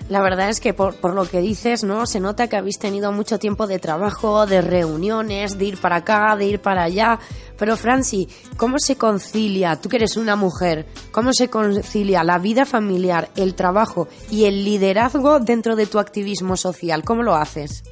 La 0.09 0.23
verdad 0.23 0.49
es 0.49 0.61
que 0.61 0.73
por, 0.73 0.95
por, 0.95 1.15
lo 1.15 1.29
que 1.29 1.41
dices, 1.41 1.83
¿no? 1.83 2.07
Se 2.07 2.21
nota 2.21 2.49
que 2.49 2.57
habéis 2.57 2.79
tenido 2.79 3.11
mucho 3.11 3.41
tiempo 3.41 3.67
de 3.67 3.81
trabajo, 3.81 4.47
de 4.47 4.61
reuniones, 4.61 5.59
de 5.59 5.65
ir 5.65 5.81
para 5.81 5.97
acá, 5.97 6.37
de 6.37 6.47
ir 6.47 6.61
para 6.61 6.85
allá. 6.85 7.19
Pero 7.59 7.77
Franci, 7.77 8.29
¿cómo 8.57 8.79
se 8.79 8.97
concilia, 8.97 9.81
tú 9.81 9.89
que 9.89 9.97
eres 9.97 10.17
una 10.17 10.37
mujer, 10.37 10.87
cómo 11.11 11.33
se 11.33 11.51
concilia 11.51 12.23
la 12.23 12.39
vida 12.39 12.65
familiar, 12.67 13.31
el 13.37 13.57
trabajo 13.57 14.07
y 14.31 14.45
el 14.45 14.65
liderazgo 14.65 15.41
dentro 15.41 15.75
de 15.75 15.87
tu 15.87 15.99
activismo 15.99 16.57
social? 16.57 17.03
¿Cómo 17.03 17.25
lo 17.25 17.35
haces? 17.35 17.83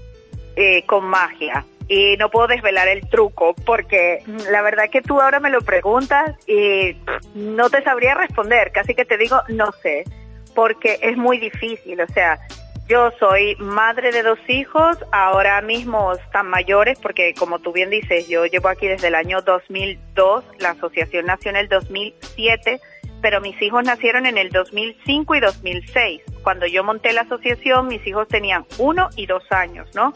Eh, 0.54 0.86
con 0.86 1.06
magia. 1.06 1.66
Y 1.88 2.16
no 2.16 2.30
puedo 2.30 2.46
desvelar 2.46 2.86
el 2.86 3.08
truco 3.08 3.54
porque 3.66 4.22
la 4.50 4.62
verdad 4.62 4.84
que 4.90 5.02
tú 5.02 5.20
ahora 5.20 5.40
me 5.40 5.50
lo 5.50 5.62
preguntas 5.62 6.36
y 6.46 6.96
no 7.34 7.68
te 7.70 7.82
sabría 7.82 8.14
responder. 8.14 8.70
Casi 8.72 8.94
que 8.94 9.04
te 9.04 9.18
digo, 9.18 9.36
no 9.48 9.72
sé 9.82 10.04
porque 10.54 10.98
es 11.02 11.16
muy 11.16 11.38
difícil, 11.38 12.00
o 12.00 12.06
sea, 12.08 12.38
yo 12.86 13.10
soy 13.18 13.56
madre 13.56 14.12
de 14.12 14.22
dos 14.22 14.38
hijos, 14.46 14.98
ahora 15.10 15.62
mismo 15.62 16.12
están 16.12 16.48
mayores, 16.48 16.98
porque 17.00 17.32
como 17.32 17.58
tú 17.58 17.72
bien 17.72 17.88
dices, 17.88 18.28
yo 18.28 18.44
llevo 18.44 18.68
aquí 18.68 18.86
desde 18.86 19.08
el 19.08 19.14
año 19.14 19.40
2002, 19.40 20.44
la 20.58 20.70
asociación 20.70 21.24
nació 21.24 21.50
en 21.50 21.56
el 21.56 21.68
2007, 21.68 22.80
pero 23.22 23.40
mis 23.40 23.60
hijos 23.62 23.84
nacieron 23.84 24.26
en 24.26 24.36
el 24.36 24.50
2005 24.50 25.34
y 25.34 25.40
2006. 25.40 26.22
Cuando 26.42 26.66
yo 26.66 26.84
monté 26.84 27.14
la 27.14 27.22
asociación, 27.22 27.88
mis 27.88 28.06
hijos 28.06 28.28
tenían 28.28 28.66
uno 28.76 29.08
y 29.16 29.24
dos 29.24 29.44
años, 29.50 29.88
¿no? 29.94 30.12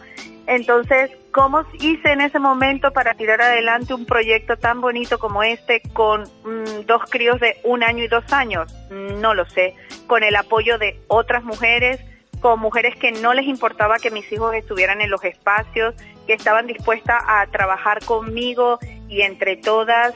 Entonces, 0.48 1.10
¿cómo 1.30 1.62
hice 1.78 2.10
en 2.10 2.22
ese 2.22 2.38
momento 2.38 2.90
para 2.90 3.12
tirar 3.12 3.42
adelante 3.42 3.92
un 3.92 4.06
proyecto 4.06 4.56
tan 4.56 4.80
bonito 4.80 5.18
como 5.18 5.42
este 5.42 5.82
con 5.92 6.22
mm, 6.22 6.86
dos 6.86 7.02
críos 7.10 7.38
de 7.38 7.58
un 7.64 7.82
año 7.82 8.04
y 8.04 8.08
dos 8.08 8.24
años? 8.32 8.74
No 8.90 9.34
lo 9.34 9.44
sé. 9.44 9.74
Con 10.06 10.22
el 10.22 10.34
apoyo 10.34 10.78
de 10.78 10.98
otras 11.08 11.44
mujeres, 11.44 12.00
con 12.40 12.60
mujeres 12.60 12.96
que 12.96 13.12
no 13.12 13.34
les 13.34 13.46
importaba 13.46 13.98
que 13.98 14.10
mis 14.10 14.32
hijos 14.32 14.54
estuvieran 14.54 15.02
en 15.02 15.10
los 15.10 15.22
espacios, 15.22 15.94
que 16.26 16.32
estaban 16.32 16.66
dispuestas 16.66 17.22
a 17.26 17.46
trabajar 17.48 18.02
conmigo 18.06 18.78
y 19.06 19.20
entre 19.20 19.58
todas 19.58 20.14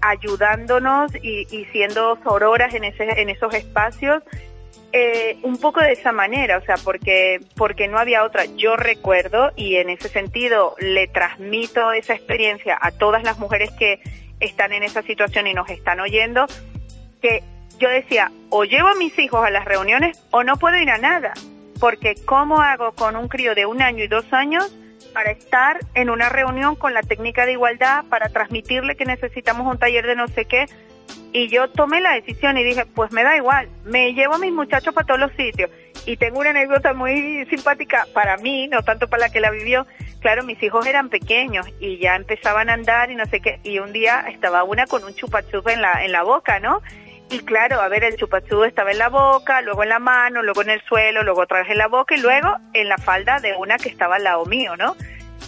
ayudándonos 0.00 1.12
y, 1.24 1.64
siendo 1.72 2.16
sororas 2.22 2.72
en 2.74 2.84
esos 2.84 3.52
espacios. 3.54 4.22
Eh, 4.92 5.38
un 5.44 5.56
poco 5.58 5.80
de 5.80 5.92
esa 5.92 6.10
manera, 6.10 6.58
o 6.58 6.62
sea, 6.62 6.74
porque, 6.82 7.38
porque 7.56 7.86
no 7.86 7.98
había 7.98 8.24
otra. 8.24 8.44
Yo 8.56 8.76
recuerdo 8.76 9.52
y 9.54 9.76
en 9.76 9.88
ese 9.88 10.08
sentido 10.08 10.74
le 10.80 11.06
transmito 11.06 11.92
esa 11.92 12.14
experiencia 12.14 12.76
a 12.80 12.90
todas 12.90 13.22
las 13.22 13.38
mujeres 13.38 13.70
que 13.78 14.00
están 14.40 14.72
en 14.72 14.82
esa 14.82 15.02
situación 15.02 15.46
y 15.46 15.54
nos 15.54 15.70
están 15.70 16.00
oyendo, 16.00 16.46
que 17.22 17.44
yo 17.78 17.88
decía, 17.88 18.32
o 18.48 18.64
llevo 18.64 18.88
a 18.88 18.94
mis 18.96 19.16
hijos 19.18 19.44
a 19.44 19.50
las 19.50 19.64
reuniones 19.64 20.20
o 20.32 20.42
no 20.42 20.56
puedo 20.56 20.76
ir 20.76 20.90
a 20.90 20.98
nada, 20.98 21.34
porque 21.78 22.16
¿cómo 22.24 22.60
hago 22.60 22.92
con 22.92 23.14
un 23.14 23.28
crío 23.28 23.54
de 23.54 23.66
un 23.66 23.82
año 23.82 24.02
y 24.02 24.08
dos 24.08 24.32
años 24.32 24.74
para 25.14 25.30
estar 25.30 25.78
en 25.94 26.10
una 26.10 26.28
reunión 26.28 26.74
con 26.74 26.94
la 26.94 27.02
técnica 27.02 27.46
de 27.46 27.52
igualdad, 27.52 28.04
para 28.10 28.28
transmitirle 28.28 28.96
que 28.96 29.04
necesitamos 29.04 29.70
un 29.70 29.78
taller 29.78 30.06
de 30.06 30.16
no 30.16 30.26
sé 30.28 30.46
qué? 30.46 30.66
Y 31.32 31.48
yo 31.48 31.68
tomé 31.70 32.00
la 32.00 32.14
decisión 32.14 32.56
y 32.58 32.64
dije, 32.64 32.86
pues 32.86 33.12
me 33.12 33.22
da 33.22 33.36
igual, 33.36 33.68
me 33.84 34.12
llevo 34.14 34.34
a 34.34 34.38
mis 34.38 34.52
muchachos 34.52 34.92
para 34.94 35.06
todos 35.06 35.20
los 35.20 35.32
sitios. 35.32 35.70
Y 36.06 36.16
tengo 36.16 36.40
una 36.40 36.50
anécdota 36.50 36.92
muy 36.92 37.46
simpática 37.50 38.06
para 38.14 38.36
mí, 38.38 38.68
no 38.68 38.82
tanto 38.82 39.08
para 39.08 39.26
la 39.26 39.32
que 39.32 39.40
la 39.40 39.50
vivió. 39.50 39.86
Claro, 40.20 40.42
mis 40.44 40.62
hijos 40.62 40.86
eran 40.86 41.08
pequeños 41.08 41.66
y 41.78 41.98
ya 41.98 42.16
empezaban 42.16 42.68
a 42.68 42.74
andar 42.74 43.10
y 43.10 43.14
no 43.14 43.26
sé 43.26 43.40
qué. 43.40 43.60
Y 43.62 43.78
un 43.78 43.92
día 43.92 44.24
estaba 44.28 44.64
una 44.64 44.86
con 44.86 45.04
un 45.04 45.14
chupachup 45.14 45.68
en 45.68 45.82
la, 45.82 46.04
en 46.04 46.12
la 46.12 46.22
boca, 46.22 46.58
¿no? 46.58 46.82
Y 47.30 47.38
claro, 47.40 47.80
a 47.80 47.86
ver, 47.86 48.02
el 48.02 48.16
chupachú 48.16 48.64
estaba 48.64 48.90
en 48.90 48.98
la 48.98 49.08
boca, 49.08 49.62
luego 49.62 49.84
en 49.84 49.90
la 49.90 50.00
mano, 50.00 50.42
luego 50.42 50.62
en 50.62 50.70
el 50.70 50.82
suelo, 50.82 51.22
luego 51.22 51.42
otra 51.42 51.60
vez 51.60 51.70
en 51.70 51.78
la 51.78 51.86
boca 51.86 52.16
y 52.16 52.20
luego 52.20 52.56
en 52.72 52.88
la 52.88 52.98
falda 52.98 53.38
de 53.38 53.54
una 53.54 53.76
que 53.76 53.88
estaba 53.88 54.16
al 54.16 54.24
lado 54.24 54.44
mío, 54.46 54.76
¿no? 54.76 54.96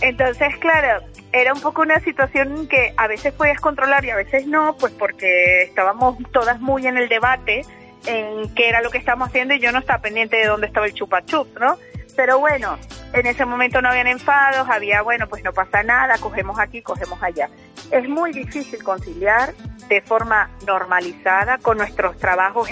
Entonces, 0.02 0.56
claro, 0.58 1.04
era 1.32 1.54
un 1.54 1.60
poco 1.60 1.82
una 1.82 2.00
situación 2.00 2.66
que 2.66 2.92
a 2.96 3.06
veces 3.06 3.32
podías 3.32 3.60
controlar 3.60 4.04
y 4.04 4.10
a 4.10 4.16
veces 4.16 4.46
no, 4.46 4.76
pues 4.76 4.92
porque 4.92 5.62
estábamos 5.62 6.18
todas 6.32 6.60
muy 6.60 6.86
en 6.86 6.98
el 6.98 7.08
debate 7.08 7.62
en 8.06 8.52
qué 8.54 8.68
era 8.68 8.82
lo 8.82 8.90
que 8.90 8.98
estábamos 8.98 9.28
haciendo 9.28 9.54
y 9.54 9.60
yo 9.60 9.70
no 9.70 9.78
estaba 9.78 10.02
pendiente 10.02 10.36
de 10.36 10.46
dónde 10.46 10.66
estaba 10.66 10.86
el 10.86 10.94
chupachup, 10.94 11.56
¿no? 11.60 11.78
Pero 12.16 12.40
bueno, 12.40 12.78
en 13.12 13.26
ese 13.26 13.44
momento 13.44 13.80
no 13.80 13.88
habían 13.88 14.08
enfados, 14.08 14.68
había, 14.68 15.02
bueno, 15.02 15.28
pues 15.28 15.44
no 15.44 15.52
pasa 15.52 15.84
nada, 15.84 16.18
cogemos 16.18 16.58
aquí, 16.58 16.82
cogemos 16.82 17.22
allá. 17.22 17.48
Es 17.90 18.08
muy 18.08 18.32
difícil 18.32 18.82
conciliar 18.82 19.54
de 19.88 20.00
forma 20.02 20.50
normalizada, 20.66 21.58
con 21.58 21.78
nuestros 21.78 22.18
trabajos 22.18 22.68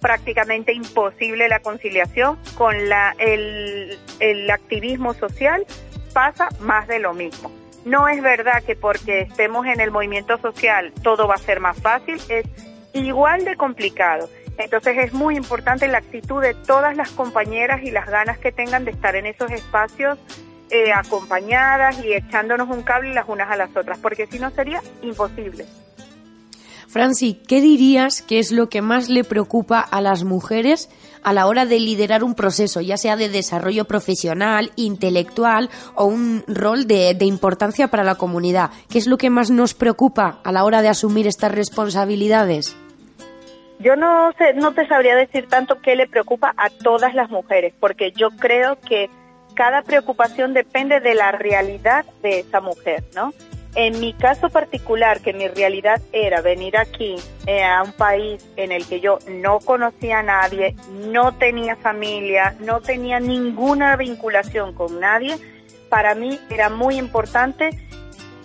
prácticamente 0.00 0.72
imposible 0.72 1.48
la 1.48 1.60
conciliación, 1.60 2.38
con 2.56 2.88
la, 2.88 3.14
el, 3.18 3.98
activismo 4.50 5.14
social 5.14 5.64
pasa 6.12 6.48
más 6.60 6.88
de 6.88 6.98
lo 6.98 7.14
mismo. 7.14 7.52
No 7.84 8.08
es 8.08 8.22
verdad 8.22 8.62
que 8.64 8.76
porque 8.76 9.22
estemos 9.22 9.66
en 9.66 9.80
el 9.80 9.90
movimiento 9.90 10.38
social 10.38 10.92
todo 11.02 11.28
va 11.28 11.34
a 11.34 11.38
ser 11.38 11.60
más 11.60 11.78
fácil, 11.80 12.20
es 12.28 12.44
igual 12.92 13.44
de 13.44 13.56
complicado. 13.56 14.28
Entonces 14.58 14.98
es 14.98 15.12
muy 15.12 15.36
importante 15.36 15.88
la 15.88 15.98
actitud 15.98 16.42
de 16.42 16.54
todas 16.54 16.96
las 16.96 17.10
compañeras 17.12 17.82
y 17.82 17.90
las 17.90 18.06
ganas 18.06 18.38
que 18.38 18.52
tengan 18.52 18.84
de 18.84 18.90
estar 18.90 19.16
en 19.16 19.26
esos 19.26 19.50
espacios 19.50 20.18
eh, 20.70 20.92
acompañadas 20.92 22.04
y 22.04 22.12
echándonos 22.12 22.68
un 22.68 22.82
cable 22.82 23.14
las 23.14 23.28
unas 23.28 23.50
a 23.50 23.56
las 23.56 23.74
otras, 23.74 23.98
porque 23.98 24.26
si 24.26 24.38
no 24.38 24.50
sería 24.50 24.82
imposible. 25.02 25.64
Franci, 26.90 27.34
¿qué 27.46 27.60
dirías 27.60 28.20
que 28.20 28.40
es 28.40 28.50
lo 28.50 28.68
que 28.68 28.82
más 28.82 29.08
le 29.08 29.22
preocupa 29.22 29.78
a 29.78 30.00
las 30.00 30.24
mujeres 30.24 30.90
a 31.22 31.32
la 31.32 31.46
hora 31.46 31.64
de 31.64 31.78
liderar 31.78 32.24
un 32.24 32.34
proceso, 32.34 32.80
ya 32.80 32.96
sea 32.96 33.14
de 33.14 33.28
desarrollo 33.28 33.84
profesional, 33.84 34.72
intelectual 34.74 35.70
o 35.94 36.06
un 36.06 36.42
rol 36.48 36.88
de, 36.88 37.16
importancia 37.20 37.86
para 37.88 38.02
la 38.02 38.16
comunidad? 38.16 38.70
¿Qué 38.90 38.98
es 38.98 39.06
lo 39.06 39.18
que 39.18 39.30
más 39.30 39.52
nos 39.52 39.72
preocupa 39.72 40.40
a 40.42 40.50
la 40.50 40.64
hora 40.64 40.82
de 40.82 40.88
asumir 40.88 41.28
estas 41.28 41.52
responsabilidades? 41.52 42.76
Yo 43.78 43.94
no 43.94 44.32
sé, 44.36 44.54
no 44.54 44.72
te 44.72 44.88
sabría 44.88 45.14
decir 45.14 45.46
tanto 45.46 45.80
qué 45.80 45.94
le 45.94 46.08
preocupa 46.08 46.54
a 46.56 46.70
todas 46.70 47.14
las 47.14 47.30
mujeres, 47.30 47.72
porque 47.78 48.10
yo 48.10 48.30
creo 48.30 48.80
que 48.80 49.08
cada 49.54 49.82
preocupación 49.82 50.54
depende 50.54 50.98
de 50.98 51.14
la 51.14 51.30
realidad 51.30 52.04
de 52.20 52.40
esa 52.40 52.60
mujer, 52.60 53.04
¿no? 53.14 53.32
En 53.76 54.00
mi 54.00 54.12
caso 54.14 54.48
particular, 54.48 55.20
que 55.20 55.32
mi 55.32 55.46
realidad 55.46 56.00
era 56.12 56.40
venir 56.40 56.76
aquí 56.76 57.16
eh, 57.46 57.62
a 57.62 57.82
un 57.82 57.92
país 57.92 58.44
en 58.56 58.72
el 58.72 58.84
que 58.84 59.00
yo 59.00 59.20
no 59.28 59.60
conocía 59.60 60.18
a 60.18 60.22
nadie, 60.24 60.74
no 60.90 61.36
tenía 61.38 61.76
familia, 61.76 62.56
no 62.58 62.80
tenía 62.80 63.20
ninguna 63.20 63.94
vinculación 63.96 64.74
con 64.74 64.98
nadie, 64.98 65.36
para 65.88 66.16
mí 66.16 66.40
era 66.50 66.68
muy 66.68 66.96
importante 66.96 67.70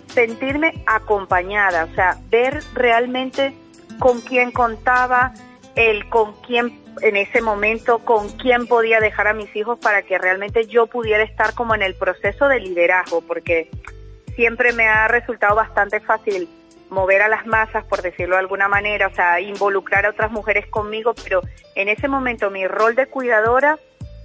sentirme 0.06 0.82
acompañada, 0.86 1.84
o 1.90 1.94
sea, 1.94 2.18
ver 2.30 2.62
realmente 2.74 3.52
con 3.98 4.20
quién 4.20 4.52
contaba, 4.52 5.34
el 5.74 6.08
con 6.08 6.34
quién 6.42 6.80
en 7.02 7.16
ese 7.16 7.42
momento, 7.42 7.98
con 7.98 8.28
quién 8.30 8.66
podía 8.66 9.00
dejar 9.00 9.28
a 9.28 9.34
mis 9.34 9.54
hijos 9.54 9.78
para 9.78 10.02
que 10.02 10.18
realmente 10.18 10.66
yo 10.66 10.86
pudiera 10.86 11.22
estar 11.22 11.54
como 11.54 11.74
en 11.74 11.82
el 11.82 11.94
proceso 11.94 12.48
de 12.48 12.60
liderazgo, 12.60 13.20
porque 13.20 13.70
siempre 14.36 14.72
me 14.72 14.86
ha 14.86 15.08
resultado 15.08 15.56
bastante 15.56 16.00
fácil 16.00 16.48
mover 16.90 17.22
a 17.22 17.28
las 17.28 17.46
masas, 17.46 17.84
por 17.84 18.02
decirlo 18.02 18.36
de 18.36 18.42
alguna 18.42 18.68
manera, 18.68 19.08
o 19.08 19.14
sea, 19.14 19.40
involucrar 19.40 20.06
a 20.06 20.10
otras 20.10 20.30
mujeres 20.30 20.66
conmigo, 20.68 21.14
pero 21.24 21.42
en 21.74 21.88
ese 21.88 22.06
momento 22.06 22.50
mi 22.50 22.66
rol 22.68 22.94
de 22.94 23.06
cuidadora 23.06 23.78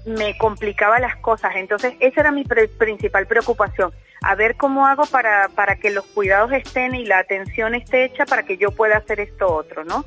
me 0.05 0.37
complicaba 0.37 0.99
las 0.99 1.15
cosas, 1.17 1.55
entonces 1.55 1.95
esa 1.99 2.21
era 2.21 2.31
mi 2.31 2.43
principal 2.43 3.25
preocupación, 3.25 3.91
a 4.21 4.35
ver 4.35 4.55
cómo 4.57 4.85
hago 4.85 5.05
para, 5.05 5.49
para 5.49 5.77
que 5.77 5.89
los 5.89 6.05
cuidados 6.05 6.51
estén 6.51 6.93
y 6.93 7.05
la 7.05 7.19
atención 7.19 7.73
esté 7.73 8.05
hecha 8.05 8.25
para 8.25 8.43
que 8.43 8.57
yo 8.57 8.71
pueda 8.71 8.97
hacer 8.97 9.19
esto 9.19 9.51
otro, 9.51 9.83
¿no? 9.83 10.05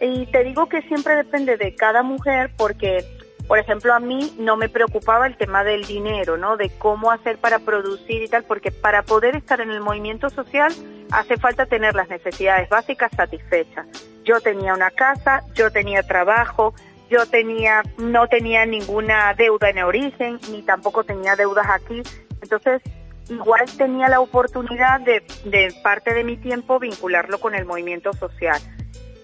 Y 0.00 0.26
te 0.26 0.44
digo 0.44 0.68
que 0.68 0.82
siempre 0.82 1.16
depende 1.16 1.56
de 1.56 1.74
cada 1.74 2.02
mujer 2.02 2.50
porque 2.56 3.04
por 3.46 3.58
ejemplo, 3.58 3.94
a 3.94 4.00
mí 4.00 4.34
no 4.38 4.56
me 4.56 4.68
preocupaba 4.68 5.26
el 5.26 5.36
tema 5.36 5.62
del 5.62 5.84
dinero, 5.84 6.36
¿no? 6.36 6.56
De 6.56 6.70
cómo 6.70 7.12
hacer 7.12 7.38
para 7.38 7.60
producir 7.60 8.22
y 8.22 8.28
tal, 8.28 8.44
porque 8.44 8.72
para 8.72 9.02
poder 9.02 9.36
estar 9.36 9.60
en 9.60 9.70
el 9.70 9.80
movimiento 9.80 10.30
social 10.30 10.72
hace 11.12 11.36
falta 11.36 11.66
tener 11.66 11.94
las 11.94 12.08
necesidades 12.08 12.68
básicas 12.68 13.12
satisfechas. 13.16 13.86
Yo 14.24 14.40
tenía 14.40 14.74
una 14.74 14.90
casa, 14.90 15.44
yo 15.54 15.70
tenía 15.70 16.02
trabajo, 16.02 16.74
yo 17.08 17.26
tenía, 17.26 17.82
no 17.98 18.26
tenía 18.26 18.66
ninguna 18.66 19.32
deuda 19.34 19.70
en 19.70 19.78
origen, 19.78 20.40
ni 20.50 20.62
tampoco 20.62 21.04
tenía 21.04 21.36
deudas 21.36 21.66
aquí. 21.68 22.02
Entonces, 22.42 22.82
igual 23.28 23.64
tenía 23.78 24.08
la 24.08 24.18
oportunidad 24.18 25.00
de, 25.00 25.22
de 25.44 25.72
parte 25.84 26.14
de 26.14 26.24
mi 26.24 26.36
tiempo 26.36 26.80
vincularlo 26.80 27.38
con 27.38 27.54
el 27.54 27.64
movimiento 27.64 28.12
social 28.12 28.60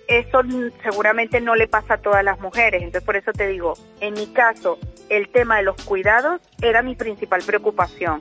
eso 0.08 0.40
seguramente 0.82 1.40
no 1.40 1.54
le 1.54 1.68
pasa 1.68 1.94
a 1.94 1.98
todas 1.98 2.24
las 2.24 2.40
mujeres. 2.40 2.82
Entonces, 2.82 3.04
por 3.04 3.16
eso 3.16 3.32
te 3.32 3.46
digo, 3.48 3.74
en 4.00 4.14
mi 4.14 4.26
caso, 4.28 4.78
el 5.08 5.28
tema 5.28 5.58
de 5.58 5.64
los 5.64 5.76
cuidados 5.84 6.40
era 6.60 6.82
mi 6.82 6.94
principal 6.94 7.42
preocupación. 7.44 8.20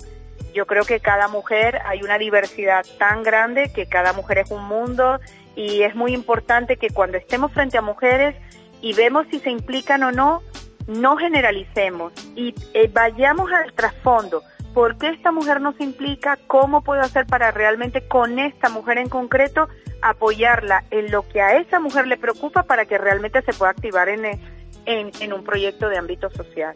Yo 0.54 0.66
creo 0.66 0.84
que 0.84 1.00
cada 1.00 1.28
mujer, 1.28 1.80
hay 1.86 2.04
una 2.04 2.18
diversidad 2.18 2.86
tan 2.98 3.24
grande 3.24 3.72
que 3.74 3.86
cada 3.86 4.14
mujer 4.14 4.40
es 4.40 4.52
un 4.52 4.66
mundo 4.66 5.20
y 5.56 5.84
es 5.84 5.96
muy 5.96 6.14
importante 6.14 6.78
que 6.78 6.90
cuando 6.90 7.18
estemos 7.18 7.52
frente 7.54 7.78
a 7.78 7.82
mujeres 7.82 8.36
y 8.82 8.94
vemos 8.94 9.28
si 9.32 9.40
se 9.40 9.50
implican 9.50 10.04
o 10.04 10.12
no, 10.12 10.42
no 10.88 11.16
generalicemos 11.16 12.12
y 12.36 12.54
eh, 12.74 12.90
vayamos 12.92 13.52
al 13.52 13.72
trasfondo. 13.74 14.44
¿Por 14.74 14.98
qué 14.98 15.10
esta 15.10 15.32
mujer 15.32 15.60
no 15.60 15.74
se 15.74 15.84
implica? 15.84 16.38
¿Cómo 16.48 16.82
puedo 16.82 17.02
hacer 17.02 17.26
para 17.26 17.52
realmente 17.52 18.08
con 18.08 18.40
esta 18.40 18.70
mujer 18.70 18.98
en 18.98 19.10
concreto 19.10 19.68
apoyarla 20.02 20.86
en 20.92 21.12
lo 21.12 21.28
que 21.28 21.42
a 21.42 21.58
esa 21.58 21.80
mujer 21.80 22.08
le 22.08 22.18
preocupa 22.18 22.64
para 22.64 22.86
que 22.86 22.98
realmente 22.98 23.42
se 23.42 23.54
pueda 23.54 23.72
activar 23.72 24.08
en, 24.10 24.40
en, 24.86 25.34
un 25.34 25.44
proyecto 25.44 25.90
de 25.90 25.98
ámbito 25.98 26.30
social. 26.30 26.74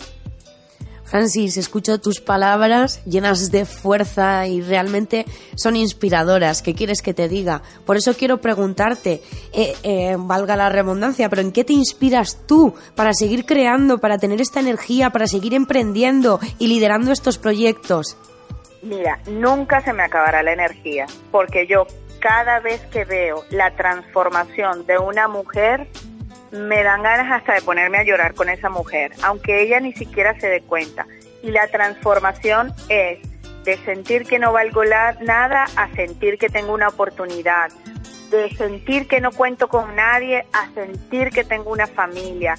Francis, 1.06 1.58
escucho 1.58 2.00
tus 2.02 2.20
palabras 2.20 3.04
llenas 3.06 3.52
de 3.52 3.66
fuerza 3.66 4.48
y 4.48 4.62
realmente 4.62 5.26
son 5.56 5.76
inspiradoras. 5.76 6.62
¿Qué 6.62 6.74
quieres 6.74 7.02
que 7.02 7.14
te 7.14 7.30
diga? 7.30 7.62
Por 7.86 7.96
eso 7.96 8.14
quiero 8.16 8.42
preguntarte, 8.42 9.22
eh, 9.54 9.76
eh, 9.84 10.16
valga 10.18 10.56
la 10.56 10.70
redundancia, 10.70 11.30
pero 11.30 11.42
¿en 11.42 11.52
qué 11.52 11.64
te 11.64 11.74
inspiras 11.74 12.46
tú 12.48 12.74
para 12.96 13.14
seguir 13.14 13.46
creando, 13.46 14.00
para 14.00 14.18
tener 14.18 14.42
esta 14.42 14.60
energía, 14.60 15.12
para 15.12 15.28
seguir 15.28 15.54
emprendiendo 15.54 16.40
y 16.60 16.68
liderando 16.68 17.12
estos 17.12 17.38
proyectos? 17.38 18.18
Mira, 18.82 19.20
nunca 19.28 19.82
se 19.82 19.94
me 19.94 20.04
acabará 20.04 20.44
la 20.44 20.54
energía, 20.54 21.06
porque 21.32 21.66
yo 21.68 21.88
cada 22.20 22.60
vez 22.60 22.82
que 22.88 23.06
veo 23.06 23.44
la 23.52 23.76
transformación 23.76 24.86
de 24.88 24.98
una 24.98 25.28
mujer, 25.28 25.88
me 26.52 26.84
dan 26.84 27.04
ganas 27.04 27.32
hasta 27.32 27.54
de 27.54 27.62
ponerme 27.62 27.98
a 28.00 28.04
llorar 28.04 28.34
con 28.34 28.50
esa 28.50 28.70
mujer, 28.70 29.12
aunque 29.24 29.62
ella 29.62 29.80
ni 29.80 29.94
siquiera 29.94 30.40
se 30.40 30.48
dé 30.48 30.62
cuenta. 30.62 31.06
Y 31.44 31.52
la 31.52 31.68
transformación 31.68 32.74
es 32.90 33.20
de 33.64 33.78
sentir 33.84 34.26
que 34.26 34.40
no 34.40 34.54
valgo 34.54 34.84
nada 34.86 35.66
a 35.76 35.90
sentir 35.96 36.38
que 36.38 36.50
tengo 36.50 36.74
una 36.74 36.88
oportunidad, 36.88 37.72
de 38.30 38.56
sentir 38.56 39.08
que 39.08 39.20
no 39.20 39.32
cuento 39.32 39.68
con 39.68 39.96
nadie 39.96 40.46
a 40.54 40.70
sentir 40.74 41.30
que 41.32 41.44
tengo 41.44 41.72
una 41.72 41.88
familia, 41.88 42.56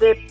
de 0.00 0.26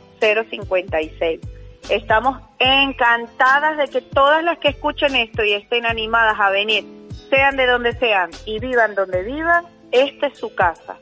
Estamos 1.92 2.42
encantadas 2.58 3.78
de 3.78 3.88
que 3.88 4.02
todas 4.02 4.44
las 4.44 4.58
que 4.58 4.70
escuchen 4.70 5.16
esto 5.16 5.44
y 5.44 5.54
estén 5.54 5.86
animadas 5.86 6.40
a 6.40 6.50
venir 6.50 7.03
sean 7.34 7.58
de 7.58 7.66
donde 7.66 7.94
sean 7.94 8.30
y 8.46 8.60
vivan 8.60 8.94
donde 8.94 9.24
vivan, 9.24 9.66
esta 9.92 10.28
es 10.28 10.38
su 10.38 10.54
casa. 10.54 10.98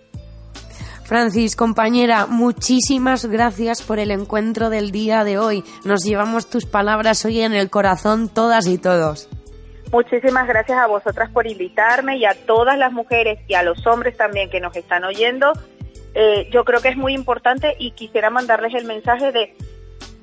Francis, 1.03 1.57
compañera, 1.57 2.25
muchísimas 2.25 3.25
gracias 3.25 3.81
por 3.81 3.99
el 3.99 4.11
encuentro 4.11 4.69
del 4.69 4.91
día 4.91 5.25
de 5.25 5.37
hoy. 5.37 5.65
Nos 5.83 6.05
llevamos 6.05 6.49
tus 6.49 6.65
palabras 6.65 7.25
hoy 7.25 7.41
en 7.41 7.53
el 7.53 7.69
corazón 7.69 8.29
todas 8.29 8.65
y 8.67 8.77
todos. 8.77 9.27
Muchísimas 9.91 10.47
gracias 10.47 10.77
a 10.77 10.87
vosotras 10.87 11.29
por 11.31 11.47
invitarme 11.47 12.15
y 12.15 12.23
a 12.23 12.33
todas 12.45 12.77
las 12.77 12.93
mujeres 12.93 13.39
y 13.49 13.55
a 13.55 13.63
los 13.63 13.85
hombres 13.85 14.15
también 14.15 14.49
que 14.49 14.61
nos 14.61 14.73
están 14.73 15.03
oyendo. 15.03 15.51
Eh, 16.13 16.49
yo 16.49 16.63
creo 16.63 16.81
que 16.81 16.87
es 16.89 16.97
muy 16.97 17.13
importante 17.13 17.75
y 17.77 17.91
quisiera 17.91 18.29
mandarles 18.29 18.73
el 18.73 18.85
mensaje 18.85 19.33
de 19.33 19.53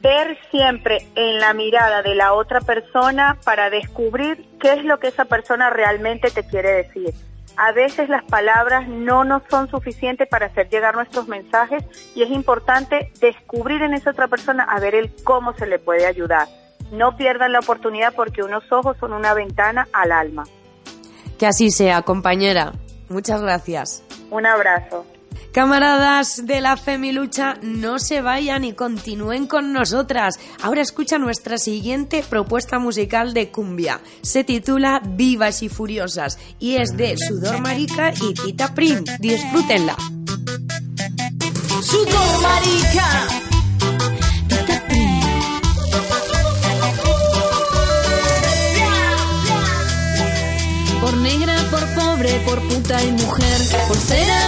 ver 0.02 0.38
siempre 0.50 1.06
en 1.14 1.38
la 1.38 1.54
mirada 1.54 2.02
de 2.02 2.14
la 2.14 2.34
otra 2.34 2.60
persona 2.60 3.38
para 3.44 3.70
descubrir 3.70 4.46
qué 4.60 4.74
es 4.74 4.84
lo 4.84 4.98
que 4.98 5.08
esa 5.08 5.24
persona 5.24 5.70
realmente 5.70 6.30
te 6.30 6.44
quiere 6.46 6.70
decir. 6.70 7.14
A 7.56 7.72
veces 7.72 8.08
las 8.08 8.22
palabras 8.24 8.86
no 8.86 9.24
nos 9.24 9.42
son 9.50 9.68
suficientes 9.68 10.28
para 10.28 10.46
hacer 10.46 10.68
llegar 10.68 10.94
nuestros 10.94 11.26
mensajes 11.26 11.84
y 12.14 12.22
es 12.22 12.30
importante 12.30 13.10
descubrir 13.20 13.82
en 13.82 13.94
esa 13.94 14.10
otra 14.10 14.28
persona 14.28 14.62
a 14.62 14.78
ver 14.78 14.94
el 14.94 15.12
cómo 15.24 15.52
se 15.54 15.66
le 15.66 15.80
puede 15.80 16.06
ayudar. 16.06 16.46
No 16.92 17.16
pierdan 17.16 17.52
la 17.52 17.58
oportunidad 17.58 18.14
porque 18.14 18.44
unos 18.44 18.62
ojos 18.70 18.96
son 19.00 19.12
una 19.12 19.34
ventana 19.34 19.88
al 19.92 20.12
alma. 20.12 20.44
Que 21.36 21.46
así 21.46 21.70
sea, 21.70 22.02
compañera. 22.02 22.74
Muchas 23.08 23.42
gracias. 23.42 24.04
Un 24.30 24.46
abrazo. 24.46 25.04
Camaradas 25.52 26.46
de 26.46 26.60
la 26.60 26.76
Femilucha, 26.76 27.56
no 27.62 27.98
se 27.98 28.20
vayan 28.20 28.64
y 28.64 28.74
continúen 28.74 29.46
con 29.46 29.72
nosotras. 29.72 30.38
Ahora 30.62 30.82
escucha 30.82 31.18
nuestra 31.18 31.56
siguiente 31.56 32.22
propuesta 32.28 32.78
musical 32.78 33.32
de 33.32 33.50
cumbia. 33.50 34.00
Se 34.22 34.44
titula 34.44 35.00
Vivas 35.04 35.62
y 35.62 35.68
Furiosas 35.68 36.38
y 36.58 36.76
es 36.76 36.96
de 36.96 37.16
Sudor 37.16 37.60
Marica 37.60 38.12
y 38.12 38.34
Tita 38.34 38.74
Prim. 38.74 39.04
Disfrútenla. 39.18 39.96
Sudor 41.82 42.42
Marica. 42.42 43.28
Por 51.00 51.16
negra, 51.16 51.56
por 51.70 51.94
pobre, 51.94 52.40
por 52.44 52.60
puta 52.68 53.02
y 53.02 53.12
mujer, 53.12 53.60
por 53.88 53.96
ser 53.96 54.47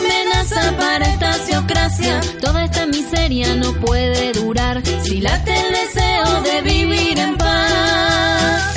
para 0.54 1.06
esta 1.06 1.32
teocracia. 1.46 2.20
Toda 2.40 2.64
esta 2.64 2.86
miseria 2.86 3.54
no 3.54 3.72
puede 3.74 4.32
durar 4.32 4.82
si 5.02 5.20
late 5.20 5.54
el 5.54 5.72
deseo 5.72 6.42
de 6.42 6.62
vivir 6.62 7.18
en 7.18 7.36
paz. 7.36 8.74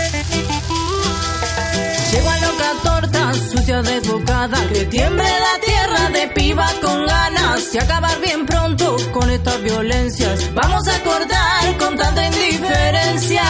Llego 2.11 2.29
a 2.29 2.37
loca 2.37 2.71
torta, 2.83 3.33
sucia 3.33 3.81
desbocada, 3.81 4.57
que 4.69 4.85
tiemble 4.85 5.23
la 5.23 5.65
tierra 5.65 6.09
de 6.09 6.27
piba 6.27 6.69
con 6.81 7.05
ganas 7.07 7.73
y 7.73 7.77
acabar 7.79 8.19
bien 8.21 8.45
pronto 8.45 8.95
con 9.11 9.29
estas 9.31 9.61
violencias. 9.63 10.53
Vamos 10.53 10.87
a 10.87 10.99
cortar 10.99 11.77
con 11.79 11.97
tanta 11.97 12.23
indiferencia. 12.25 13.43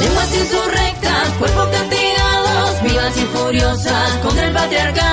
Lenguas 0.00 0.34
insurrectas, 0.34 1.28
cuerpos 1.38 1.68
castigados, 1.68 2.82
vivas 2.82 3.16
y 3.18 3.24
furiosas 3.36 4.10
contra 4.22 4.46
el 4.46 4.54
patriarcado. 4.54 5.11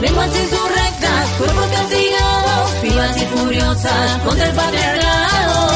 Lenguas 0.00 0.28
insurrectas, 0.28 1.28
cuerpos 1.38 1.66
castigados, 1.66 2.82
vivas 2.82 3.16
y 3.16 3.26
furiosas 3.26 4.22
contra 4.22 4.46
el 4.46 4.54
patriarcado. 4.54 5.68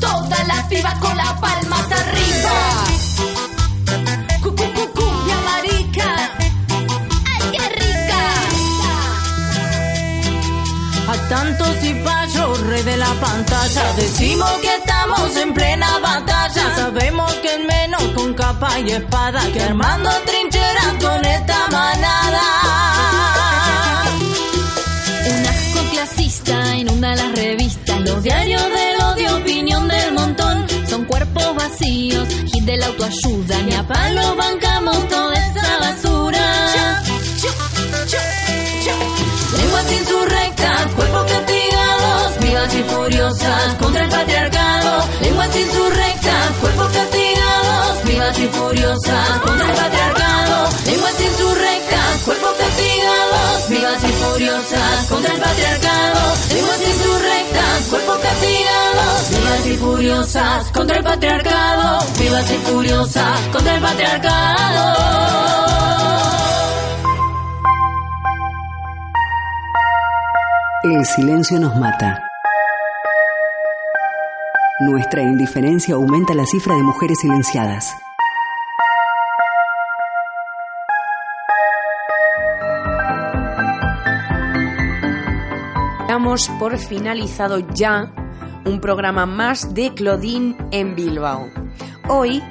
Todas 0.00 0.46
las 0.46 0.68
vivas 0.68 0.94
con 0.98 1.16
las 1.16 1.32
palmas 1.40 1.92
arriba. 1.92 2.80
Tantos 11.28 11.76
cipayos, 11.80 12.60
rey 12.62 12.82
de 12.82 12.96
la 12.96 13.12
pantalla, 13.20 13.92
decimos 13.96 14.50
que 14.60 14.74
estamos 14.74 15.36
en 15.36 15.54
plena 15.54 15.98
batalla. 16.00 16.74
Sabemos 16.74 17.32
que 17.34 17.54
en 17.54 17.66
menos 17.68 18.02
con 18.16 18.34
capa 18.34 18.80
y 18.80 18.90
espada, 18.90 19.40
que 19.52 19.62
armando 19.62 20.10
trincheras 20.26 20.59
manada. 21.70 22.42
Un 25.30 25.46
asco 25.46 25.90
clasista 25.90 26.76
inunda 26.76 27.14
las 27.14 27.32
revistas, 27.32 28.00
los 28.00 28.22
diarios 28.22 28.62
del 28.62 29.02
odio, 29.02 29.36
opinión 29.36 29.88
del 29.88 30.12
montón. 30.12 30.66
Son 30.88 31.04
cuerpos 31.04 31.54
vacíos, 31.54 32.28
hit 32.52 32.64
de 32.64 32.76
la 32.76 32.86
autoayuda, 32.86 33.62
ni 33.62 33.74
a 33.74 33.86
palo 33.86 34.36
bancamos 34.36 35.08
toda 35.08 35.34
esa 35.34 35.78
basura. 35.78 37.02
Lenguas 39.56 39.92
insurrectas, 39.92 40.86
cuerpos 40.96 41.24
castigados, 41.32 42.38
vivas 42.40 42.74
y 42.74 42.82
furiosas 42.82 43.74
contra 43.74 44.04
el 44.04 44.10
patriarcado. 44.10 45.04
Lenguas 45.22 45.56
insurrectas, 45.56 46.50
cuerpos 46.60 46.92
y 48.40 48.48
furiosas 48.48 49.38
contra 49.40 49.68
el 49.68 49.76
patriarcado, 49.76 50.68
lenguas 50.86 51.20
insurrectas, 51.20 52.22
cuerpos 52.24 52.54
castigados, 52.58 53.68
vivas 53.68 54.04
y 54.04 54.12
furiosas 54.12 55.06
contra 55.08 55.34
el 55.34 55.40
patriarcado, 55.40 56.20
lenguas 56.54 56.80
insurrectas, 56.88 57.86
cuerpos 57.90 58.18
castigados, 58.18 59.30
vivas 59.30 59.66
y 59.66 59.76
furiosas 59.76 60.70
contra 60.72 60.96
el 60.96 61.04
patriarcado, 61.04 61.98
vivas 62.18 62.50
y 62.50 62.56
furiosas 62.70 63.40
contra 63.52 63.74
el 63.74 63.82
patriarcado. 63.82 65.10
El 70.84 71.04
silencio 71.04 71.60
nos 71.60 71.76
mata. 71.76 72.26
Nuestra 74.80 75.20
indiferencia 75.20 75.94
aumenta 75.94 76.32
la 76.32 76.46
cifra 76.46 76.74
de 76.74 76.82
mujeres 76.82 77.18
silenciadas. 77.20 77.94
Por 86.22 86.76
finalizado 86.76 87.60
ya 87.72 88.12
un 88.66 88.78
programa 88.78 89.24
más 89.24 89.72
de 89.72 89.94
Claudine 89.94 90.54
en 90.70 90.94
Bilbao. 90.94 91.48
Hoy 92.08 92.42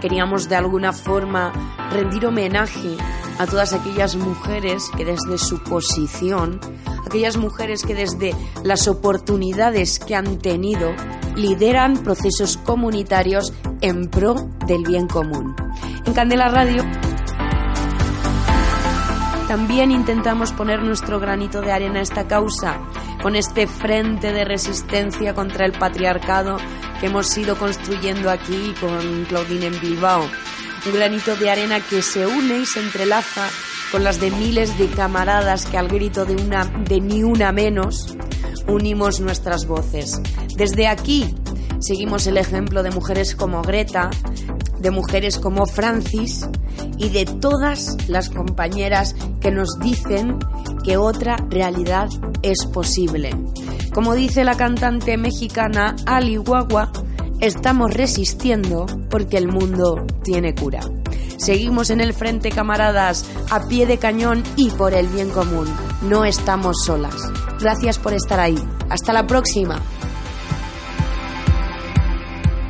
queríamos 0.00 0.48
de 0.48 0.56
alguna 0.56 0.94
forma 0.94 1.52
rendir 1.92 2.24
homenaje 2.24 2.96
a 3.38 3.46
todas 3.46 3.74
aquellas 3.74 4.16
mujeres 4.16 4.84
que 4.96 5.04
desde 5.04 5.36
su 5.36 5.62
posición, 5.62 6.58
aquellas 7.06 7.36
mujeres 7.36 7.84
que 7.84 7.94
desde 7.94 8.34
las 8.64 8.88
oportunidades 8.88 9.98
que 9.98 10.16
han 10.16 10.38
tenido, 10.38 10.94
lideran 11.36 11.98
procesos 11.98 12.56
comunitarios 12.56 13.52
en 13.82 14.08
pro 14.08 14.48
del 14.66 14.84
bien 14.84 15.06
común. 15.06 15.54
En 16.06 16.14
Candela 16.14 16.48
Radio 16.48 16.82
también 19.48 19.90
intentamos 19.90 20.52
poner 20.52 20.82
nuestro 20.82 21.18
granito 21.20 21.62
de 21.62 21.72
arena 21.72 22.00
a 22.00 22.02
esta 22.02 22.28
causa, 22.28 22.76
con 23.22 23.36
este 23.36 23.66
frente 23.66 24.32
de 24.32 24.44
resistencia 24.44 25.34
contra 25.34 25.66
el 25.66 25.72
patriarcado 25.72 26.56
que 27.00 27.06
hemos 27.06 27.36
ido 27.36 27.56
construyendo 27.56 28.30
aquí 28.30 28.74
con 28.80 29.24
Claudine 29.24 29.66
en 29.66 29.80
Bilbao. 29.80 30.24
Un 30.86 30.92
granito 30.92 31.36
de 31.36 31.50
arena 31.50 31.80
que 31.80 32.02
se 32.02 32.26
une 32.26 32.60
y 32.60 32.66
se 32.66 32.80
entrelaza 32.80 33.48
con 33.90 34.04
las 34.04 34.20
de 34.20 34.30
miles 34.30 34.78
de 34.78 34.88
camaradas 34.88 35.66
que 35.66 35.78
al 35.78 35.88
grito 35.88 36.24
de, 36.24 36.36
una, 36.36 36.64
de 36.64 37.00
ni 37.00 37.22
una 37.22 37.52
menos 37.52 38.16
unimos 38.66 39.20
nuestras 39.20 39.66
voces. 39.66 40.20
Desde 40.56 40.86
aquí 40.86 41.34
seguimos 41.80 42.26
el 42.26 42.36
ejemplo 42.36 42.82
de 42.82 42.90
mujeres 42.90 43.34
como 43.34 43.62
Greta, 43.62 44.10
de 44.78 44.90
mujeres 44.90 45.38
como 45.38 45.66
Francis 45.66 46.46
y 46.98 47.08
de 47.08 47.24
todas 47.24 47.96
las 48.08 48.28
compañeras 48.28 49.16
que 49.40 49.50
nos 49.50 49.78
dicen 49.80 50.38
que 50.88 50.96
otra 50.96 51.36
realidad 51.50 52.08
es 52.40 52.64
posible. 52.64 53.36
Como 53.92 54.14
dice 54.14 54.42
la 54.42 54.56
cantante 54.56 55.18
mexicana 55.18 55.94
Ali 56.06 56.36
Guagua, 56.36 56.90
estamos 57.40 57.92
resistiendo 57.92 58.86
porque 59.10 59.36
el 59.36 59.48
mundo 59.48 60.06
tiene 60.24 60.54
cura. 60.54 60.80
Seguimos 61.36 61.90
en 61.90 62.00
el 62.00 62.14
frente, 62.14 62.48
camaradas, 62.48 63.26
a 63.50 63.68
pie 63.68 63.86
de 63.86 63.98
cañón 63.98 64.42
y 64.56 64.70
por 64.70 64.94
el 64.94 65.08
bien 65.08 65.28
común. 65.28 65.68
No 66.00 66.24
estamos 66.24 66.78
solas. 66.86 67.16
Gracias 67.60 67.98
por 67.98 68.14
estar 68.14 68.40
ahí. 68.40 68.58
Hasta 68.88 69.12
la 69.12 69.26
próxima. 69.26 69.82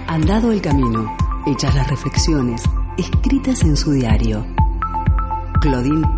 Andado 0.09 0.51
el 0.51 0.61
camino, 0.61 1.16
hechas 1.47 1.73
las 1.73 1.89
reflexiones, 1.89 2.64
escritas 2.97 3.62
en 3.62 3.77
su 3.77 3.93
diario. 3.93 4.45
Claudine 5.61 6.18